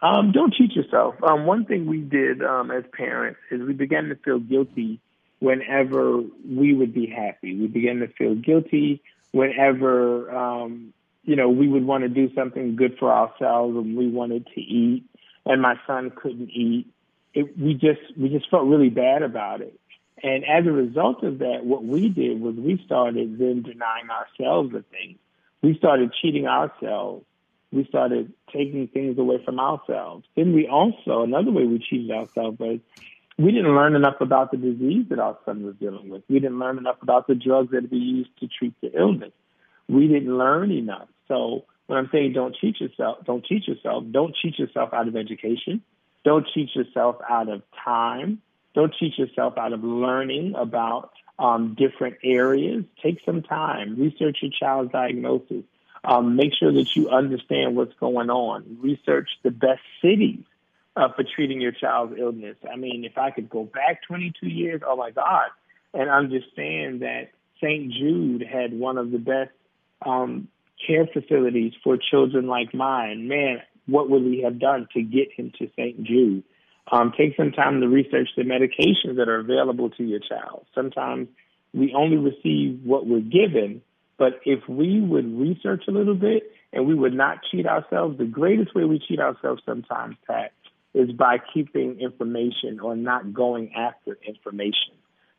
Um, 0.02 0.32
don't 0.32 0.52
cheat 0.52 0.72
yourself. 0.72 1.14
Um, 1.22 1.46
one 1.46 1.64
thing 1.64 1.86
we 1.86 2.00
did 2.00 2.42
um, 2.42 2.70
as 2.70 2.84
parents 2.92 3.40
is 3.50 3.62
we 3.62 3.72
began 3.72 4.08
to 4.08 4.16
feel 4.16 4.38
guilty 4.38 5.00
whenever 5.38 6.20
we 6.46 6.74
would 6.74 6.92
be 6.92 7.06
happy. 7.06 7.58
We 7.58 7.66
began 7.66 8.00
to 8.00 8.08
feel 8.08 8.34
guilty 8.34 9.02
whenever 9.32 10.34
um, 10.34 10.92
you 11.24 11.36
know 11.36 11.48
we 11.48 11.68
would 11.68 11.84
want 11.84 12.02
to 12.02 12.08
do 12.08 12.32
something 12.34 12.76
good 12.76 12.96
for 12.98 13.12
ourselves 13.12 13.76
and 13.76 13.96
we 13.96 14.08
wanted 14.08 14.46
to 14.54 14.60
eat, 14.60 15.04
and 15.46 15.60
my 15.60 15.76
son 15.86 16.10
couldn't 16.14 16.50
eat 16.50 16.86
it, 17.34 17.58
we 17.58 17.74
just 17.74 18.00
we 18.16 18.28
just 18.28 18.48
felt 18.50 18.66
really 18.66 18.90
bad 18.90 19.22
about 19.22 19.60
it. 19.60 19.78
And 20.22 20.44
as 20.44 20.66
a 20.66 20.72
result 20.72 21.22
of 21.22 21.40
that, 21.40 21.64
what 21.64 21.84
we 21.84 22.08
did 22.08 22.40
was 22.40 22.54
we 22.54 22.80
started 22.86 23.38
then 23.38 23.62
denying 23.62 24.08
ourselves 24.08 24.72
the 24.72 24.82
things. 24.82 25.18
We 25.62 25.76
started 25.76 26.14
cheating 26.20 26.46
ourselves. 26.46 27.24
We 27.72 27.84
started 27.86 28.32
taking 28.52 28.86
things 28.88 29.18
away 29.18 29.42
from 29.44 29.58
ourselves. 29.58 30.24
Then 30.36 30.54
we 30.54 30.68
also, 30.68 31.22
another 31.22 31.50
way 31.50 31.64
we 31.64 31.78
cheated 31.78 32.12
ourselves 32.12 32.58
was 32.58 32.78
we 33.36 33.50
didn't 33.50 33.74
learn 33.74 33.96
enough 33.96 34.20
about 34.20 34.52
the 34.52 34.56
disease 34.56 35.06
that 35.10 35.18
our 35.18 35.36
son 35.44 35.64
was 35.64 35.74
dealing 35.76 36.08
with. 36.08 36.22
We 36.28 36.38
didn't 36.38 36.60
learn 36.60 36.78
enough 36.78 37.02
about 37.02 37.26
the 37.26 37.34
drugs 37.34 37.72
that 37.72 37.90
we 37.90 37.98
used 37.98 38.30
to 38.38 38.46
treat 38.46 38.74
the 38.80 38.96
illness. 38.96 39.32
We 39.88 40.06
didn't 40.06 40.38
learn 40.38 40.70
enough. 40.70 41.08
So 41.26 41.64
when 41.86 41.98
I'm 41.98 42.08
saying 42.12 42.32
don't 42.32 42.54
cheat 42.54 42.80
yourself, 42.80 43.18
don't 43.26 43.44
cheat 43.44 43.66
yourself, 43.66 44.04
don't 44.10 44.34
cheat 44.36 44.58
yourself 44.58 44.94
out 44.94 45.08
of 45.08 45.16
education. 45.16 45.82
Don't 46.24 46.46
cheat 46.54 46.74
yourself 46.74 47.16
out 47.28 47.48
of 47.48 47.62
time. 47.84 48.40
Don't 48.74 48.94
cheat 48.94 49.18
yourself 49.18 49.56
out 49.58 49.72
of 49.72 49.84
learning 49.84 50.54
about 50.56 51.12
um, 51.38 51.76
different 51.78 52.16
areas. 52.24 52.84
Take 53.02 53.20
some 53.24 53.42
time. 53.42 53.96
Research 53.98 54.38
your 54.42 54.50
child's 54.58 54.92
diagnosis. 54.92 55.64
Um, 56.02 56.36
make 56.36 56.52
sure 56.58 56.72
that 56.72 56.94
you 56.96 57.08
understand 57.08 57.76
what's 57.76 57.94
going 57.94 58.30
on. 58.30 58.78
Research 58.82 59.28
the 59.42 59.50
best 59.50 59.80
cities 60.02 60.44
uh, 60.96 61.08
for 61.14 61.24
treating 61.24 61.60
your 61.60 61.72
child's 61.72 62.18
illness. 62.18 62.56
I 62.70 62.76
mean, 62.76 63.04
if 63.04 63.16
I 63.16 63.30
could 63.30 63.48
go 63.48 63.64
back 63.64 64.02
22 64.06 64.48
years, 64.48 64.82
oh 64.86 64.96
my 64.96 65.10
God, 65.10 65.48
and 65.92 66.10
understand 66.10 67.02
that 67.02 67.30
St. 67.60 67.92
Jude 67.92 68.42
had 68.42 68.78
one 68.78 68.98
of 68.98 69.10
the 69.10 69.18
best 69.18 69.52
um, 70.04 70.48
care 70.86 71.06
facilities 71.06 71.72
for 71.82 71.96
children 71.96 72.46
like 72.46 72.74
mine. 72.74 73.28
Man, 73.28 73.62
what 73.86 74.08
would 74.10 74.22
we 74.22 74.42
have 74.42 74.58
done 74.58 74.88
to 74.94 75.02
get 75.02 75.28
him 75.36 75.52
to 75.58 75.68
St. 75.76 76.02
Jude? 76.02 76.44
Um, 76.90 77.12
take 77.16 77.36
some 77.36 77.52
time 77.52 77.80
to 77.80 77.88
research 77.88 78.28
the 78.36 78.42
medications 78.42 79.16
that 79.16 79.28
are 79.28 79.38
available 79.38 79.90
to 79.90 80.04
your 80.04 80.20
child. 80.20 80.66
Sometimes 80.74 81.28
we 81.72 81.94
only 81.94 82.16
receive 82.16 82.80
what 82.84 83.06
we're 83.06 83.20
given, 83.20 83.82
but 84.18 84.40
if 84.44 84.68
we 84.68 85.00
would 85.00 85.38
research 85.38 85.84
a 85.88 85.90
little 85.90 86.14
bit 86.14 86.44
and 86.72 86.86
we 86.86 86.94
would 86.94 87.14
not 87.14 87.38
cheat 87.50 87.66
ourselves, 87.66 88.18
the 88.18 88.24
greatest 88.24 88.74
way 88.74 88.84
we 88.84 88.98
cheat 88.98 89.18
ourselves 89.18 89.62
sometimes, 89.64 90.16
Pat, 90.26 90.52
is 90.92 91.10
by 91.10 91.38
keeping 91.52 91.98
information 92.00 92.80
or 92.80 92.94
not 92.94 93.32
going 93.32 93.74
after 93.74 94.18
information. 94.26 94.94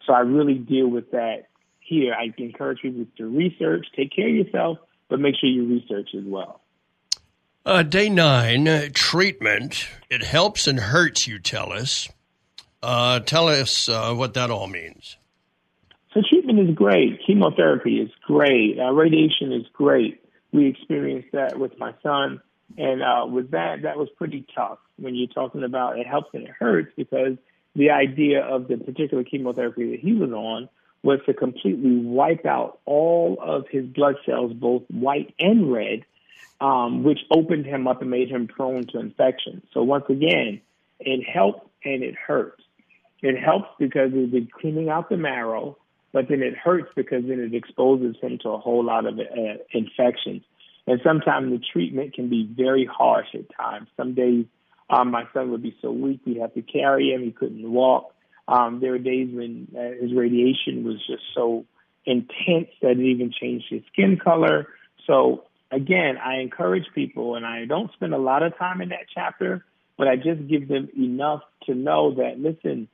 So 0.06 0.14
I 0.14 0.20
really 0.20 0.56
deal 0.56 0.88
with 0.88 1.12
that 1.12 1.46
here. 1.80 2.14
I 2.14 2.34
encourage 2.38 2.82
people 2.82 3.06
to 3.18 3.28
research, 3.28 3.86
take 3.96 4.14
care 4.14 4.28
of 4.28 4.36
yourself, 4.36 4.80
but 5.10 5.20
make 5.20 5.36
sure 5.40 5.50
you 5.50 5.68
research 5.68 6.10
as 6.18 6.24
well. 6.26 6.62
Uh, 7.68 7.82
day 7.82 8.10
nine, 8.10 8.68
uh, 8.68 8.88
treatment. 8.94 9.88
It 10.08 10.22
helps 10.22 10.68
and 10.68 10.80
hurts, 10.80 11.26
you 11.26 11.40
tell 11.40 11.74
us. 11.74 12.08
Uh, 12.84 13.22
tell 13.22 13.48
us 13.48 13.90
uh, 13.90 14.14
what 14.14 14.36
that 14.36 14.52
all 14.52 14.68
means. 14.68 15.18
So, 16.14 16.22
treatment 16.30 16.60
is 16.60 16.76
great. 16.76 17.20
Chemotherapy 17.26 18.00
is 18.00 18.12
great. 18.28 18.78
Uh, 18.80 18.92
radiation 18.92 19.52
is 19.52 19.64
great. 19.74 20.24
We 20.54 20.68
experienced 20.68 21.30
that 21.34 21.58
with 21.58 21.80
my 21.80 21.96
son. 22.04 22.40
And 22.78 23.34
with 23.34 23.50
that, 23.52 23.82
that 23.82 23.98
was 23.98 24.10
pretty 24.16 24.46
tough 24.54 24.78
when 24.98 25.16
you're 25.16 25.28
talking 25.28 25.64
about 25.64 25.98
it 25.98 26.06
helps 26.06 26.30
and 26.34 26.44
it 26.44 26.52
hurts 26.52 26.92
because 26.96 27.36
the 27.76 27.90
idea 27.90 28.44
of 28.44 28.68
the 28.68 28.78
particular 28.78 29.24
chemotherapy 29.24 29.92
that 29.92 30.00
he 30.00 30.14
was 30.14 30.30
on 30.32 30.70
was 31.02 31.20
to 31.26 31.34
completely 31.34 31.98
wipe 31.98 32.46
out 32.46 32.80
all 32.86 33.38
of 33.42 33.66
his 33.70 33.86
blood 33.86 34.16
cells, 34.26 34.54
both 34.54 34.84
white 34.90 35.34
and 35.40 35.72
red, 35.72 36.06
um, 36.62 37.04
which 37.04 37.20
opened 37.32 37.66
him 37.66 37.88
up 37.88 38.02
and 38.02 38.10
made 38.10 38.30
him 38.30 38.48
prone 38.48 38.86
to 38.88 39.00
infection. 39.00 39.62
So 39.74 39.84
once 39.84 40.06
again, 40.10 40.62
it 41.00 41.24
helps 41.28 41.68
and 41.84 42.04
it 42.04 42.16
hurts. 42.16 42.62
It 43.22 43.42
helps 43.42 43.70
because 43.80 44.12
it's 44.14 44.52
cleaning 44.60 44.90
out 44.90 45.10
the 45.10 45.18
marrow, 45.18 45.78
but 46.12 46.28
then 46.30 46.42
it 46.42 46.56
hurts 46.56 46.90
because 46.96 47.24
then 47.28 47.40
it 47.40 47.54
exposes 47.54 48.16
him 48.22 48.38
to 48.44 48.50
a 48.50 48.58
whole 48.58 48.84
lot 48.84 49.06
of 49.06 49.20
uh, 49.20 49.24
infections. 49.72 50.44
And 50.88 51.02
sometimes 51.04 51.52
the 51.52 51.60
treatment 51.74 52.14
can 52.14 52.30
be 52.30 52.48
very 52.56 52.86
harsh 52.86 53.28
at 53.34 53.46
times. 53.56 53.88
Some 53.98 54.14
days 54.14 54.46
um, 54.90 55.12
my 55.12 55.24
son 55.34 55.52
would 55.52 55.64
be 55.64 55.76
so 55.82 55.92
weak 55.92 56.22
we 56.26 56.36
have 56.40 56.54
to 56.54 56.62
carry 56.62 57.12
him. 57.12 57.24
He 57.24 57.32
couldn't 57.32 57.70
walk. 57.70 58.14
Um, 58.48 58.80
there 58.80 58.92
were 58.92 59.00
days 59.00 59.30
when 59.34 59.68
uh, 59.76 60.00
his 60.02 60.14
radiation 60.14 60.84
was 60.84 60.98
just 61.08 61.24
so 61.34 61.66
intense 62.06 62.70
that 62.82 62.92
it 62.92 63.00
even 63.00 63.32
changed 63.32 63.66
his 63.70 63.82
skin 63.92 64.18
color. 64.24 64.68
So 65.08 65.46
again, 65.72 66.18
I 66.18 66.40
encourage 66.40 66.86
people, 66.94 67.36
and 67.36 67.46
I 67.46 67.66
don't 67.66 67.92
spend 67.94 68.14
a 68.14 68.18
lot 68.18 68.44
of 68.44 68.58
time 68.58 68.82
in 68.82 68.90
that 68.90 69.08
chapter, 69.14 69.66
but 69.98 70.08
I 70.08 70.16
just 70.16 70.48
give 70.48 70.68
them 70.68 70.90
enough 70.98 71.42
to 71.66 71.76
know 71.76 72.16
that 72.16 72.40
listen, 72.40 72.88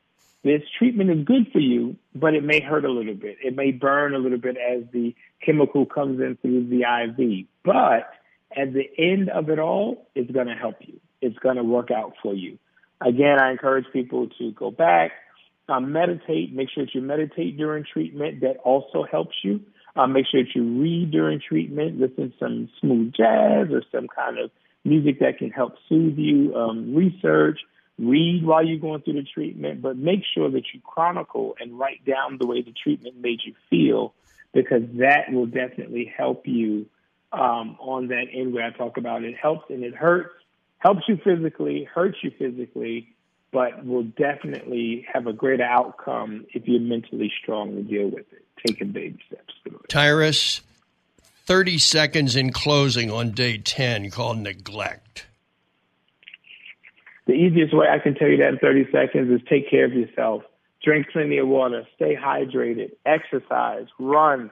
this 0.44 0.62
treatment 0.78 1.10
is 1.12 1.26
good 1.26 1.52
for 1.52 1.60
you, 1.60 1.98
but 2.16 2.34
it 2.34 2.44
may 2.44 2.62
hurt 2.62 2.84
a 2.84 2.92
little 2.92 3.14
bit. 3.14 3.38
It 3.44 3.56
may 3.56 3.72
burn 3.72 4.16
a 4.16 4.18
little 4.18 4.40
bit 4.40 4.58
as 4.58 4.84
the 4.92 5.16
chemical 5.46 5.86
comes 5.86 6.20
in 6.20 6.38
through 6.38 6.68
the 6.68 6.82
IV. 6.82 7.48
But 7.64 8.10
at 8.56 8.74
the 8.74 8.90
end 8.98 9.30
of 9.30 9.50
it 9.50 9.60
all, 9.60 10.08
it's 10.16 10.32
going 10.32 10.48
to 10.48 10.56
help 10.56 10.78
you. 10.82 11.00
It's 11.22 11.38
going 11.40 11.58
to 11.58 11.64
work 11.64 11.92
out 11.92 12.14
for 12.24 12.34
you. 12.34 12.58
Again, 13.00 13.40
I 13.40 13.52
encourage 13.52 13.86
people 13.94 14.30
to 14.40 14.52
go 14.52 14.72
back, 14.72 15.12
um, 15.70 15.92
meditate. 15.92 16.54
Make 16.54 16.70
sure 16.70 16.86
that 16.86 16.96
you 16.96 17.02
meditate 17.02 17.58
during 17.58 17.84
treatment. 17.84 18.42
That 18.42 18.58
also 18.58 19.04
helps 19.10 19.36
you. 19.44 19.62
Uh, 19.96 20.08
make 20.08 20.26
sure 20.32 20.44
that 20.44 20.56
you 20.56 20.82
read 20.82 21.12
during 21.12 21.40
treatment. 21.40 22.00
Listen 22.00 22.32
to 22.32 22.38
some 22.40 22.70
smooth 22.80 23.14
jazz 23.14 23.68
or 23.72 23.84
some 23.92 24.08
kind 24.08 24.40
of 24.40 24.52
music 24.84 25.20
that 25.20 25.38
can 25.38 25.52
help 25.52 25.74
soothe 25.90 26.18
you. 26.18 26.56
Um, 26.56 26.96
research 26.96 27.60
read 28.00 28.44
while 28.46 28.66
you're 28.66 28.80
going 28.80 29.02
through 29.02 29.14
the 29.14 29.24
treatment, 29.24 29.82
but 29.82 29.98
make 29.98 30.22
sure 30.34 30.50
that 30.50 30.64
you 30.74 30.82
chronicle 30.84 31.56
and 31.60 31.78
write 31.78 32.04
down 32.06 32.38
the 32.40 32.48
way 32.48 32.62
the 32.62 32.72
treatment 32.72 33.16
made 33.18 33.40
you 33.46 33.54
feel 33.70 34.14
because 34.54 34.82
that 34.96 35.32
will 35.32 35.46
definitely 35.46 36.12
help 36.18 36.48
you 36.48 36.88
um, 37.32 37.78
on 37.80 38.08
that 38.08 38.26
end 38.34 38.54
where 38.54 38.66
I 38.66 38.72
talk 38.72 38.98
about 38.98 39.24
it 39.24 39.36
helps 39.38 39.70
and 39.70 39.84
it 39.84 39.96
hurts, 39.96 40.34
helps 40.80 41.04
you 41.08 41.18
physically, 41.24 41.84
hurts 41.84 42.18
you 42.24 42.32
physically, 42.38 43.16
but 43.52 43.86
will 43.86 44.04
definitely 44.04 45.06
have 45.12 45.28
a 45.28 45.34
greater 45.34 45.64
outcome 45.64 46.46
if 46.54 46.68
you're 46.68 46.80
mentally 46.80 47.32
strong 47.42 47.76
to 47.76 47.84
deal 47.84 48.08
with 48.08 48.26
it, 48.32 48.46
taking 48.66 48.92
baby 48.92 49.20
steps 49.28 49.54
through 49.64 49.78
it. 49.78 49.90
Tyrus, 49.90 50.62
30 51.46 51.78
seconds 51.78 52.36
in 52.36 52.52
closing 52.52 53.12
on 53.12 53.32
day 53.32 53.58
10 53.58 54.10
called 54.12 54.38
neglect. 54.38 55.28
The 57.28 57.34
easiest 57.34 57.74
way 57.76 57.88
I 57.88 58.00
can 58.00 58.16
tell 58.16 58.28
you 58.28 58.38
that 58.38 58.50
in 58.50 58.58
30 58.60 58.88
seconds 58.92 59.32
is 59.32 59.48
take 59.48 59.70
care 59.70 59.86
of 59.86 59.94
yourself. 59.94 60.44
Drink 60.84 61.08
plenty 61.14 61.38
of 61.38 61.48
water, 61.48 61.86
stay 61.96 62.16
hydrated, 62.16 62.92
exercise, 63.06 63.86
run, 64.00 64.50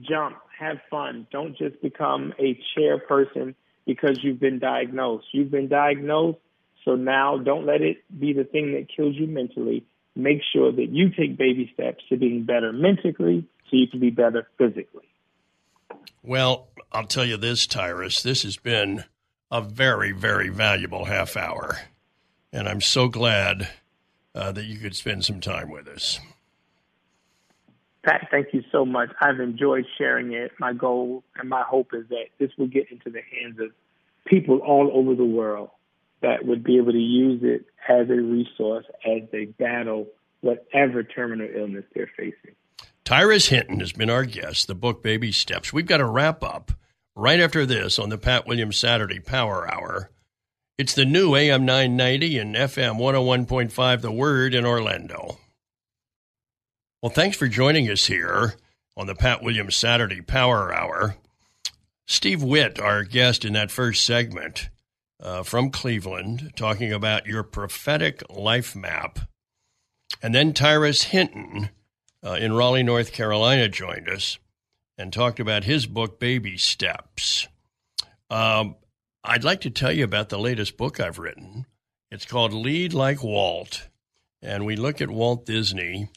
jump, 0.00 0.36
have 0.58 0.78
fun. 0.90 1.26
Don't 1.32 1.56
just 1.56 1.80
become 1.80 2.34
a 2.38 2.58
chair 2.74 2.98
person 2.98 3.54
because 3.86 4.22
you've 4.22 4.38
been 4.38 4.58
diagnosed. 4.58 5.26
You've 5.32 5.50
been 5.50 5.68
diagnosed, 5.68 6.38
so 6.84 6.94
now 6.94 7.38
don't 7.38 7.66
let 7.66 7.82
it 7.82 7.98
be 8.18 8.32
the 8.32 8.44
thing 8.44 8.72
that 8.72 8.88
kills 8.94 9.14
you 9.16 9.26
mentally. 9.26 9.84
Make 10.16 10.40
sure 10.52 10.72
that 10.72 10.88
you 10.90 11.10
take 11.10 11.36
baby 11.36 11.70
steps 11.74 12.02
to 12.08 12.16
being 12.16 12.44
better 12.44 12.72
mentally 12.72 13.46
so 13.70 13.76
you 13.76 13.86
can 13.88 14.00
be 14.00 14.10
better 14.10 14.48
physically. 14.58 15.08
Well, 16.22 16.68
I'll 16.92 17.06
tell 17.06 17.24
you 17.24 17.36
this, 17.36 17.66
Tyrus, 17.66 18.22
this 18.22 18.42
has 18.42 18.56
been 18.56 19.04
a 19.50 19.60
very, 19.60 20.12
very 20.12 20.48
valuable 20.48 21.04
half 21.04 21.36
hour. 21.36 21.78
And 22.52 22.68
I'm 22.68 22.80
so 22.80 23.08
glad 23.08 23.68
uh, 24.34 24.52
that 24.52 24.64
you 24.64 24.78
could 24.78 24.96
spend 24.96 25.24
some 25.24 25.40
time 25.40 25.70
with 25.70 25.88
us. 25.88 26.20
Pat, 28.02 28.28
thank 28.30 28.48
you 28.52 28.62
so 28.72 28.84
much. 28.84 29.10
I've 29.20 29.40
enjoyed 29.40 29.84
sharing 29.98 30.32
it. 30.32 30.52
My 30.58 30.72
goal 30.72 31.22
and 31.36 31.48
my 31.48 31.62
hope 31.62 31.92
is 31.92 32.08
that 32.08 32.26
this 32.38 32.50
will 32.56 32.66
get 32.66 32.90
into 32.90 33.10
the 33.10 33.20
hands 33.20 33.60
of 33.60 33.70
people 34.26 34.58
all 34.58 34.90
over 34.92 35.14
the 35.14 35.24
world 35.24 35.70
that 36.22 36.44
would 36.44 36.62
be 36.62 36.76
able 36.76 36.92
to 36.92 36.98
use 36.98 37.40
it 37.42 37.66
as 37.88 38.08
a 38.10 38.20
resource 38.20 38.86
as 39.06 39.22
they 39.32 39.46
battle 39.46 40.06
whatever 40.40 41.02
terminal 41.02 41.48
illness 41.54 41.84
they're 41.94 42.10
facing. 42.16 42.54
Tyrus 43.04 43.46
Hinton 43.46 43.80
has 43.80 43.92
been 43.92 44.10
our 44.10 44.24
guest, 44.24 44.66
the 44.66 44.74
book 44.74 45.02
Baby 45.02 45.32
Steps. 45.32 45.72
We've 45.72 45.86
got 45.86 45.98
to 45.98 46.06
wrap 46.06 46.42
up 46.42 46.72
right 47.16 47.40
after 47.40 47.66
this 47.66 47.98
on 47.98 48.08
the 48.08 48.18
Pat 48.18 48.46
Williams 48.46 48.76
Saturday 48.76 49.20
Power 49.20 49.70
Hour. 49.70 50.10
It's 50.78 50.94
the 50.94 51.04
new 51.04 51.34
AM 51.34 51.64
990 51.66 52.38
and 52.38 52.54
FM 52.54 52.98
101.5 52.98 54.00
The 54.00 54.12
Word 54.12 54.54
in 54.54 54.64
Orlando. 54.64 55.38
Well, 57.02 57.10
thanks 57.10 57.36
for 57.36 57.48
joining 57.48 57.90
us 57.90 58.06
here 58.06 58.54
on 58.96 59.06
the 59.06 59.14
Pat 59.14 59.42
Williams 59.42 59.76
Saturday 59.76 60.20
Power 60.20 60.72
Hour. 60.72 61.16
Steve 62.06 62.42
Witt, 62.42 62.78
our 62.78 63.04
guest 63.04 63.44
in 63.44 63.54
that 63.54 63.70
first 63.70 64.04
segment 64.04 64.68
uh, 65.20 65.42
from 65.42 65.70
Cleveland, 65.70 66.52
talking 66.56 66.92
about 66.92 67.26
your 67.26 67.42
prophetic 67.42 68.22
life 68.30 68.74
map. 68.74 69.18
And 70.22 70.34
then 70.34 70.52
Tyrus 70.52 71.04
Hinton 71.04 71.70
uh, 72.24 72.32
in 72.32 72.52
Raleigh, 72.52 72.82
North 72.82 73.12
Carolina, 73.12 73.68
joined 73.68 74.08
us 74.08 74.38
and 74.98 75.12
talked 75.12 75.40
about 75.40 75.64
his 75.64 75.86
book, 75.86 76.20
Baby 76.20 76.58
Steps. 76.58 77.48
Um, 78.28 78.76
I'd 79.24 79.44
like 79.44 79.62
to 79.62 79.70
tell 79.70 79.92
you 79.92 80.04
about 80.04 80.28
the 80.28 80.38
latest 80.38 80.76
book 80.76 81.00
I've 81.00 81.18
written. 81.18 81.66
It's 82.10 82.26
called 82.26 82.52
Lead 82.52 82.92
Like 82.92 83.22
Walt. 83.22 83.88
And 84.42 84.64
we 84.64 84.76
look 84.76 85.00
at 85.00 85.10
Walt 85.10 85.44
Disney 85.44 86.08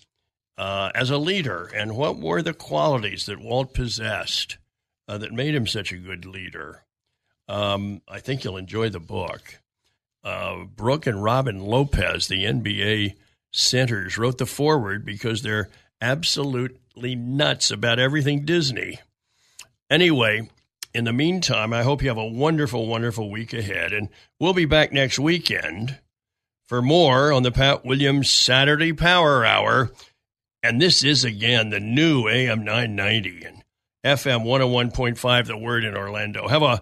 uh, 0.58 0.92
as 0.96 1.10
a 1.10 1.18
leader 1.18 1.70
and 1.76 1.96
what 1.96 2.18
were 2.18 2.42
the 2.42 2.54
qualities 2.54 3.26
that 3.26 3.40
Walt 3.40 3.74
possessed 3.74 4.58
uh, 5.08 5.18
that 5.18 5.34
made 5.34 5.56
him 5.56 5.68
such 5.68 5.92
a 5.92 5.98
good 5.98 6.26
leader. 6.26 6.84
Um, 7.48 8.02
I 8.08 8.20
think 8.20 8.44
you'll 8.44 8.58
enjoy 8.58 8.90
the 8.90 9.00
book. 9.00 9.60
Uh, 10.24 10.64
Brooke 10.64 11.06
and 11.06 11.24
Robin 11.24 11.60
Lopez, 11.60 12.28
the 12.28 12.46
NBA 12.46 13.16
centers, 13.52 14.18
wrote 14.18 14.38
the 14.38 14.46
foreword 14.46 15.06
because 15.06 15.42
they're 15.42 15.70
absolutely 16.02 17.16
nuts 17.16 17.72
about 17.72 18.00
everything 18.00 18.46
Disney. 18.46 19.00
Anyway, 19.90 20.50
in 20.94 21.04
the 21.06 21.14
meantime, 21.14 21.74
I 21.74 21.84
hope 21.84 22.02
you 22.02 22.10
have 22.10 22.18
a 22.18 22.26
wonderful, 22.26 22.88
wonderful 22.88 23.30
week 23.30 23.54
ahead. 23.54 23.94
And 23.94 24.10
we'll 24.40 24.54
be 24.54 24.66
back 24.66 24.94
next 24.94 25.20
weekend 25.20 26.00
for 26.66 26.82
more 26.82 27.32
on 27.32 27.44
the 27.44 27.52
Pat 27.52 27.86
Williams 27.86 28.30
Saturday 28.30 28.94
Power 28.94 29.46
Hour. 29.46 29.92
And 30.62 30.82
this 30.82 31.04
is 31.04 31.26
again 31.26 31.70
the 31.70 31.80
new 31.80 32.28
AM 32.28 32.64
990 32.64 33.44
and 33.44 33.64
FM 34.06 34.46
101.5, 34.46 35.48
The 35.48 35.58
Word 35.58 35.84
in 35.84 35.96
Orlando. 35.96 36.48
Have 36.48 36.64
a 36.64 36.82